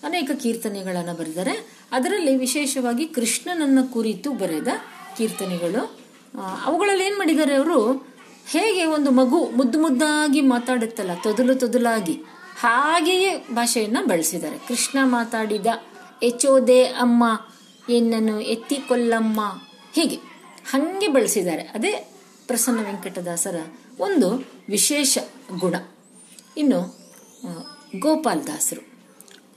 ಅನೇಕ 0.04 0.30
ಕೀರ್ತನೆಗಳನ್ನು 0.42 1.14
ಬರೆದರೆ, 1.14 1.56
ಅದರಲ್ಲಿ 1.92 2.34
ವಿಶೇಷವಾಗಿ 2.36 3.06
ಕೃಷ್ಣನನ್ನ 3.08 3.80
ಕುರಿತು 3.94 4.30
ಬರೆದ 4.34 4.70
ಕೀರ್ತನೆಗಳು. 5.18 6.00
ಅವುಗಳಲ್ಲಿ 6.66 7.06
ಏನು 7.06 7.18
ಮಾಡಿದ್ದಾರೆ 7.18 7.56
ಅವರು? 7.56 8.08
ಹೇಗೆ 8.50 8.86
ಒಂದು 8.86 9.12
ಮಗು 9.12 9.46
ಮುದ್ದು 9.46 9.82
ಮುದ್ದಾಗಿ 9.82 10.42
ಮಾತಾಡುತ್ತಲ್ಲ, 10.42 11.14
ತೊದಲು 11.24 11.56
ತೊದಲಾಗಿ, 11.56 12.14
ಹಾಗೆಯೇ 12.60 13.48
ಭಾಷೆಯನ್ನು 13.52 14.08
ಬಳಸಿದ್ದಾರೆ. 14.08 14.58
ಕೃಷ್ಣ 14.58 15.00
ಮಾತಾಡಿದ, 15.04 15.66
ಎಚೋದೆ 16.24 16.84
ಅಮ್ಮ 16.84 17.24
ಎನ್ನನ್ನು 17.90 18.40
ಎತ್ತಿಕೊಲ್ಲಮ್ಮ 18.40 19.42
ಹೀಗೆ. 19.94 20.16
ಹಾಗೆ 20.72 21.08
ಬಳಸಿದ್ದಾರೆ. 21.08 21.62
ಅದೇ 21.62 22.12
ಪ್ರಸನ್ನ 22.48 22.84
ವೆಂಕಟದಾಸರ 22.84 23.56
ಒಂದು 24.00 24.46
ವಿಶೇಷ 24.70 25.18
ಗುಣ. 25.60 25.76
ಇನ್ನು 26.58 26.80
ಗೋಪಾಲದಾಸರು 28.00 28.96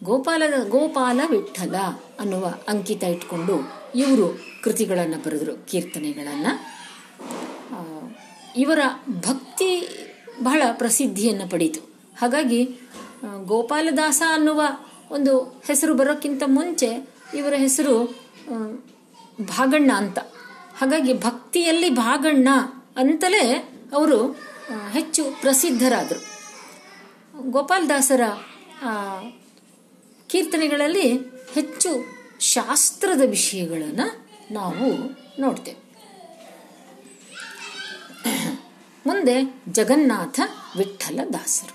ಗೋಪಾಲ 0.05 0.43
ಗೋಪಾಲ 0.69 1.21
ವಿಠಲ 1.31 1.75
ಅನ್ನುವ 2.21 2.55
ಅಂಕಿತ 2.69 3.03
ಇಟ್ಕೊಂಡು 3.05 3.55
ಇವರು 3.95 4.27
ಕೃತಿಗಳನ್ನು 4.69 5.19
ಬರೆದರು, 5.25 5.67
ಕೀರ್ತನೆಗಳನ್ನು. 5.67 6.53
ಇವರ 8.57 8.81
ಭಕ್ತಿ 9.09 9.71
ಬಹಳ 10.43 10.63
ಪ್ರಸಿದ್ಧಿಯನ್ನು 10.73 11.47
ಪಡೀತು. 11.49 11.81
ಹಾಗಾಗಿ 12.21 12.61
ಗೋಪಾಲದಾಸ 13.45 14.23
ಅನ್ನುವ 14.29 14.63
ಒಂದು 15.11 15.63
ಹೆಸರು 15.67 15.95
ಬರೋಕ್ಕಿಂತ 15.95 16.43
ಮುಂಚೆ 16.47 16.91
ಇವರ 17.35 17.55
ಹೆಸರು 17.57 17.95
ಭಾಗಣ್ಣ 19.45 19.91
ಅಂತ. 19.97 20.19
ಹಾಗಾಗಿ 20.79 21.13
ಭಕ್ತಿಯಲ್ಲಿ 21.13 21.91
ಭಾಗಣ್ಣ 21.91 22.49
ಅಂತಲೇ 22.97 23.45
ಅವರು 23.95 24.19
ಹೆಚ್ಚು 24.93 25.25
ಪ್ರಸಿದ್ಧರಾದರು. 25.41 26.21
ಗೋಪಾಲದಾಸರ 27.51 28.23
ಕೀರ್ತನೆಗಳಲ್ಲಿ 30.29 31.09
ಹೆಚ್ಚು 31.55 31.91
ಶಾಸ್ತ್ರದ 32.41 33.23
ವಿಷಯಗಳನ್ನು 33.29 34.28
ನಾವು 34.51 34.87
ನೋಡ್ತೇವೆ. 35.41 35.89
ಮುಂದೆ 39.07 39.63
ಜಗನ್ನಾಥ 39.69 40.41
ವಿಠಲ 40.77 41.21
ದಾಸರು. 41.33 41.75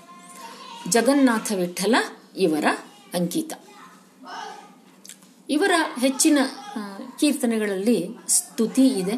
ಜಗನ್ನಾಥ 0.90 1.52
ವಿಠಲ 1.52 1.94
ಇವರ 2.36 2.64
ಅಂಕಿತ. 3.14 3.52
ಇವರ 5.50 5.72
ಹೆಚ್ಚಿನ 6.00 6.38
ಕೀರ್ತನೆಗಳಲ್ಲಿ 7.20 8.08
ಸ್ತುತಿ 8.28 8.86
ಇದೆ. 8.86 9.14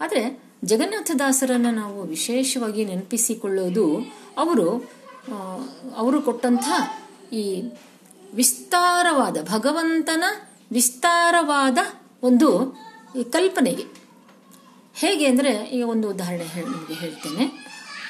ಆದರೆ 0.00 0.42
ಜಗನ್ನಾಥದಾಸರನ್ನು 0.64 1.70
ನಾವು 1.70 2.02
ವಿಶೇಷವಾಗಿ 2.02 2.84
ನೆನಪಿಸಿಕೊಳ್ಳೋದು 2.84 3.86
ಅವರು 4.38 4.68
ಅವರು 5.96 6.22
ಕೊಟ್ಟಂಥ 6.22 6.68
ಈ 7.32 7.44
ವಿಸ್ತಾರವಾದ, 8.34 9.36
ಭಗವಂತನ 9.42 10.24
ವಿಸ್ತಾರವಾದ 10.72 11.78
ಒಂದು 12.22 12.48
ಈ 13.18 13.22
ಕಲ್ಪನೆಗೆ. 13.22 13.84
ಹೇಗೆ 14.94 15.26
ಅಂದರೆ, 15.26 15.52
ಈಗ 15.64 15.84
ಒಂದು 15.88 16.10
ಉದಾಹರಣೆ 16.10 16.44
ಹೇಳಿ, 16.44 16.66
ನಿಮಗೆ 16.66 16.94
ಹೇಳ್ತೇನೆ. 16.94 17.44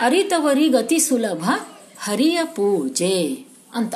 ಅರಿತವರಿಗತಿ 0.00 0.98
ಸುಲಭ, 0.98 1.44
ಹರಿಯ 1.98 2.38
ಪೂಜೆ 2.44 3.46
ಅಂತ. 3.74 3.94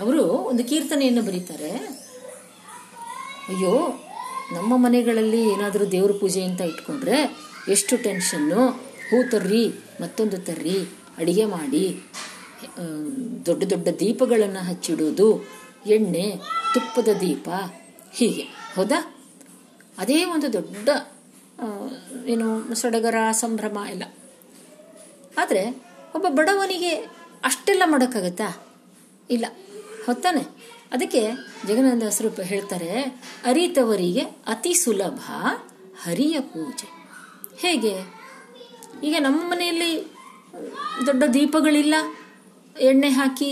ಅವರು 0.00 0.22
ಒಂದು 0.22 0.64
ಕೀರ್ತನೆಯನ್ನು 0.64 1.22
ಬರೀತಾರೆ. 1.22 1.70
ಅಯ್ಯೋ, 3.48 4.04
ನಮ್ಮ 4.52 4.76
ಮನೆಗಳಲ್ಲಿ 4.76 5.42
ಏನಾದರೂ 5.52 5.84
ದೇವ್ರ 5.84 6.12
ಪೂಜೆ 6.12 6.42
ಅಂತ 6.42 6.60
ಇಟ್ಕೊಂಡ್ರೆ 6.60 7.18
ಎಷ್ಟು 7.68 7.96
ಟೆನ್ಷನ್ನು. 8.02 8.62
ಹೂ 9.08 9.28
ತರ್ರಿ, 9.30 9.64
ಮತ್ತೊಂದು 10.00 10.38
ತರ್ರಿ, 10.38 10.78
ಅಡಿಗೆ 11.18 11.44
ಮಾಡಿ 11.44 11.84
ದೊಡ್ಡ 13.46 13.62
ದೊಡ್ಡ 13.64 13.88
ದೀಪಗಳನ್ನು 14.00 14.62
ಹಚ್ಚಿಡೋದು, 14.68 15.28
ಎಣ್ಣೆ, 15.86 16.26
ತುಪ್ಪದ 16.74 17.08
ದೀಪ, 17.20 17.48
ಹೀಗೆ. 18.12 18.42
ಹೌದಾ? 18.74 19.15
ಅದೇ 19.98 20.18
ಒಂದು 20.34 20.48
ದೊಡ್ಡ 20.56 20.88
ಏನು 22.32 22.48
ಸಡಗರ 22.80 23.18
ಸಂಭ್ರಮ 23.42 23.76
ಎಲ್ಲ. 23.92 24.04
ಆದರೆ 25.42 25.62
ಒಬ್ಬ 26.16 26.26
ಬಡವನಿಗೆ 26.38 26.92
ಅಷ್ಟೆಲ್ಲ 27.48 27.82
ಮಾಡೋಕ್ಕಾಗತ್ತಾ? 27.86 28.48
ಇಲ್ಲ. 29.30 29.46
ಹೊತ್ತಾನೆ 30.06 30.42
ಅದಕ್ಕೆ 30.94 31.22
ಜಗನ್ನಾಥದಾಸರು 31.68 32.28
ಹೇಳ್ತಾರೆ, 32.50 32.90
ಅರಿತವರಿಗೆ 33.44 34.24
ಅತಿ 34.46 34.72
ಸುಲಭ 34.82 35.20
ಹರಿಯ 36.04 36.36
ಪೂಜೆ. 36.52 36.88
ಹೇಗೆ? 37.62 37.94
ಈಗ 39.06 39.16
ನಮ್ಮ 39.18 39.40
ಮನೆಯಲ್ಲಿ 39.52 39.92
ದೊಡ್ಡ 41.06 41.22
ದೀಪಗಳಿಲ್ಲ, 41.34 41.94
ಎಣ್ಣೆ 42.76 43.10
ಹಾಕಿ 43.18 43.50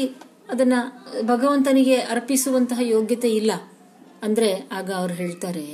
ಅದನ್ನು 0.52 0.80
ಭಗವಂತನಿಗೆ 1.26 1.96
ಅರ್ಪಿಸುವಂತಹ 2.14 2.80
ಯೋಗ್ಯತೆ 2.94 3.30
ಇಲ್ಲ. 3.40 3.52
ಅಂದರೆ 4.22 4.50
ಆಗ 4.72 4.88
ಅವ್ರು 4.92 5.14
ಹೇಳ್ತಾರೆ 5.14 5.66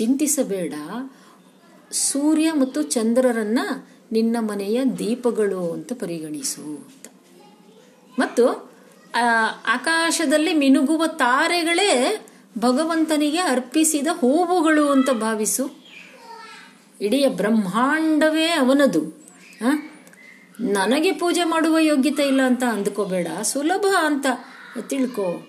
ಚಿಂತಿಸಬೇಡ. 0.00 0.74
ಸೂರ್ಯ 1.92 2.52
ಮತ್ತು 2.52 2.82
ಚಂದ್ರರನ್ನ 2.82 3.58
ನಿನ್ನ 4.12 4.36
ಮನೆಯ 4.40 4.84
ದೀಪಗಳು 4.84 5.72
ಅಂತ 5.72 5.92
ಪರಿಗಣಿಸು 5.92 6.62
ಅಂತ. 6.62 7.06
ಮತ್ತು 8.18 8.48
ಆಕಾಶದಲ್ಲಿ 9.66 10.54
ಮಿನುಗುವ 10.54 11.06
ತಾರೆಗಳೇ 11.06 12.26
ಭಗವಂತನಿಗೆ 12.58 13.38
ಅರ್ಪಿಸಿದ 13.38 14.06
ಹೂವುಗಳು 14.12 14.90
ಅಂತ 14.90 15.10
ಭಾವಿಸು. 15.10 15.70
ಇಡೀ 17.00 17.26
ಬ್ರಹ್ಮಾಂಡವೇ 17.28 18.46
ಅವನದು? 18.46 19.02
ನನಗೆ 20.60 21.12
ಪೂಜೆ 21.12 21.44
ಮಾಡುವ 21.44 21.78
ಯೋಗ್ಯತೆ 21.78 22.22
ಇಲ್ಲ 22.22 22.42
ಅಂತ 22.42 22.62
ಅಂದ್ಕೋಬೇಡ. 22.64 23.28
ಸುಲಭ 23.42 23.86
ಅಂತ 23.98 24.26
ತಿಳ್ಕೊ. 24.88 25.46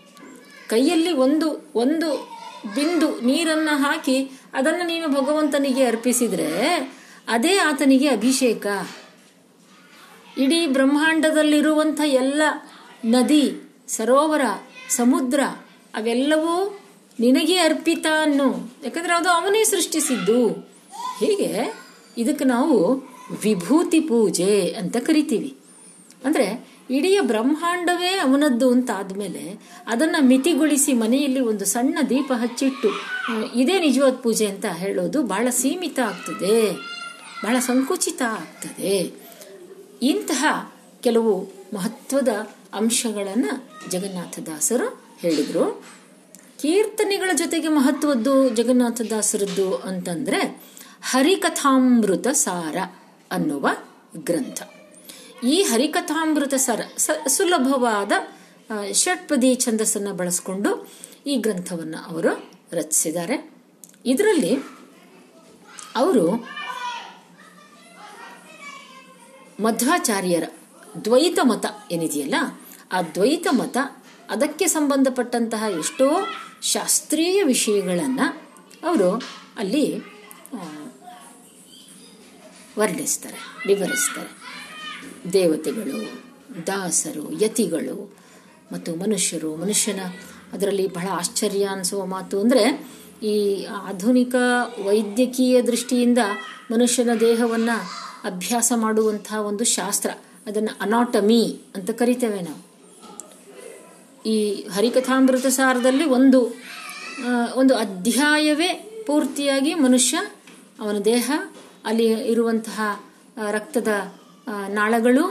ಕೈಯಲ್ಲಿ 0.68 1.14
ಒಂದು 1.14 1.72
ಒಂದು 1.76 2.42
ಬಿಂದು 2.76 3.22
ನೀರನ್ನು 3.22 3.78
ಹಾಕಿ 3.78 4.32
ಅದನ್ನು 4.54 4.86
ನೀನು 4.86 5.08
ಭಗವಂತನಿಗೆ 5.08 5.86
ಅರ್ಪಿಸಿದರೆ 5.86 6.78
ಅದೇ 7.28 7.58
ಆತನಿಗೆ 7.58 8.08
ಅಭಿಷೇಕ. 8.08 8.68
ಇಡೀ 10.38 10.68
ಬ್ರಹ್ಮಾಂಡದಲ್ಲಿರುವಂಥ 10.68 12.02
ಎಲ್ಲ 12.06 12.42
ನದಿ, 13.06 13.74
ಸರೋವರ, 13.88 14.42
ಸಮುದ್ರ, 14.90 15.40
ಅವೆಲ್ಲವೂ 15.94 16.80
ನಿನಗೆ 17.20 17.58
ಅರ್ಪಿತ 17.58 18.06
ಅನ್ನು. 18.22 18.74
ಯಾಕಂದರೆ 18.84 19.14
ಅದು 19.14 19.30
ಅವನೇ 19.30 19.64
ಸೃಷ್ಟಿಸಿದ್ದು. 19.64 20.50
ಹೀಗೆ 21.20 21.74
ಇದಕ್ಕೆ 22.18 22.46
ನಾವು 22.46 22.96
ವಿಭೂತಿ 23.44 24.00
ಪೂಜೆ 24.00 24.76
ಅಂತ 24.80 24.98
ಕರಿತೀವಿ. 24.98 25.58
ಅಂದ್ರೆ 26.26 26.71
ಇಡೀ 26.92 27.20
ಬ್ರಹ್ಮಾಂಡವೇ 27.22 28.18
ಅವನದ್ದು 28.18 28.72
ಅಂತ 28.72 28.90
ಆದಮೇಲೆ 28.92 29.60
ಅದನ್ನ 29.88 30.16
ಮಿತಿಗೊಳಿಸಿ 30.22 30.94
ಮನೆಯಲ್ಲಿ 30.94 31.40
ಒಂದು 31.40 31.66
ಸಣ್ಣ 31.66 31.98
ದೀಪ 32.10 32.32
ಹಚ್ಚಿಟ್ಟು 32.36 32.90
ಇದೇ 33.56 33.80
ನಿಜವಾದ 33.80 34.14
ಪೂಜೆ 34.14 34.46
ಅಂತ 34.46 34.66
ಹೇಳೋದು 34.66 35.24
ಬಹಳ 35.24 35.48
ಸೀಮಿತ 35.50 36.00
ಆಗ್ತದೆ. 36.00 36.72
ಬಹಳ 37.44 37.60
ಸಂಕುಚಿತ 37.60 38.22
ಆಗ್ತದೆ. 38.22 39.14
ಇಂತಹ 40.02 40.74
ಕೆಲವು 41.02 41.50
ಮಹತ್ವದ 41.74 42.28
ಅಂಶಗಳನ್ನು 42.74 43.70
ಜಗನ್ನಾಥದಾಸರು 43.90 45.04
ಹೇಳಿದರು. 45.20 45.86
ಕೀರ್ತನೆಗಳ 46.62 47.30
ಜೊತೆಗೆ 47.36 47.68
ಮಹತ್ವದ್ದು 47.68 48.50
ಜಗನ್ನಾಥದಾಸರದ್ದು 48.50 49.76
ಅಂತಂದ್ರೆ 49.76 50.64
ಹರಿಕಥಾಮೃತ 51.02 52.28
ಸಾರ 52.28 52.78
ಅನ್ನುವ 53.32 53.70
ಗ್ರಂಥ. 54.18 54.62
ಈ 55.44 55.64
ಹರಿಕಥಾಮೃತ 55.64 56.54
ಸರ 56.58 56.82
ಸುಲಭವಾದ 57.28 58.12
ಷಟ್ಪದಿ 58.94 59.56
ಛಂದಸ್ಸನ್ನು 59.56 60.14
ಬಳಸ್ಕೊಂಡು 60.14 60.72
ಈ 61.28 61.38
ಗ್ರಂಥವನ್ನು 61.38 62.00
ಅವರು 62.08 62.32
ರಚಿಸಿದ್ದಾರೆ. 62.74 63.52
ಇದರಲ್ಲಿ 64.06 64.54
ಅವರು 65.96 66.26
ಮಧ್ವಾಚಾರ್ಯರ 69.64 70.44
ದ್ವೈತ 71.06 71.40
ಮತ 71.44 71.66
ಏನಿದೆಯಲ್ಲ, 71.92 72.36
ಆ 72.92 73.02
ದ್ವೈತ 73.02 73.48
ಮತ 73.52 73.78
ಅದಕ್ಕೆ 74.30 74.68
ಸಂಬಂಧಪಟ್ಟಂತಹ 74.68 75.64
ಎಷ್ಟೋ 75.80 76.08
ಶಾಸ್ತ್ರೀಯ 76.62 77.44
ವಿಷಯಗಳನ್ನು 77.44 78.28
ಅವರು 78.88 79.10
ಅಲ್ಲಿ 79.58 79.86
ವರ್ಣಿಸ್ತಾರೆ, 82.78 83.40
ವಿವರಿಸ್ತಾರೆ. 83.68 84.41
ದೇವತೆಗಳು, 85.34 86.00
ದಾಸರು, 86.68 87.26
ಯತಿಗಳು 87.44 87.98
ಮತ್ತು 88.72 88.92
ಮನುಷ್ಯರು, 88.96 89.56
ಮನುಷ್ಯನ 89.56 90.02
ಅದರಲ್ಲಿ 90.54 90.88
ಬಹಳ 90.88 91.08
ಆಶ್ಚರ್ಯ 91.12 91.66
ಅನಿಸುವ 91.66 92.06
ಮಾತು 92.06 92.36
ಅಂದರೆ 92.40 92.64
ಈ 93.24 93.36
ಆಧುನಿಕ 93.90 94.36
ವೈದ್ಯಕೀಯ 94.86 95.56
ದೃಷ್ಟಿಯಿಂದ 95.62 96.22
ಮನುಷ್ಯನ 96.72 97.10
ದೇಹವನ್ನು 97.20 97.78
ಅಭ್ಯಾಸ 98.26 98.72
ಮಾಡುವಂತಹ 98.76 99.40
ಒಂದು 99.42 99.64
ಶಾಸ್ತ್ರ, 99.64 100.12
ಅದನ್ನು 100.48 100.74
ಅನಾಟಮಿ 100.82 101.44
ಅಂತ 101.76 101.90
ಕರಿತೇವೆ 101.92 102.42
ನಾವು. 102.42 102.62
ಈ 104.26 104.38
ಹರಿಕಥಾಮೃತ 104.76 105.48
ಸಾರದಲ್ಲಿ 105.48 106.06
ಒಂದು 106.06 106.40
ಒಂದು 107.56 107.74
ಅಧ್ಯಾಯವೇ 107.76 108.70
ಪೂರ್ತಿಯಾಗಿ 109.08 109.74
ಮನುಷ್ಯ 109.74 110.18
ಅವನ 110.80 110.98
ದೇಹ, 111.06 111.32
ಅಲ್ಲಿ 111.86 112.06
ಇರುವಂತಹ 112.06 112.80
ರಕ್ತದ 113.52 113.92
ನಾಳಗಳು 114.48 115.24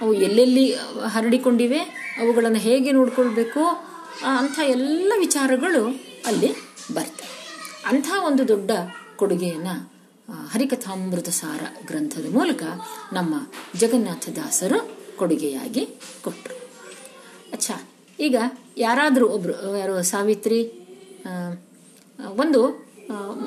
ಅವು 0.00 0.14
ಎಲ್ಲೆಲ್ಲಿ 0.14 0.64
ಹರಡಿಕೊಂಡಿವೆ, 1.14 1.80
ಅವುಗಳನ್ನು 2.20 2.58
ಹೇಗೆ 2.58 2.92
ನೋಡ್ಕೊಳ್ಬೇಕು 2.92 3.62
ಅಂಥ 4.38 4.58
ಎಲ್ಲ 4.76 5.12
ವಿಚಾರಗಳು 5.16 5.82
ಅಲ್ಲಿ 6.26 6.50
ಬರ್ತವೆ. 6.92 7.30
ಅಂಥ 7.90 8.08
ಒಂದು 8.24 8.48
ದೊಡ್ಡ 8.48 8.70
ಕೊಡುಗೆಯನ್ನು 9.16 9.74
ಹರಿಕಥಾಮೃತ 10.52 11.28
ಸಾರ 11.28 11.62
ಗ್ರಂಥದ 11.86 12.26
ಮೂಲಕ 12.34 12.62
ನಮ್ಮ 13.12 13.34
ಜಗನ್ನಾಥದಾಸರು 13.78 14.78
ಕೊಡುಗೆಯಾಗಿ 15.16 15.84
ಕೊಟ್ಟರು. 16.24 16.56
ಅಚ್ಛಾ 17.52 17.76
ಈಗ 18.20 18.36
ಯಾರಾದರೂ 18.76 19.26
ಒಬ್ರು, 19.28 19.78
ಯಾರು 19.78 20.02
ಸಾವಿತ್ರಿ 20.02 20.60
ಒಂದು 22.42 22.60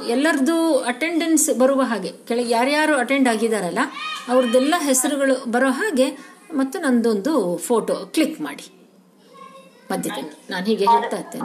ಎಲ್ಲರದ್ದು 0.08 0.56
ಅಟೆಂಡೆನ್ಸ್ 0.84 1.60
ಬರುವ 1.60 1.82
ಹಾಗೆ. 1.82 2.10
ಕೆಳಗೆ 2.28 2.50
ಯಾರ್ಯಾರು 2.50 2.98
ಅಟೆಂಡ್ 2.98 3.28
ಆಗಿದ್ದಾರಲ್ಲ 3.30 3.80
ಅವ್ರದ್ದೆಲ್ಲ 4.28 4.74
ಹೆಸರುಗಳು 4.80 5.52
ಬರೋ 5.52 5.70
ಹಾಗೆ 5.72 6.08
ಮತ್ತು 6.54 6.80
ನಂದೊಂದು 6.80 7.58
ಫೋಟೋ 7.58 7.96
ಕ್ಲಿಕ್ 8.06 8.42
ಮಾಡಿ. 8.42 8.66
ಮಧ್ಯದಲ್ಲಿ. 9.92 10.34
ನಾನು 10.50 10.66
ಹೀಗೆ 10.66 10.86
ಹೇಳ್ತಾ 10.86 11.18
ಇರ್ತೇನೆ. 11.18 11.44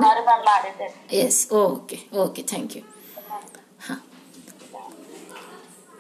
Yes 1.17 1.53
okay 1.53 1.99
okay 2.15 2.43
thank 2.43 2.77
you 2.77 2.83
ಹಾಂ. 3.89 4.01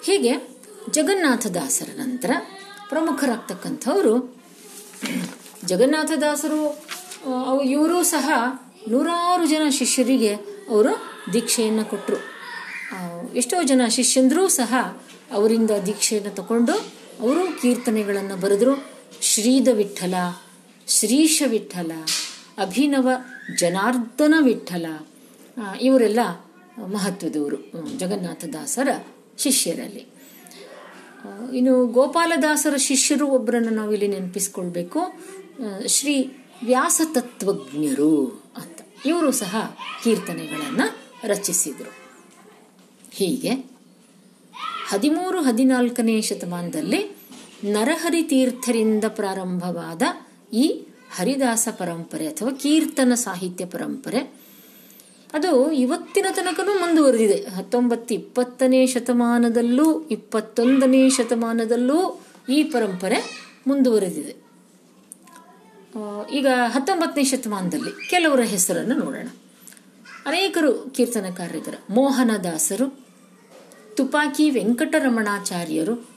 ಹೀಗೆ 0.04 0.32
ಜಗನ್ನಾಥದಾಸರ 0.90 1.88
ನಂತರ 1.96 2.30
ಪ್ರಮುಖರಾಗ್ತಕ್ಕಂಥವರು 2.88 4.14
ಜಗನ್ನಾಥದಾಸರು 5.64 6.60
ಇವರು 7.64 8.04
ಸಹ 8.04 8.26
ನೂರಾರು 8.88 9.46
ಜನ 9.46 9.68
ಶಿಷ್ಯರಿಗೆ 9.70 10.32
ಅವರು 10.70 10.92
ದೀಕ್ಷೆಯನ್ನು 11.32 11.84
ಕೊಟ್ಟರು 11.84 12.18
ಎಷ್ಟೋ 13.34 13.62
ಜನ 13.62 13.82
ಶಿಷ್ಯಂದರೂ 13.88 14.48
ಸಹ 14.48 14.74
ಅವರಿಂದ 15.32 15.70
ದೀಕ್ಷೆಯನ್ನು 15.86 16.30
ತಗೊಂಡು 16.34 16.72
ಅವರು 17.20 17.60
ಕೀರ್ತನೆಗಳನ್ನು 17.60 18.36
ಬರೆದರು. 18.36 18.84
ಶ್ರೀದ 19.20 19.68
ವಿಠಲ 19.72 20.14
ಶ್ರೀಶ 20.88 21.42
ವಿಠಲ, 21.46 21.92
ಅಭಿನವ 22.58 23.08
ಜನಾರ್ದನ 23.58 24.34
ವಿಠಲ 24.40 24.86
ಇವರೆಲ್ಲ 25.80 26.20
ಮಹತ್ವದವರು 26.84 27.58
ಜಗನ್ನಾಥದಾಸರ 27.98 28.88
ಶಿಷ್ಯರಲ್ಲಿ. 29.38 30.06
ಇನ್ನು 31.56 31.86
ಗೋಪಾಲದಾಸರ 31.86 32.76
ಶಿಷ್ಯರು 32.76 33.26
ಒಬ್ಬರನ್ನು 33.26 33.70
ನಾವಿಲ್ಲಿ 33.70 34.08
ನೆನಪಿಸ್ಕೊಳ್ಬೇಕು. 34.08 35.00
ಶ್ರೀ 35.86 36.14
ವ್ಯಾಸತತ್ವಜ್ಞರು 36.66 38.42
ಅಂತ. 38.56 38.78
ಇವರು 39.06 39.32
ಸಹ 39.32 39.78
ಕೀರ್ತನೆಗಳನ್ನು 40.04 41.03
ರಚಿಸಿದರು. 41.26 41.92
ಹೀಗೆ 43.12 43.52
ಹದಿಮೂರು 44.88 45.38
ಹದಿನಾಲ್ಕನೇ 45.42 46.16
ಶತಮಾನದಲ್ಲಿ 46.20 47.00
ನರಹರಿ 47.64 48.22
ತೀರ್ಥರಿಂದ 48.22 49.04
ಪ್ರಾರಂಭವಾದ 49.08 50.02
ಈ 50.52 50.66
ಹರಿದಾಸ 51.16 51.68
ಪರಂಪರೆ 51.78 52.24
ಅಥವಾ 52.26 52.50
ಕೀರ್ತನ 52.62 53.12
ಸಾಹಿತ್ಯ 53.14 53.64
ಪರಂಪರೆ, 53.66 54.20
ಅದು 55.32 55.50
ಇವತ್ತಿನ 55.72 56.26
ತನಕನೂ 56.32 56.72
ಮುಂದುವರೆದಿದೆ. 56.80 57.38
ಹತ್ತೊಂಬತ್ತು 57.56 58.14
ಇಪ್ಪತ್ತನೇ 58.14 58.80
ಶತಮಾನದಲ್ಲೂ 58.86 59.86
ಇಪ್ಪತ್ತೊಂದನೇ 60.08 61.02
ಶತಮಾನದಲ್ಲೂ 61.10 61.98
ಈ 62.48 62.58
ಪರಂಪರೆ 62.64 63.18
ಮುಂದುವರೆದಿದೆ. 63.66 64.34
ಈಗ 66.32 66.48
ಹತ್ತೊಂಬತ್ತನೇ 66.66 67.24
ಶತಮಾನದಲ್ಲಿ 67.24 67.92
ಕೆಲವರ 68.10 68.40
ಹೆಸರನ್ನು 68.40 68.94
ನೋಡೋಣ. 68.94 69.28
ಅನೇಕರು 70.26 70.90
ಕೀರ್ತನಕಾರರಿದ್ದಾರೆ. 70.90 71.78
ಮೋಹನದಾಸರು, 71.90 73.06
ತುಪಾಕಿ 73.94 74.50
ವೆಂಕಟರಮಣಾಚಾರ್ಯರು, 74.50 76.08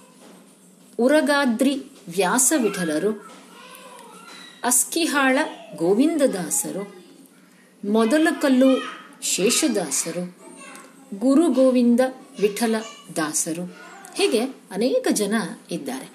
ಉರಗಾದ್ರಿ 1.00 1.76
ವ್ಯಾಸವಿಠಲರು, 2.10 3.32
ಅಸ್ಕಿಹಾಳ 4.64 5.38
ಗೋವಿಂದದಾಸರು, 5.76 6.96
ಮೊದಲಕಲ್ಲು 7.92 8.98
ಶೇಷದಾಸರು 9.22 10.38
ಗುರು 11.20 11.50
ಗೋವಿಂದ 11.50 12.00
ವಿಠಲ 12.42 12.76
ದಾಸರು 13.16 13.64
ಹೀಗೆ 14.16 14.40
ಅನೇಕ 14.72 15.08
ಜನ 15.12 15.36
ಇದ್ದಾರೆ. 15.72 16.10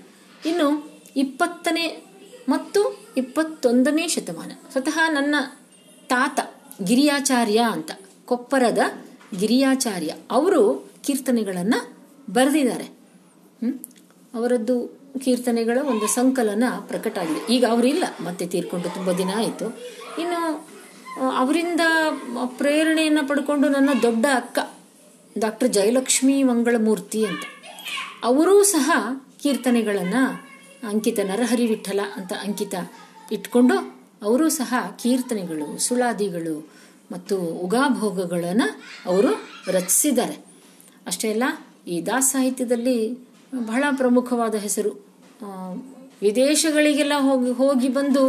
ಇನ್ನು 0.49 1.01
ಇಪ್ಪತ್ತನೇ 1.17 2.05
ಮತ್ತು 2.49 3.07
ಇಪ್ಪತ್ತೊಂದನೇ 3.17 4.09
ಶತಮಾನ. 4.09 4.53
ಸ್ವತಃ 4.73 4.99
ನನ್ನ 5.09 5.35
ತಾತ 6.09 6.41
ಗಿರಿಯಾಚಾರ್ಯ 6.85 7.61
ಅಂತ, 7.71 7.91
ಕೊಪ್ಪರದ 8.25 8.79
ಗಿರಿಯಾಚಾರ್ಯ. 9.41 10.13
ಅವರು 10.31 10.63
ಕೀರ್ತನೆಗಳನ್ನು 11.07 11.79
ಬರೆದಿದ್ದಾರೆ? 12.33 12.87
ಅವರದ್ದು 14.35 14.77
ಕೀರ್ತನೆಗಳ 15.25 15.79
ಒಂದು 15.83 16.07
ಸಂಕಲನ 16.07 16.65
ಪ್ರಕಟ 16.89 17.19
ಆಗಿದೆ. 17.19 17.41
ಈಗ 17.55 17.65
ಅವರಿಲ್ಲ, 17.65 18.05
ಮತ್ತೆ 18.25 18.47
ತೀರ್ಕೊಂಡು 18.47 18.89
ತುಂಬ 18.95 19.13
ದಿನ 19.13 19.31
ಆಯಿತು. 19.37 19.67
ಇನ್ನು 20.23 20.41
ಅವರಿಂದ 21.37 21.81
ಪ್ರೇರಣೆಯನ್ನು 22.47 23.29
ಪಡ್ಕೊಂಡು 23.29 23.69
ನನ್ನ 23.69 23.91
ದೊಡ್ಡ 24.03 24.27
ಅಕ್ಕ, 24.35 24.59
ಡಾಕ್ಟರ್ 25.39 25.69
ಜಯಲಕ್ಷ್ಮಿ 25.69 26.43
ಮಂಗಳಮೂರ್ತಿ 26.43 27.21
ಅಂತ. 27.27 27.45
ಅವರೂ 28.25 28.63
ಸಹ 28.63 28.91
ಕೀರ್ತನೆಗಳನ್ನು 29.43 30.23
ಅಂಕಿತ 30.89 31.21
ನರಹರಿ 31.21 31.67
ವಿಠಲ 31.67 32.01
ಅಂತ 32.17 32.33
ಅಂಕಿತ 32.33 32.75
ಇಟ್ಕೊಂಡು 33.33 34.02
ಅವರೂ 34.27 34.47
ಸಹ 34.61 34.73
ಕೀರ್ತನೆಗಳು, 35.03 35.67
ಸುಳಾದಿಗಳು 35.87 36.57
ಮತ್ತು 37.13 37.37
ಉಗಾಭೋಗಗಳನ್ನು 37.65 38.69
ಅವರು 39.11 39.31
ರಚಿಸಿದ್ದಾರೆ. 39.77 40.37
ಅಷ್ಟೇ 41.11 41.29
ಅಲ್ಲ, 41.35 41.47
ಈ 41.93 41.97
ದಾಸ 42.09 42.25
ಸಾಹಿತ್ಯದಲ್ಲಿ 42.35 42.97
ಬಹಳ 43.71 43.85
ಪ್ರಮುಖವಾದ 44.01 44.55
ಹೆಸರು. 44.67 44.93
ವಿದೇಶಗಳಿಗೆಲ್ಲ 46.27 47.15
ಹೋಗಿ 47.29 47.53
ಹೋಗಿ 47.61 47.89
ಬಂದು 47.99 48.23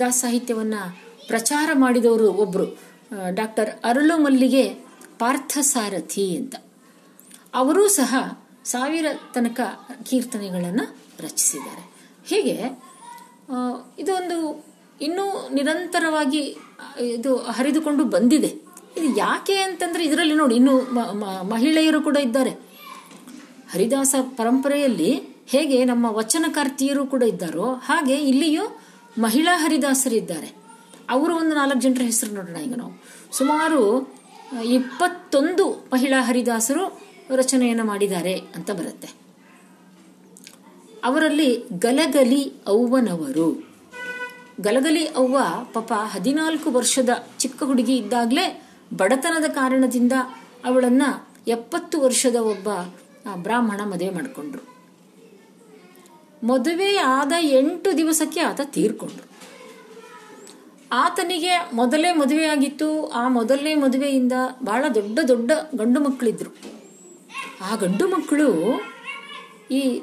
ದಾಸ 0.00 0.14
ಸಾಹಿತ್ಯವನ್ನು 0.24 0.82
ಪ್ರಚಾರ 1.30 1.68
ಮಾಡಿದವರು 1.84 2.26
ಒಬ್ಬರು 2.44 2.66
ಡಾಕ್ಟರ್ 3.38 3.70
ಅರಳು 3.90 4.16
ಮಲ್ಲಿಗೆ 4.24 4.64
ಪಾರ್ಥಸಾರಥಿ 5.22 6.24
ಅಂತ. 6.40 6.54
ಅವರೂ 7.60 7.84
ಸಹ 7.98 8.14
ಸಾವಿರ 8.72 9.06
ತನಕ 9.34 9.60
ಕೀರ್ತನೆಗಳನ್ನು 10.08 10.84
ರಚಿಸಿದ್ದಾರೆ. 11.26 11.84
ಹೀಗೆ 12.30 12.56
ಇದೊಂದು 14.02 14.38
ಇನ್ನೂ 15.00 15.24
ನಿರಂತರವಾಗಿ 15.54 16.42
ಇದು 17.16 17.36
ಹರಿದುಕೊಂಡು 17.36 18.04
ಬಂದಿದೆ. 18.04 18.50
ಇದು 18.98 19.08
ಯಾಕೆ 19.18 19.56
ಅಂತಂದ್ರೆ 19.60 20.04
ಇದರಲ್ಲಿ 20.04 20.34
ನೋಡಿ, 20.34 20.54
ಇನ್ನು 20.56 20.74
ಮಹಿಳೆಯರು 21.50 22.00
ಕೂಡ 22.02 22.16
ಇದ್ದಾರೆ. 22.16 22.52
ಹರಿದಾಸ 23.72 24.14
ಪರಂಪರೆಯಲ್ಲಿ 24.38 25.10
ಹೇಗೆ 25.52 25.84
ನಮ್ಮ 25.84 26.06
ವಚನಕಾರ್ತಿಯರು 26.10 27.06
ಕೂಡ 27.06 27.22
ಇದ್ದಾರೋ, 27.22 27.66
ಹಾಗೆ 27.88 28.16
ಇಲ್ಲಿಯೂ 28.30 28.64
ಮಹಿಳಾ 29.18 29.54
ಹರಿದಾಸರಿದ್ದಾರೆ 29.56 30.48
ಅವರು 31.10 31.32
ಒಂದು 31.36 31.54
ನಾಲ್ಕು 31.54 31.80
ಜನರ 31.80 32.02
ಹೆಸರು 32.02 32.34
ನೋಡೋಣ 32.34 32.56
ಈಗ 32.56 32.74
ನಾವು. 32.76 32.92
ಸುಮಾರು 33.32 33.80
ಇಪ್ಪತ್ತೊಂದು 34.76 35.64
ಮಹಿಳಾ 35.92 36.18
ಹರಿದಾಸರು 36.22 36.84
ರಚನೆಯನ್ನು 37.36 37.84
ಮಾಡಿದ್ದಾರೆ 37.84 38.34
ಅಂತ 38.56 38.70
ಬರುತ್ತೆ. 38.70 39.08
ಅವರಲ್ಲಿ 41.04 41.50
ಗಲಗಲಿ 41.78 42.42
ಅವ್ವನವರು 42.66 43.48
ಗಲಗಲಿ 44.60 45.06
ಅವ್ವ 45.06 45.38
ಪಾಪ 45.72 45.92
ಹದಿನಾಲ್ಕು 45.92 46.70
ವರ್ಷದ 46.70 47.08
ಚಿಕ್ಕ 47.38 47.62
ಹುಡುಗಿ 47.62 47.96
ಇದ್ದಾಗಲೇ 47.96 48.62
ಬಡತನದ 48.96 49.50
ಕಾರಣದಿಂದ 49.50 50.12
ಅವಳನ್ನ 50.64 51.02
ಎಪ್ಪತ್ತು 51.46 52.00
ವರ್ಷದ 52.00 52.36
ಒಬ್ಬ 52.36 52.68
ಬ್ರಾಹ್ಮಣ 53.34 53.80
ಮದುವೆ 53.84 54.10
ಮಾಡಿಕೊಂಡ್ರು. 54.10 54.62
ಮದುವೆ 56.46 56.96
ಆದ 56.96 57.32
ಎಂಟು 57.40 57.96
ದಿವಸಕ್ಕೆ 57.96 58.40
ಆತ 58.40 58.60
ತೀರ್ಕೊಂಡ್ರು. 58.64 59.28
ಆತನಿಗೆ 60.92 61.70
ಮೊದಲೇ 61.72 62.12
ಮದುವೆ 62.12 62.44
ಆಗಿತ್ತು. 62.44 63.06
ಆ 63.06 63.28
ಮೊದಲನೇ 63.28 63.74
ಮದುವೆಯಿಂದ 63.74 64.32
ಬಹಳ 64.64 64.84
ದೊಡ್ಡ 64.94 65.18
ದೊಡ್ಡ 65.28 65.50
ಗಂಡು 65.76 66.00
ಮಕ್ಕಳಿದ್ರು. 66.00 66.50
ಆ 67.60 67.74
ಗಂಡು 67.74 68.08
ಮಕ್ಕಳು 68.08 68.80
ಈ 69.70 70.02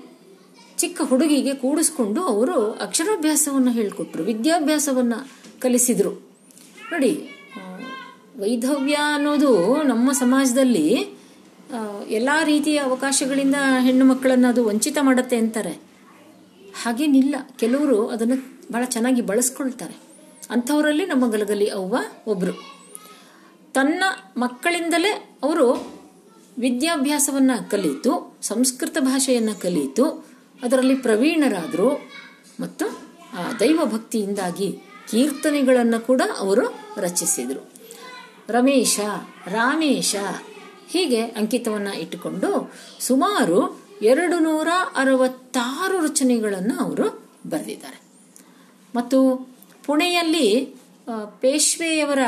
ಚಿಕ್ಕ 0.78 1.02
ಹುಡುಗಿಗೆ 1.10 1.54
ಕೂಡಿಸ್ಕೊಂಡು 1.54 2.22
ಅವರು 2.34 2.58
ಅಕ್ಷರಾಭ್ಯಾಸವನ್ನು 2.86 3.72
ಹೇಳಿಕೊಟ್ರು, 3.72 4.22
ವಿದ್ಯಾಭ್ಯಾಸವನ್ನು 4.24 5.20
ಕಲಿಸಿದರು. 5.60 6.14
ನೋಡಿ 6.92 7.12
ವೈಧವ್ಯ 8.40 8.98
ಅನ್ನೋದು 9.16 9.52
ನಮ್ಮ 9.84 10.08
ಸಮಾಜದಲ್ಲಿ 10.12 10.88
ಎಲ್ಲ 12.18 12.30
ರೀತಿಯ 12.44 12.78
ಅವಕಾಶಗಳಿಂದ 12.78 13.58
ಹೆಣ್ಣು 13.86 14.06
ಮಕ್ಕಳನ್ನು 14.06 14.48
ಅದು 14.48 14.62
ವಂಚಿತ 14.68 14.98
ಮಾಡುತ್ತೆ 15.02 15.38
ಅಂತಾರೆ. 15.38 15.74
ಹಾಗೇನಿಲ್ಲ, 16.84 17.36
ಕೆಲವರು 17.58 17.98
ಅದನ್ನು 18.08 18.38
ಬಹಳ 18.72 18.84
ಚೆನ್ನಾಗಿ 18.86 19.22
ಬಳಸ್ಕೊಳ್ತಾರೆ. 19.22 19.96
ಅಂಥವರಲ್ಲಿ 20.52 21.06
ನಮ್ಮ 21.06 21.26
ಗಲಗಲಿ 21.32 21.68
ಅವ್ವ 21.78 21.96
ಒಬ್ಬರು 22.28 22.54
ತನ್ನ 23.74 24.04
ಮಕ್ಕಳಿಂದಲೇ 24.38 25.12
ಅವರು 25.44 25.68
ವಿದ್ಯಾಭ್ಯಾಸವನ್ನು 26.58 27.58
ಕಲಿತು, 27.72 28.12
ಸಂಸ್ಕೃತ 28.42 28.98
ಭಾಷೆಯನ್ನು 29.02 29.56
ಕಲಿತು 29.62 30.06
ಅದರಲ್ಲಿ 30.66 30.96
ಪ್ರವೀಣರಾದರು 30.96 32.10
ಮತ್ತು 32.60 32.86
ಆ 33.34 33.52
ದೈವ 33.60 33.80
ಭಕ್ತಿಯಿಂದಾಗಿ 33.86 34.80
ಕೀರ್ತನೆಗಳನ್ನು 35.12 36.00
ಕೂಡ 36.06 36.22
ಅವರು 36.40 36.66
ರಚಿಸಿದರು. 36.98 37.70
ರಮೇಶ, 38.50 39.00
ರಾಮೇಶ 39.48 40.16
ಹೀಗೆ 40.90 41.22
ಅಂಕಿತವನ್ನು 41.22 41.94
ಇಟ್ಟುಕೊಂಡು 42.00 42.74
ಸುಮಾರು 43.00 43.86
ಎರಡು 44.02 44.40
ನೂರ 44.40 44.68
ಅರವತ್ತಾರು 44.96 46.00
ರಚನೆಗಳನ್ನು 46.00 46.76
ಅವರು 46.84 47.30
ಬರೆದಿದ್ದಾರೆ. 47.50 48.00
ಮತ್ತು 48.96 49.20
ಪುಣೆಯಲ್ಲಿ 49.86 50.76
ಪೇಶ್ವೆಯವರ 51.40 52.20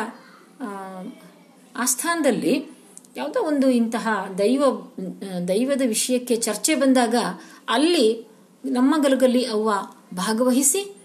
ಆಸ್ಥಾನದಲ್ಲಿ 1.77 2.53
ಯಾವುದೋ 3.17 3.39
ಒಂದು 3.41 3.69
ಇಂತಹ 3.69 4.07
ದೈವ 4.37 4.63
ದೈವದ 5.47 5.81
ವಿಷಯಕ್ಕೆ 5.87 6.35
ಚರ್ಚೆ 6.35 6.75
ಬಂದಾಗ 6.75 7.15
ಅಲ್ಲಿ 7.69 8.26
ನಮ್ಮ 8.69 9.01
ಗಲಗಲ್ಲಿ 9.01 9.45
ಅವ್ವ 9.45 9.71
ಭಾಗವಹಿಸಿ 10.13 10.95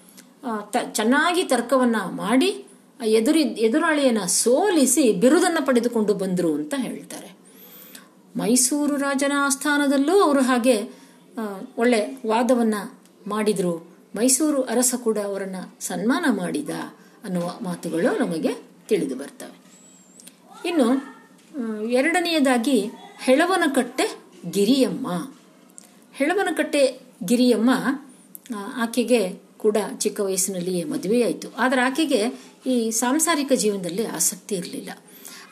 ತ- 0.72 0.92
ಚೆನ್ನಾಗಿ 0.92 1.44
ತರ್ಕವನ್ನು 1.44 2.10
ಮಾಡಿ 2.16 2.64
ಎದುರಿ, 3.04 3.42
ಎದುರಾಳಿಯನ್ನು 3.42 4.28
ಸೋಲಿಸಿ 4.28 5.12
ಬಿರುದನ್ನು 5.12 5.66
ಪಡೆದುಕೊಂಡು 5.66 6.14
ಬಂದರು 6.14 6.54
ಅಂತ 6.54 6.74
ಹೇಳ್ತಾರೆ. 6.76 7.36
ಮೈಸೂರು 8.36 8.96
ರಾಜನ 8.96 9.32
ಆಸ್ಥಾನದಲ್ಲೂ 9.36 10.20
ಅವರು 10.20 10.42
ಹಾಗೆ 10.42 10.90
ಒಳ್ಳೆ 11.78 12.22
ವಾದವನ್ನ 12.26 12.74
ಮಾಡಿದ್ರು. 13.26 13.76
ಮೈಸೂರು 14.16 14.62
ಅರಸ 14.62 14.94
ಕೂಡ 14.96 15.18
ಅವರನ್ನು 15.18 15.76
ಸನ್ಮಾನ 15.80 16.24
ಮಾಡಿದ 16.36 16.70
ಅನ್ನುವ 17.24 17.58
ಮಾತುಗಳು 17.62 18.26
ನಮಗೆ 18.26 18.54
ತಿಳಿದು 18.88 19.16
ಬರ್ತವೆ. 19.16 19.62
ಇನ್ನು 20.68 21.12
ಎರಡನೆಯದಾಗಿ, 21.88 22.90
ಹೆಳವನಕಟ್ಟೆ 23.22 24.16
ಗಿರಿಯಮ್ಮ. 24.50 25.32
ಹೆಳವನಕಟ್ಟೆ 26.14 27.01
ಗಿರಿಯಮ್ಮ 27.24 27.70
ಆಕೆಗೆ 28.76 29.42
ಕೂಡ 29.58 29.76
ಚಿಕ್ಕ 29.98 30.20
ವಯಸ್ಸಿನಲ್ಲಿಯೇ 30.20 30.84
ಮದುವೆಯಾಯಿತು 30.84 31.48
ಆದರೆ 31.58 31.80
ಆಕೆಗೆ 31.80 32.52
ಈ 32.66 32.90
ಸಾಂಸಾರಿಕ 32.90 33.52
ಜೀವನದಲ್ಲಿ 33.54 34.06
ಆಸಕ್ತಿ 34.06 34.54
ಇರಲಿಲ್ಲ. 34.54 34.90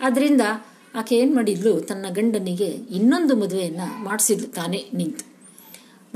ಆದ್ದರಿಂದ 0.03 0.41
ಆಕೆ 0.95 1.17
ಏನು 1.17 1.35
ಮಾಡಿದ್ಲು? 1.35 1.81
ತನ್ನ 1.81 2.07
ಗಂಡನಿಗೆ 2.09 2.65
ಇನ್ನೊಂದು 2.65 3.37
ಮದುವೆಯನ್ನು 3.37 4.05
ಮಾಡಿಸಿದ್ಲು. 4.05 4.49
ತಾನೇ 4.49 4.87
ನಿಂತು. 4.95 5.31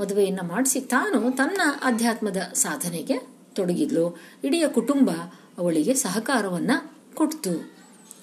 ಮದುವೆಯನ್ನು 0.02 0.48
ಮಾಡಿಸಿ 0.48 0.80
ತಾನು 0.80 1.36
ತನ್ನ 1.36 1.60
ಅಧ್ಯಾತ್ಮದ 1.82 2.36
ಸಾಧನೆಗೆ 2.36 3.18
ತೊಡಗಿದ್ಲು. 3.54 4.20
ಇಡೀ 4.44 4.62
ಕುಟುಂಬ 4.74 5.10
ಅವಳಿಗೆ 5.58 5.94
ಸಹಕಾರವನ್ನು 5.94 6.96
ಕೊಡ್ತು. 7.14 7.72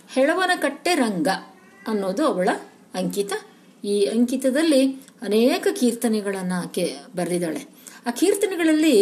ಹೆಳವನಕಟ್ಟೆ 0.09 0.95
ರಂಗ 0.95 1.27
ಅನ್ನೋದು 1.87 2.25
ಅವಳ 2.25 2.49
ಅಂಕಿತ. 2.93 3.33
ಈ 3.83 3.95
ಅಂಕಿತದಲ್ಲಿ 4.05 4.81
ಅನೇಕ 5.21 5.67
ಕೀರ್ತನೆಗಳನ್ನು 5.79 6.55
ಆಕೆ 6.63 6.85
ಬರೆದಿದ್ದಾಳೆ. 7.15 7.61
ಆ 8.07 8.11
ಕೀರ್ತನೆಗಳಲ್ಲಿ 8.19 8.95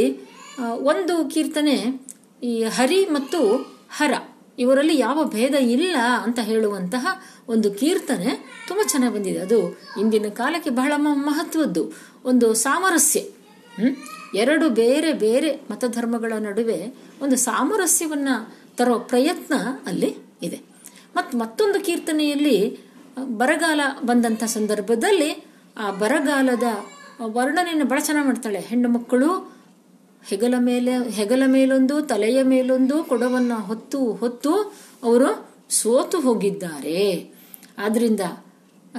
ಒಂದು 0.91 1.15
ಕೀರ್ತನೆ 1.29 1.75
ಈ 2.43 2.53
ಹರಿ 2.77 2.99
ಮತ್ತು 3.05 3.39
ಹರ, 3.97 4.13
ಇವರಲ್ಲಿ 4.59 4.95
ಯಾವ 4.99 5.19
ಭೇದ 5.25 5.55
ಇಲ್ಲ 5.75 5.97
ಅಂತ 6.23 6.39
ಹೇಳುವಂತಹ 6.39 7.07
ಒಂದು 7.49 7.67
ಕೀರ್ತನೆ 7.71 8.29
ತುಂಬ 8.67 8.81
ಚೆನ್ನಾಗಿ 8.87 9.13
ಬಂದಿದೆ. 9.15 9.39
ಅದು 9.39 9.59
ಇಂದಿನ 10.01 10.29
ಕಾಲಕ್ಕೆ 10.29 10.69
ಬಹಳ 10.69 10.93
ಮಹತ್ವದ್ದು. 10.97 11.83
ಒಂದು 12.25 12.47
ಸಾಮರಸ್ಯ 12.53 13.19
ಎರಡು 14.35 14.65
ಬೇರೆ 14.69 15.11
ಬೇರೆ 15.13 15.51
ಮತಧರ್ಮಗಳ 15.71 16.33
ನಡುವೆ 16.39 16.79
ಒಂದು 17.21 17.35
ಸಾಮರಸ್ಯವನ್ನ 17.35 18.29
ತರೋ 18.77 18.99
ಪ್ರಯತ್ನ 18.99 19.53
ಅಲ್ಲಿ 19.85 20.11
ಇದೆ. 20.43 20.59
ಮತ್ತು 21.15 21.37
ಮತ್ತೊಂದು 21.37 21.79
ಕೀರ್ತನೆಯಲ್ಲಿ 21.85 22.57
ಬರಗಾಲ 23.25 23.81
ಬಂದಂಥ 24.01 24.43
ಸಂದರ್ಭದಲ್ಲಿ 24.43 25.45
ಆ 25.77 25.91
ಬರಗಾಲದ 25.91 26.63
ವರ್ಣನೆಯನ್ನು 27.25 27.85
ಬಹಳ 27.85 27.99
ಚೆನ್ನಾಗಿ 27.99 28.27
ಮಾಡ್ತಾಳೆ. 28.27 28.59
ಹೆಣ್ಣು 28.59 28.89
ಮಕ್ಕಳು 28.89 29.59
ಹೆಗಲ 30.25 30.53
ಮೇಲೆ, 30.57 31.09
ಹೆಗಲ 31.09 31.43
ಮೇಲೊಂದು, 31.45 32.01
ತಲೆಯ 32.01 32.43
ಮೇಲೊಂದು 32.43 33.03
ಕೊಡವನ್ನ 33.03 33.53
ಹೊತ್ತು 33.53 34.11
ಹೊತ್ತು 34.13 34.53
ಅವರು 35.03 35.49
ಸೋತು 35.69 36.19
ಹೋಗಿದ್ದಾರೆ. 36.19 37.31
ಆದ್ರಿಂದ, 37.77 38.19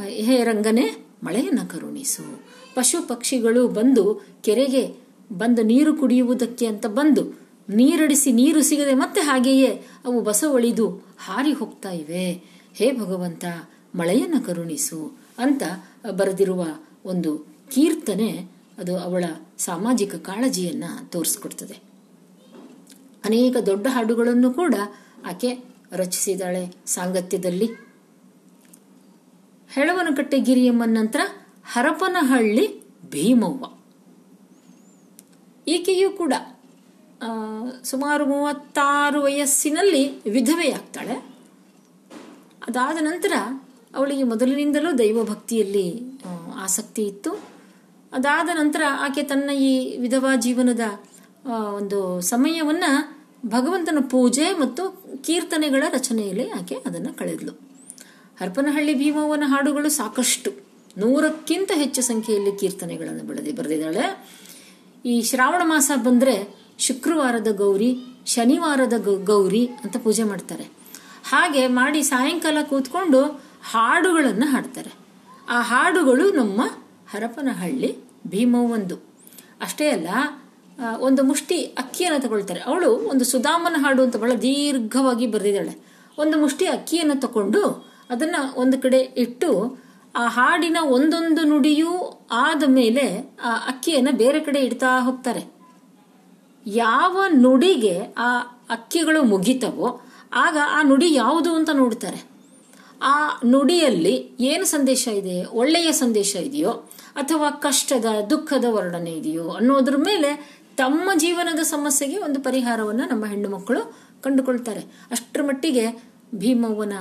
ಹೇ 0.04 0.44
ರಂಗನೆ, 0.44 1.06
ಮಳೆಯನ್ನು 1.24 1.70
ಕರುಣಿಸು. 1.70 2.42
ಪಶು 2.74 3.08
ಪಕ್ಷಿಗಳು 3.08 3.68
ಬಂದು 3.68 4.22
ಕೆರೆಗೆ 4.42 4.96
ಬಂದು 5.32 5.62
ನೀರು 5.62 5.96
ಕುಡಿಯುವುದಕ್ಕೆ 5.96 6.66
ಅಂತ 6.66 6.86
ಬಂದು 6.86 7.40
ನೀರಡಿಸಿ 7.68 8.32
ನೀರು 8.32 8.62
ಸಿಗದೆ 8.62 8.94
ಮತ್ತೆ 8.94 9.20
ಹಾಗೆಯೇ 9.20 9.82
ಅವು 10.04 10.20
ಬಸವಳಿದು 10.20 10.88
ಹಾರಿ 11.18 11.52
ಹೋಗ್ತಾ 11.52 11.90
ಇವೆ. 11.90 12.30
ಹೇ 12.74 12.92
ಭಗವಂತ 12.92 13.44
ಮಳೆಯನ್ನು 13.94 14.40
ಕರುಣಿಸು 14.46 15.12
ಅಂತ 15.38 15.62
ಬರೆದಿರುವ 16.10 16.66
ಒಂದು 17.04 17.46
ಕೀರ್ತನೆ 17.70 18.48
ಅದು 18.78 18.98
ಅವಳ 18.98 19.24
ಸಾಮಾಜಿಕ 19.58 20.14
ಕಾಳಜಿಯನ್ನು 20.14 21.10
ತೋರಿಸ್ಕೊಡ್ತದೆ. 21.10 21.76
ಅನೇಕ 23.24 23.56
ದೊಡ್ಡ 23.56 23.86
ಹಾಡುಗಳನ್ನು 23.90 24.50
ಕೂಡ 24.52 24.74
ಆಕೆ 25.26 25.58
ರಚಿಸಿದಾಳೆ 25.92 26.74
ಸಾಂಗತ್ಯದಲ್ಲಿ. 26.86 27.68
ಹೆಳವನಕಟ್ಟೆ 29.70 30.40
ಗಿರಿಯಮ್ಮನ 30.40 30.98
ನಂತರ 30.98 31.20
ಹರಪನಹಳ್ಳಿ 31.72 32.66
ಭೀಮವ್ವ. 33.10 33.64
ಈಕೆಯೂ 35.68 36.10
ಕೂಡ 36.10 36.32
ಸುಮಾರು 37.82 38.26
ಮೂವತ್ತಾರು 38.26 39.22
ವಯಸ್ಸಿನಲ್ಲಿ 39.22 40.30
ವಿಧವೆಯಾಗ್ತಾಳೆ. 40.30 41.14
ಅದಾದ 42.68 42.96
ನಂತರ 43.00 43.32
ಅವಳಿಗೆ 43.94 44.22
ಮೊದಲಿನಿಂದಲೂ 44.22 44.98
ದೈವ 44.98 45.24
ಭಕ್ತಿಯಲ್ಲಿ 45.24 45.86
ಆಸಕ್ತಿ 46.56 47.02
ಇತ್ತು. 47.02 47.32
ಅದಾದ 48.12 48.48
ನಂತರ 48.52 48.82
ಆಕೆ 49.00 49.22
ತನ್ನ 49.22 49.50
ಈ 49.50 49.96
ವಿಧವಾ 49.96 50.36
ಜೀವನದ 50.36 50.80
ಒಂದು 51.74 52.20
ಸಮಯವನ್ನ 52.20 52.84
ಭಗವಂತನ 53.46 53.98
ಪೂಜೆ 54.10 54.46
ಮತ್ತು 54.52 54.82
ಕೀರ್ತನೆಗಳ 55.26 55.82
ರಚನೆಯಲ್ಲಿ 55.90 56.50
ಆಕೆ 56.50 56.74
ಅದನ್ನು 56.74 57.18
ಕಳೆದ್ಲು. 57.18 57.52
ಹರಪನಹಳ್ಳಿ 58.40 58.94
ಭೀಮವ್ವನ 58.94 59.42
ಹಾಡುಗಳು 59.46 59.88
ಸಾಕಷ್ಟು. 59.90 60.50
ನೂರಕ್ಕಿಂತ 60.98 61.70
ಹೆಚ್ಚು 61.74 62.02
ಸಂಖ್ಯೆಯಲ್ಲಿ 62.02 62.58
ಕೀರ್ತನೆಗಳನ್ನು 62.58 63.24
ಬೆಳೆದಿ 63.24 63.52
ಬರೆದಿದ್ದಾಳೆ. 63.52 64.04
ಈ 65.04 65.22
ಶ್ರಾವಣ 65.22 65.62
ಮಾಸ 65.64 65.90
ಬಂದ್ರೆ 65.96 66.34
ಶುಕ್ರವಾರದ 66.78 67.50
ಗೌರಿ, 67.56 67.96
ಶನಿವಾರದ 68.26 68.92
ಗೌರಿ 69.24 69.66
ಅಂತ 69.66 69.96
ಪೂಜೆ 69.96 70.22
ಮಾಡ್ತಾರೆ. 70.22 70.64
ಹಾಗೆ 71.28 71.66
ಮಾಡಿ 71.66 72.02
ಸಾಯಂಕಾಲ 72.02 72.58
ಕೂತ್ಕೊಂಡು 72.62 73.49
ಹಾಡುಗಳನ್ನು 73.62 74.46
ಹಾಡ್ತಾರೆ. 74.52 74.92
ಆ 75.48 75.58
ಹಾಡುಗಳು 75.70 76.26
ನಮ್ಮ 76.40 76.60
ಹರಪನಹಳ್ಳಿ 77.12 77.90
ಭೀಮವೊಂದು 78.32 78.96
ಅಷ್ಟೇ 79.66 79.86
ಅಲ್ಲ 79.90 80.08
ಒಂದು 81.06 81.22
ಮುಷ್ಟಿ 81.30 81.56
ಅಕ್ಕಿಯನ್ನು 81.82 82.18
ತಗೊಳ್ತಾರೆ. 82.24 82.60
ಅವಳು 82.60 82.90
ಒಂದು 83.12 83.24
ಸುಧಾಮನ 83.24 83.76
ಹಾಡು 83.84 84.00
ಅಂತ 84.02 84.16
ಬಹಳ 84.16 84.34
ದೀರ್ಘವಾಗಿ 84.44 85.26
ಬರೆದಿದ್ದಾಳೆ. 85.26 85.74
ಒಂದು 86.18 86.36
ಮುಷ್ಟಿ 86.38 86.66
ಅಕ್ಕಿಯನ್ನು 86.66 87.16
ತಗೊಂಡು 87.20 87.62
ಅದನ್ನ 88.10 88.36
ಒಂದು 88.56 88.76
ಕಡೆ 88.84 89.00
ಇಟ್ಟು 89.24 89.50
ಆ 90.20 90.22
ಹಾಡಿನ 90.36 90.78
ಒಂದೊಂದು 90.96 91.42
ನುಡಿಯೂ 91.50 91.92
ಆದ 92.44 92.62
ಮೇಲೆ 92.78 93.04
ಆ 93.44 93.50
ಅಕ್ಕಿಯನ್ನು 93.72 94.12
ಬೇರೆ 94.22 94.40
ಕಡೆ 94.40 94.60
ಇಡ್ತಾ 94.60 94.90
ಹೋಗ್ತಾರೆ. 95.08 95.42
ಯಾವ 96.66 97.24
ನುಡಿಗೆ 97.44 97.94
ಆ 98.26 98.30
ಅಕ್ಕಿಗಳು 98.76 99.22
ಮುಗಿತವೋ 99.22 99.88
ಆಗ 100.44 100.56
ಆ 100.78 100.80
ನುಡಿ 100.82 101.14
ಯಾವುದು 101.14 101.52
ಅಂತ 101.54 101.70
ನೋಡ್ತಾರೆ. 101.82 102.29
ಆ 103.02 103.40
ನುಡಿಯಲ್ಲಿ 103.46 104.36
ಏನು 104.40 104.64
ಸಂದೇಶ 104.64 105.08
ಇದೆ? 105.08 105.44
ಒಳ್ಳೆಯ 105.44 105.92
ಸಂದೇಶ 105.92 106.36
ಇದೆಯೋ? 106.36 106.70
ಅಥವಾ 107.14 107.50
ಕಷ್ಟದ, 107.50 108.04
ದುಃಖದ 108.30 108.64
ವರ್ಣನೆ 108.68 109.12
ಇದೆಯೋ? 109.12 109.50
ಅನ್ನೋದ್ರ 109.50 109.96
ಮೇಲೆ 109.96 110.60
ತಮ್ಮ 110.76 111.10
ಜೀವನದ 111.16 111.58
ಸಮಸ್ಯೆಗೆ 111.58 112.18
ಒಂದು 112.18 112.40
ಪರಿಹಾರವನ್ನು 112.40 113.04
ನಮ್ಮ 113.08 113.24
ಹೆಣ್ಣು 113.26 113.48
ಮಕ್ಕಳು 113.50 113.82
ಕಂಡುಕೊಳ್ತಾರೆ. 114.22 114.80
ಅಷ್ಟರ 115.10 115.42
ಮಟ್ಟಿಗೆ 115.42 115.86
ಭೀಮವ್ವನ 116.34 116.92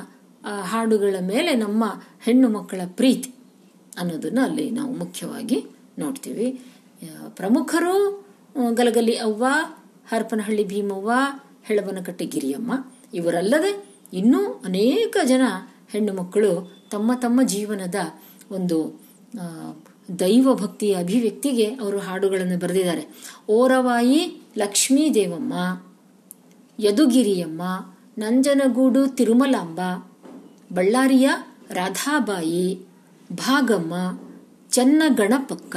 ಹಾಡುಗಳ 0.62 1.16
ಮೇಲೆ 1.22 1.56
ನಮ್ಮ 1.56 1.84
ಹೆಣ್ಣು 2.22 2.50
ಮಕ್ಕಳ 2.50 2.82
ಪ್ರೀತಿ 2.88 3.34
ಅನ್ನೋದನ್ನ 4.00 4.40
ಅಲ್ಲಿ 4.44 4.72
ನಾವು 4.72 4.92
ಮುಖ್ಯವಾಗಿ 4.96 5.66
ನೋಡ್ತೀವಿ. 6.00 6.62
ಪ್ರಮುಖರು 7.30 7.96
ಗಲಗಲಿ 8.74 9.18
ಅವ್ವ, 9.18 9.46
ಹರಪನಹಳ್ಳಿ 10.12 10.64
ಭೀಮವ್ವ 10.64 11.12
ಹೆಳವನಕಟ್ಟೆ 11.64 12.26
ಗಿರಿಯಮ್ಮ, 12.26 12.74
ಇವರಲ್ಲದೆ 13.14 13.86
ಇನ್ನೂ 14.14 14.62
ಅನೇಕ 14.66 15.18
ಜನ 15.24 15.42
ಹೆಣ್ಣು 15.92 16.14
ಮಕ್ಕಳು 16.14 16.52
ತಮ್ಮ 16.92 17.12
ತಮ್ಮ 17.22 17.40
ಜೀವನದ 17.44 17.96
ಒಂದು 18.52 19.00
ದೈವ 20.20 20.54
ಭಕ್ತಿಯ 20.54 20.94
ಅಭಿವ್ಯಕ್ತಿಗೆ 20.96 21.66
ಅವರು 21.76 22.00
ಹಾಡುಗಳನ್ನು 22.00 22.60
ಬರೆದಿದ್ದಾರೆ. 22.60 23.04
ಓರವಾಯಿ 23.50 24.42
ಲಕ್ಷ್ಮೀ 24.58 25.10
ದೇವಮ್ಮ, 25.10 25.54
ಯದುಗಿರಿಯಮ್ಮ, 26.80 27.62
ನಂಜನಗೂಡು 28.18 29.08
ತಿರುಮಲಾಂಬ, 29.08 29.80
ಬಳ್ಳಾರಿಯ 30.74 31.30
ರಾಧಾಬಾಯಿ, 31.70 32.80
ಭಾಗಮ್ಮ 33.34 33.94
ಚನ್ನ 34.72 35.04
ಗಣಪಕ್ಕ 35.16 35.76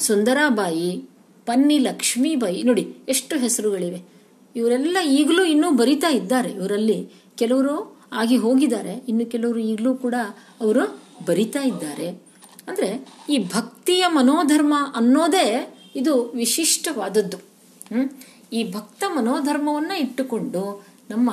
ಸುಂದರಾಬಾಯಿ 0.00 1.04
ಪನ್ನಿ 1.46 1.78
ಲಕ್ಷ್ಮೀಬಾಯಿ 1.78 2.62
ನೋಡಿ, 2.62 2.96
ಎಷ್ಟು 3.08 3.36
ಹೆಸರುಗಳಿವೆ. 3.38 4.00
ಇವರೆಲ್ಲ 4.56 4.96
ಈಗಲೂ 5.10 5.44
ಇನ್ನೂ 5.44 5.70
ಬರಿತಾ 5.70 6.10
ಇದ್ದಾರೆ. 6.10 6.50
ಇವರಲ್ಲಿ 6.50 7.10
ಕೆಲವರು 7.36 7.97
ಆಗಿ 8.12 8.36
ಹೋಗಿದ್ದಾರೆ. 8.36 8.94
ಇನ್ನು 8.94 9.26
ಕೆಲವರು 9.26 9.58
ಈಗಲೂ 9.58 9.94
ಕೂಡ 9.94 10.14
ಅವರು 10.60 11.00
ಬರಿತಾ 11.26 11.62
ಇದ್ದಾರೆ. 11.62 12.08
ಅಂದರೆ 12.68 13.08
ಈ 13.28 13.38
ಭಕ್ತಿಯ 13.38 14.04
ಮನೋಧರ್ಮ 14.08 14.74
ಅನ್ನೋದೇ 14.94 15.76
ಇದು 15.96 16.24
ವಿಶಿಷ್ಟವಾದದ್ದು. 16.30 17.38
ಈ 18.52 18.72
ಭಕ್ತ 18.72 19.04
ಮನೋಧರ್ಮವನ್ನು 19.08 19.98
ಇಟ್ಟುಕೊಂಡು 19.98 20.84
ನಮ್ಮ 21.10 21.30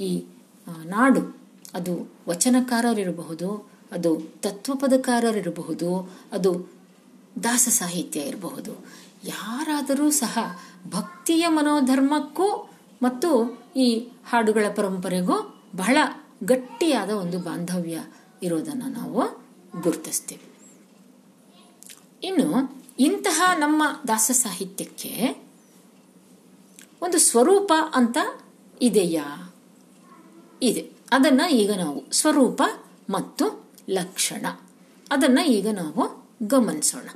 ಈ 0.00 0.24
ನಾಡು 0.84 1.36
ಅದು 1.74 2.10
ವಚನಕಾರರಿರಬಹುದು, 2.28 3.68
ಅದು 3.92 4.20
ತತ್ವಪದಕಾರರಿರಬಹುದು, 4.42 6.10
ಅದು 6.32 6.76
ದಾಸ 7.44 7.68
ಸಾಹಿತ್ಯ 7.70 8.20
ಇರಬಹುದು. 8.20 8.72
ಯಾರಾದರೂ 9.24 10.10
ಸಹ 10.10 10.38
ಭಕ್ತಿಯ 10.90 11.48
ಮನೋಧರ್ಮಕ್ಕೂ 11.48 12.70
ಮತ್ತು 13.02 13.60
ಈ 13.76 14.08
ಹಾಡುಗಳ 14.26 14.64
ಪರಂಪರೆಗೂ 14.74 15.55
ಬಹಳ 15.76 15.98
ಗಟ್ಟಿಯಾದ 16.44 17.10
ಒಂದು 17.10 17.38
ಬಾಂಧವ್ಯ 17.38 18.04
ಇರೋದನ್ನು 18.42 18.88
ನಾವು 18.88 19.46
ಗುರುತಿಸ್ತೀವಿ. 19.80 20.42
ಇನ್ನು 22.26 22.76
ಇಂತಹ 22.98 23.52
ನಮ್ಮ 23.58 23.82
ದಾಸ 24.08 24.30
ಸಾಹಿತ್ಯಕ್ಕೆ 24.34 25.44
ಒಂದು 27.02 27.18
ಸ್ವರೂಪ 27.18 27.72
ಅಂತ 27.94 28.16
ಇದೆಯಾ? 28.82 29.54
ಇದೆ. 30.62 30.92
ಅದನ್ನ 31.10 31.40
ಈಗ 31.50 31.72
ನಾವು 31.72 32.12
ಸ್ವರೂಪ 32.12 32.62
ಮತ್ತು 33.10 33.64
ಲಕ್ಷಣ. 33.90 34.46
ಅದನ್ನ 35.10 35.38
ಈಗ 35.46 35.68
ನಾವು 35.68 36.28
ಗಮನಿಸೋಣ. 36.42 37.08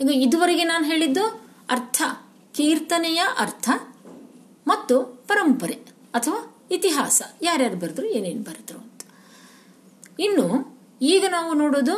ಈಗ 0.00 0.10
ಇದುವರೆಗೆ 0.14 0.64
ನಾನು 0.64 0.86
ಹೇಳಿದ್ದು 0.86 1.26
ಅರ್ಥ 1.70 2.02
ಕೀರ್ತನೆಯ 2.54 3.22
ಅರ್ಥ 3.38 3.70
ಮತ್ತು 4.66 5.00
ಪರಂಪರೆ 5.02 5.74
ಅಥವಾ 6.14 6.55
ಇತಿಹಾಸ, 6.70 7.22
ಯಾರ್ಯಾರು 7.42 7.76
ಬರೆದ್ರು, 7.76 8.06
ಏನೇನು 8.06 8.42
ಬರೆದ್ರು 8.42 8.78
ಅಂತ. 8.78 9.00
ಇನ್ನು, 10.20 10.78
ಈಗ 11.02 11.24
ನಾವು 11.30 11.54
ನೋಡೋದು 11.54 11.96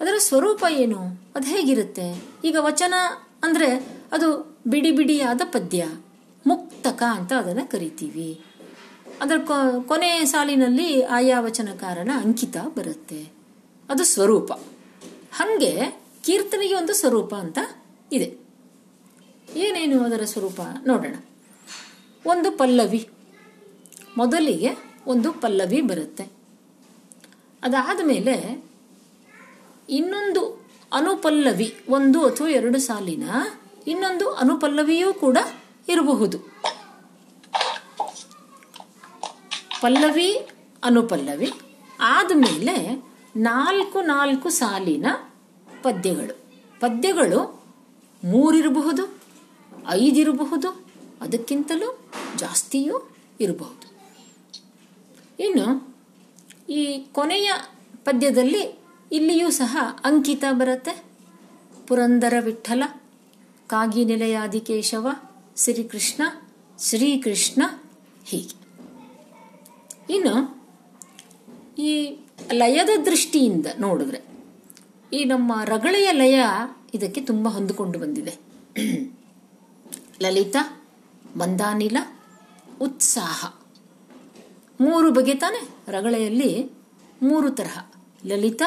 ಅದರ 0.00 0.14
ಸ್ವರೂಪ 0.18 0.64
ಏನು, 0.70 0.98
ಅದು 1.34 1.46
ಹೇಗಿರುತ್ತೆ? 1.46 2.24
ಈಗ 2.44 2.56
ವಚನ 2.60 2.94
ಅಂದರೆ 3.42 3.98
ಅದು 4.12 4.58
ಬಿಡಿ 4.66 4.90
ಬಿಡಿಯಾದ 4.90 5.40
ಪದ್ಯ, 5.44 5.86
ಮುಕ್ತಕ 6.46 7.02
ಅಂತ 7.02 7.32
ಅದನ್ನು 7.32 7.70
ಕರಿತೀವಿ. 7.70 8.40
ಅದರ 9.20 9.36
ಕೊನೆ 9.86 10.24
ಸಾಲಿನಲ್ಲಿ 10.24 11.02
ಆಯಾ 11.02 11.40
ವಚನಕಾರನ 11.40 12.10
ಅಂಕಿತ 12.14 12.56
ಬರುತ್ತೆ. 12.56 13.32
ಅದು 13.88 14.04
ಸ್ವರೂಪ. 14.04 14.52
ಹಂಗೆ 15.32 16.02
ಕೀರ್ತನೆಗೆ 16.24 16.74
ಒಂದು 16.74 16.94
ಸ್ವರೂಪ 16.94 17.34
ಅಂತ 17.34 17.58
ಇದೆ. 18.12 18.38
ಏನೇನು 19.56 20.04
ಅದರ 20.04 20.24
ಸ್ವರೂಪ? 20.24 20.60
ನೋಡೋಣ. 20.86 21.14
ಒಂದು 22.26 22.50
ಪಲ್ಲವಿ. 22.50 23.08
ಮೊದಲಿಗೆ 24.16 24.70
ಒಂದು 25.06 25.32
ಪಲ್ಲವಿ 25.32 25.80
ಬರುತ್ತೆ. 25.80 26.24
ಅದಾದ 27.62 28.00
ಮೇಲೆ 28.06 28.64
ಇನ್ನೊಂದು 29.90 30.66
ಅನುಪಲ್ಲವಿ, 30.92 31.76
ಒಂದು 31.88 32.26
ಅಥವಾ 32.26 32.48
ಎರಡು 32.48 32.78
ಸಾಲಿನ 32.78 33.28
ಇನ್ನೊಂದು 33.86 34.32
ಅನುಪಲ್ಲವಿಯೂ 34.32 35.14
ಕೂಡ 35.14 35.38
ಇರಬಹುದು. 35.88 36.38
ಪಲ್ಲವಿ, 39.80 40.36
ಅನುಪಲ್ಲವಿ 40.84 41.52
ಆದಮೇಲೆ 42.00 43.04
ನಾಲ್ಕು 43.36 44.00
ನಾಲ್ಕು 44.00 44.50
ಸಾಲಿನ 44.50 45.06
ಪದ್ಯಗಳು. 45.82 46.42
ಪದ್ಯಗಳು 46.80 47.62
ಮೂರಿರಬಹುದು, 48.24 49.22
ಐದಿರಬಹುದು, 49.88 50.70
ಅದಕ್ಕಿಂತಲೂ 51.20 51.98
ಜಾಸ್ತಿಯೂ 52.36 53.16
ಇರಬಹುದು. 53.40 53.81
ಇನ್ನು 55.40 55.96
ಈ 56.68 57.06
ಕೊನೆಯ 57.12 57.52
ಪದ್ಯದಲ್ಲಿ 58.04 58.78
ಇಲ್ಲಿಯೂ 59.12 59.50
ಸಹ 59.50 59.76
ಅಂಕಿತ 60.04 60.44
ಬರುತ್ತೆ. 60.50 61.04
ಪುರಂದರ 61.86 62.34
ವಿಠಲ, 62.40 62.82
ಕಾಗಿ 63.66 64.34
ಆದಿಕೇಶವ 64.34 65.08
ಕೇಶವ 65.08 65.30
ಶ್ರೀಕೃಷ್ಣ 65.56 66.22
ಶ್ರೀಕೃಷ್ಣ 66.78 67.62
ಹೀಗೆ. 68.24 68.62
ಇನ್ನು 70.14 70.66
ಈ 71.78 72.18
ಲಯದ 72.52 72.88
ದೃಷ್ಟಿಯಿಂದ 73.04 73.66
ನೋಡಿದ್ರೆ 73.78 74.20
ಈ 75.12 75.24
ನಮ್ಮ 75.24 75.60
ರಗಳೆಯ 75.64 76.12
ಲಯ 76.12 76.44
ಇದಕ್ಕೆ 76.94 77.20
ತುಂಬ 77.20 77.48
ಹೊಂದಿಕೊಂಡು 77.48 77.98
ಬಂದಿದೆ. 77.98 78.38
ಲಲಿತ, 80.22 80.56
ಮಂದಾನಿಲ, 81.36 81.96
ಉತ್ಸಾಹ. 82.80 83.61
ಮೂರು 84.80 85.10
ಬಗೆ 85.10 85.34
ತಾನೆ? 85.34 85.68
ರಗಳೆಯಲ್ಲಿ 85.88 86.70
ಮೂರು 87.22 87.50
ತರಹ. 87.50 87.86
ಲಲಿತ, 88.26 88.62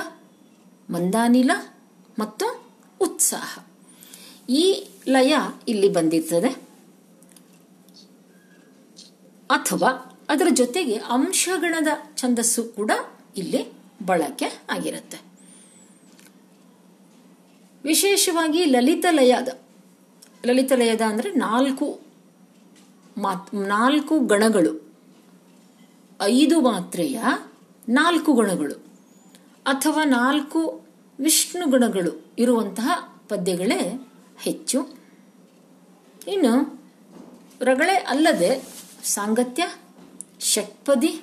ಮಂದಾನಿಲ 0.90 1.52
ಮತ್ತು 2.20 2.66
ಉತ್ಸಾಹ. 3.02 3.60
ಈ 4.50 4.88
ಲಯ 5.08 5.36
ಇಲ್ಲಿ 5.68 5.90
ಬಂದಿರ್ತದೆ. 5.90 6.50
ಅಥವಾ 9.50 10.20
ಅದರ 10.30 10.48
ಜೊತೆಗೆ 10.54 10.96
ಅಂಶಗಣದ 10.96 11.88
ಛಂದಸ್ಸು 12.18 12.64
ಕೂಡ 12.64 12.92
ಇಲ್ಲಿ 13.38 13.74
ಬಳಕೆ 14.06 14.62
ಆಗಿರುತ್ತೆ. 14.70 15.22
ವಿಶೇಷವಾಗಿ 17.84 18.66
ಲಲಿತ 18.66 19.06
ಲಯದ 19.12 19.48
ಲಲಿತ 20.46 20.72
ಲಯದ 20.76 21.02
ಅಂದರೆ 21.02 21.32
ನಾಲ್ಕು 21.32 22.00
ಮಾತ್, 23.18 23.56
ನಾಲ್ಕು 23.56 24.20
ಗಣಗಳು. 24.20 24.85
ಐದು 26.22 26.62
ಮಾತ್ರೆಯ 26.62 27.20
ನಾಲ್ಕು 27.90 28.34
ಗುಣಗಳು 28.34 28.76
ಅಥವಾ 29.66 30.04
ನಾಲ್ಕು 30.04 30.86
ವಿಷ್ಣು 31.20 31.66
ಗುಣಗಳು 31.70 32.34
ಇರುವಂತಹ 32.40 32.90
ಪದ್ಯಗಳೇ 33.30 34.08
ಹೆಚ್ಚು. 34.38 34.80
ಇನ್ನು 36.28 36.54
ರಗಳೆ 37.62 37.94
ಅಲ್ಲದೆ 37.94 38.64
ಸಾಂಗತ್ಯ, 39.04 39.64
ಷಟ್ಪದಿ 40.40 41.22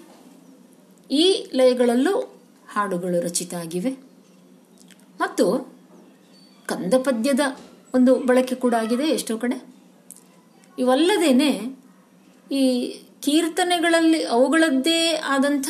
ಈ 1.10 1.50
ಲಯಗಳಲ್ಲೂ 1.54 2.14
ಹಾಡುಗಳು 2.68 3.20
ರಚಿತ 3.20 3.54
ಆಗಿವೆ 3.54 3.90
ಮತ್ತು 5.20 5.46
ಕಂದ 6.66 6.94
ಪದ್ಯದ 7.04 7.40
ಒಂದು 7.94 8.18
ಬಳಕೆ 8.18 8.54
ಕೂಡ 8.54 8.74
ಆಗಿದೆ 8.74 9.04
ಎಷ್ಟೋ 9.04 9.38
ಕಡೆ. 9.38 9.66
ಇವಲ್ಲದೇನೆ 10.78 11.50
ಈ 12.52 12.64
ಕೀರ್ತನೆಗಳಲ್ಲಿ 13.22 14.24
ಅವುಗಳದ್ದೇ 14.24 15.12
ಆದಂಥ 15.12 15.68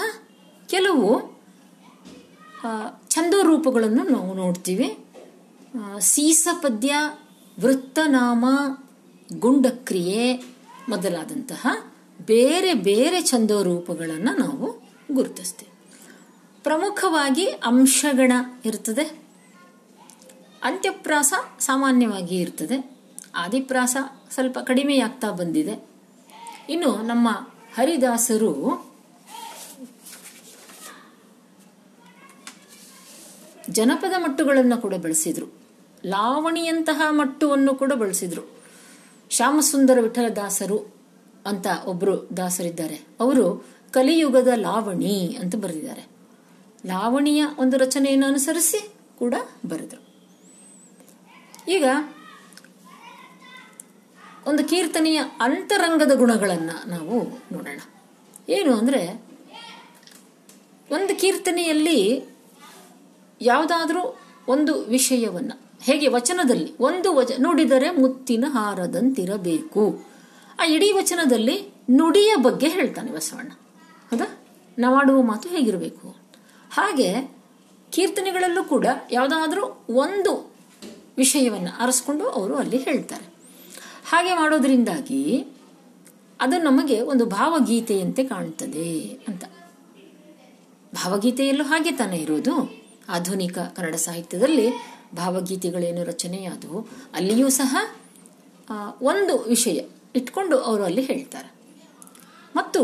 ಕೆಲವು 0.66 1.32
ಛಂದೋ 3.08 3.42
ರೂಪಗಳನ್ನು 3.42 4.02
ನಾವು 4.02 4.34
ನೋಡ್ತೀವಿ. 4.34 4.98
ಸೀಸ 5.98 6.48
ಪದ್ಯ 6.52 6.94
ವೃತ್ತನಾಮ, 7.60 8.44
ಗುಂಡಕ್ರಿಯೆ 9.38 10.36
ಮೊದಲಾದಂತಹ 10.88 11.66
ಬೇರೆ 12.26 12.74
ಬೇರೆ 12.74 13.22
ಛಂದೋ 13.22 13.62
ರೂಪಗಳನ್ನು 13.62 14.36
ನಾವು 14.38 14.82
ಗುರುತಿಸ್ತೀವಿ. 15.12 15.72
ಪ್ರಮುಖವಾಗಿ 16.62 17.46
ಅಂಶಗಣ 17.46 18.32
ಇರ್ತದೆ. 18.64 19.04
ಅಂತ್ಯಪ್ರಾಸ 20.62 21.32
ಸಾಮಾನ್ಯವಾಗಿ 21.58 22.36
ಇರ್ತದೆ. 22.36 22.98
ಆದಿಪ್ರಾಸ 23.34 23.96
ಸ್ವಲ್ಪ 24.30 24.58
ಕಡಿಮೆಯಾಗ್ತಾ 24.58 25.30
ಬಂದಿದೆ. 25.30 25.91
ಇನ್ನು 26.68 27.02
ನಮ್ಮ 27.02 27.28
ಹರಿದಾಸರು 27.74 28.92
ಜನಪದ 33.70 34.14
ಮಟ್ಟುಗಳನ್ನು 34.18 34.80
ಕೂಡ 34.80 34.94
ಬಳಸಿದ್ರು. 34.94 35.46
ಲಾವಣಿಯಂತಹ 36.06 37.02
ಮಟ್ಟುವನ್ನು 37.10 37.74
ಕೂಡ 37.74 37.92
ಬಳಸಿದ್ರು. 37.92 38.42
ಶ್ಯಾಮಸುಂದರ 39.30 39.98
ವಿಠಲ 40.00 40.28
ದಾಸರು 40.28 40.94
ಅಂತ 41.46 41.66
ಒಬ್ರು 41.84 42.36
ದಾಸರಿದ್ದಾರೆ. 42.36 43.00
ಅವರು 43.20 43.66
ಕಲಿಯುಗದ 43.92 44.48
ಲಾವಣಿ 44.54 45.36
ಅಂತ 45.40 45.54
ಬರೆದಿದ್ದಾರೆ. 45.56 46.06
ಲಾವಣಿಯ 46.86 47.44
ಒಂದು 47.58 47.78
ರಚನೆಯನ್ನು 47.78 48.26
ಅನುಸರಿಸಿ 48.26 48.92
ಕೂಡ 49.18 49.34
ಬರೆದರು. 49.66 50.02
ಈಗ 51.68 51.84
ಒಂದು 54.46 54.64
ಕೀರ್ತನೆಯ 54.64 55.22
ಅಂತರಂಗದ 55.40 56.16
ಗುಣಗಳನ್ನು 56.16 56.88
ನಾವು 56.88 57.24
ನೋಡೋಣ. 57.52 57.80
ಏನು 58.48 58.74
ಅಂದರೆ, 58.74 59.22
ಒಂದು 60.90 61.20
ಕೀರ್ತನೆಯಲ್ಲಿ 61.20 62.24
ಯಾವುದಾದ್ರೂ 63.40 64.18
ಒಂದು 64.48 64.82
ವಿಷಯವನ್ನು, 64.82 65.60
ಹೇಗೆ 65.82 66.08
ವಚನದಲ್ಲಿ, 66.08 66.74
ಒಂದು 66.80 67.14
ವಚ, 67.14 67.30
ನುಡಿದರೆ 67.40 67.90
ಮುತ್ತಿನ 67.90 68.44
ಹಾರದಂತಿರಬೇಕು. 68.48 70.04
ಆ 70.60 70.64
ಇಡೀ 70.64 70.92
ವಚನದಲ್ಲಿ 70.92 71.68
ನುಡಿಯ 71.90 72.36
ಬಗ್ಗೆ 72.36 72.68
ಹೇಳ್ತಾನೆ 72.68 73.12
ಬಸವಣ್ಣ. 73.12 73.52
ಹೌದಾ? 74.10 74.38
ನಾವಾಡುವ 74.78 75.22
ಮಾತು 75.22 75.48
ಹೇಗಿರಬೇಕು? 75.48 76.16
ಹಾಗೆ 76.72 77.36
ಕೀರ್ತನೆಗಳಲ್ಲೂ 77.90 78.64
ಕೂಡ 78.64 78.86
ಯಾವುದಾದ್ರೂ 79.10 79.84
ಒಂದು 79.90 80.54
ವಿಷಯವನ್ನು 81.16 81.82
ಅರಸ್ಕೊಂಡು 81.82 82.28
ಅವರು 82.28 82.56
ಅಲ್ಲಿ 82.56 82.76
ಹೇಳ್ತಾರೆ. 82.76 83.31
ಹಾಗೆ 84.04 84.34
ಮಾಡೋದ್ರಿಂದಾಗಿ 84.34 85.44
ಅದು 86.40 86.62
ನಮಗೆ 86.62 87.00
ಒಂದು 87.00 87.26
ಭಾವಗೀತೆಯಂತೆ 87.26 88.24
ಕಾಣ್ತದೆ 88.24 89.18
ಅಂತ. 89.28 89.44
ಭಾವಗೀತೆಯಲ್ಲೂ 90.94 91.64
ಹಾಗೆ 91.64 91.90
ತಾನೇ 91.90 92.16
ಇರೋದು. 92.16 92.54
ಆಧುನಿಕ 93.08 93.58
ಕನ್ನಡ 93.58 93.94
ಸಾಹಿತ್ಯದಲ್ಲಿ 93.94 94.70
ಭಾವಗೀತೆಗಳೇನು 95.16 96.04
ರಚನೆಯಾದವು, 96.04 96.88
ಅಲ್ಲಿಯೂ 97.14 97.48
ಸಹ 97.48 97.76
ಒಂದು 99.02 99.38
ವಿಷಯ 99.38 99.80
ಇಟ್ಕೊಂಡು 100.16 100.58
ಅವರು 100.58 100.82
ಅಲ್ಲಿ 100.84 101.02
ಹೇಳ್ತಾರೆ. 101.02 101.52
ಮತ್ತು 102.56 102.80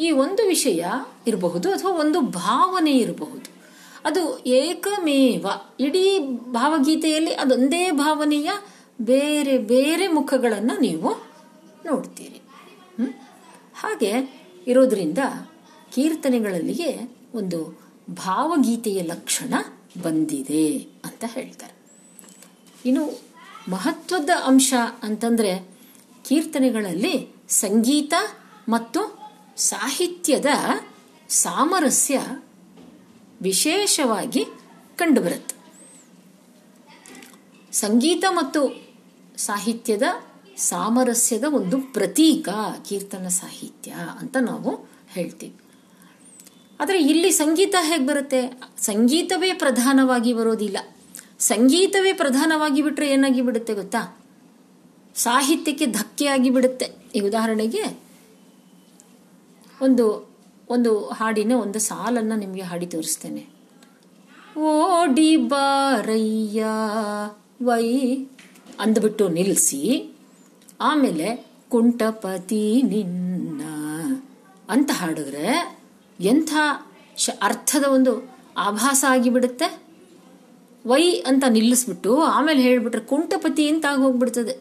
ಈ 0.00 0.10
ಒಂದು 0.10 0.46
ವಿಷಯ 0.46 0.84
ಇರಬಹುದು 1.26 1.68
ಅಥವಾ 1.70 1.90
ಒಂದು 1.90 2.20
ಭಾವನೆ 2.20 2.92
ಇರಬಹುದು. 2.92 3.48
ಅದು 4.04 4.22
ಏಕಮೇವ, 4.46 5.46
ಇಡೀ 5.80 6.18
ಭಾವಗೀತೆಯಲ್ಲಿ 6.52 7.34
ಅದೊಂದೇ 7.34 7.90
ಭಾವನೆಯ 7.90 8.50
ಬೇರೆ 9.00 9.58
ಬೇರೆ 9.58 10.08
ಮುಖಗಳನ್ನು 10.08 10.80
ನೀವು 10.80 11.26
ನೋಡ್ತೀರಿ? 11.86 12.42
ಹಾಗೆ 13.74 14.12
ಇರೋದ್ರಿಂದ 14.66 15.18
ಕೀರ್ತನೆಗಳಲ್ಲಿಯೇ 15.94 17.16
ಒಂದು 17.34 17.78
ಭಾವಗೀತೆಯ 18.10 19.02
ಲಕ್ಷಣ 19.02 19.54
ಬಂದಿದೆ 20.02 20.78
ಅಂತ 20.78 21.24
ಹೇಳ್ತಾರೆ. 21.26 21.74
ಇನ್ನು 22.84 23.22
ಮಹತ್ವದ 23.68 24.30
ಅಂಶ 24.44 24.74
ಅಂತಂದರೆ 25.02 25.68
ಕೀರ್ತನೆಗಳಲ್ಲಿ 26.28 27.34
ಸಂಗೀತ 27.48 28.14
ಮತ್ತು 28.68 29.18
ಸಾಹಿತ್ಯದ 29.56 30.46
ಸಾಮರಸ್ಯ 31.28 32.20
ವಿಶೇಷವಾಗಿ 33.42 34.44
ಕಂಡುಬರುತ್ತೆ. 34.96 35.56
ಸಂಗೀತ 37.72 38.24
ಮತ್ತು 38.30 38.85
ಸಾಹಿತ್ಯದ 39.36 40.02
ಸಾಮರಸ್ಯದ 40.56 41.44
ಒಂದು 41.44 41.80
ಪ್ರತೀಕ 41.80 42.48
ಕೀರ್ತನ 42.88 43.28
ಸಾಹಿತ್ಯ 43.28 43.94
ಅಂತ 44.20 44.36
ನಾವು 44.40 44.88
ಹೇಳ್ತೀವಿ. 45.08 45.54
ಆದರೆ 46.80 47.00
ಇಲ್ಲಿ 47.00 47.30
ಸಂಗೀತ 47.30 47.74
ಹೇಗೆ 47.80 48.06
ಬರುತ್ತೆ? 48.06 48.60
ಸಂಗೀತವೇ 48.78 49.52
ಪ್ರಧಾನವಾಗಿ 49.52 50.32
ಬರೋದಿಲ್ಲ. 50.32 50.78
ಸಂಗೀತವೇ 51.38 52.12
ಪ್ರಧಾನವಾಗಿ 52.12 52.82
ಬಿಟ್ಟರೆ 52.82 53.10
ಏನಾಗಿ 53.10 53.42
ಬಿಡುತ್ತೆ 53.42 53.74
ಗೊತ್ತಾ? 53.74 54.18
ಸಾಹಿತ್ಯಕ್ಕೆ 55.14 55.86
ಧಕ್ಕೆಯಾಗಿ 55.86 56.50
ಬಿಡುತ್ತೆ. 56.50 56.92
ಈ 57.14 57.20
ಉದಾಹರಣೆಗೆ 57.20 58.00
ಒಂದು 59.82 60.36
ಒಂದು 60.68 61.08
ಹಾಡಿನ 61.08 61.52
ಒಂದು 61.52 61.78
ಸಾಲನ್ನು 61.78 62.36
ನಿಮಗೆ 62.36 62.62
ಹಾಡಿ 62.62 62.86
ತೋರಿಸ್ತೇನೆ. 62.86 63.46
ಓಡಿ 64.58 65.36
ಬಾರಯ್ಯ, 65.36 66.66
ವೈ 67.64 68.16
ಅಂದ್ಬಿಟ್ಟು 68.80 69.28
ನಿಲ್ಲಿಸಿ 69.28 70.12
ಆಮೇಲೆ 70.80 71.46
ಕುಂಟಪತಿ 71.68 72.82
ನಿನ್ನ 72.82 73.62
ಅಂತ 74.68 74.90
ಹಾಡಿದ್ರೆ 74.90 75.78
ಎಂಥ 76.20 76.54
ಶ 77.16 77.30
ಅರ್ಥದ 77.42 77.84
ಒಂದು 77.84 78.36
ಆಭಾಸ 78.56 79.04
ಆಗಿಬಿಡುತ್ತೆ? 79.08 79.82
ವೈ 80.86 81.10
ಅಂತ 81.10 81.44
ನಿಲ್ಲಿಸ್ಬಿಟ್ಟು 81.48 82.22
ಆಮೇಲೆ 82.22 82.62
ಹೇಳ್ಬಿಟ್ರೆ 82.62 83.00
ಕುಂಟಪತಿ 83.00 83.68
ಅಂತ 83.68 83.86
ಆಗೋಗ್ಬಿಡ್ತದೆ. 83.86 84.60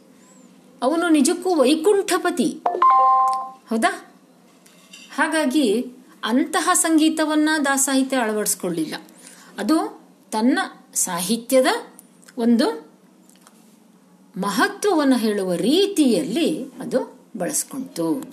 ಅವನು 0.82 1.10
ನಿಜಕ್ಕೂ 1.10 1.56
ವೈಕುಂಠಪತಿ. 1.56 2.62
ಹೌದಾ? 3.70 4.14
ಹಾಗಾಗಿ 5.16 5.94
ಅಂತಹ 6.24 6.70
ಸಂಗೀತವನ್ನ 6.74 7.50
ದಾಸಾಹಿತ್ಯ 7.66 8.18
ಅಳವಡಿಸ್ಕೊಳ್ಳಿಲ್ಲ. 8.18 8.96
ಅದು 9.60 10.02
ತನ್ನ 10.32 10.60
ಸಾಹಿತ್ಯದ 10.94 11.66
ಒಂದು 12.38 12.85
ಮಹತ್ವವನ್ನು 14.38 15.18
ಹೇಳುವ 15.18 15.54
ರೀತಿಯಲ್ಲಿ 15.54 16.64
ಅದು 16.80 17.20
ಬಳಸ್ಕೊಂತು. 17.38 18.24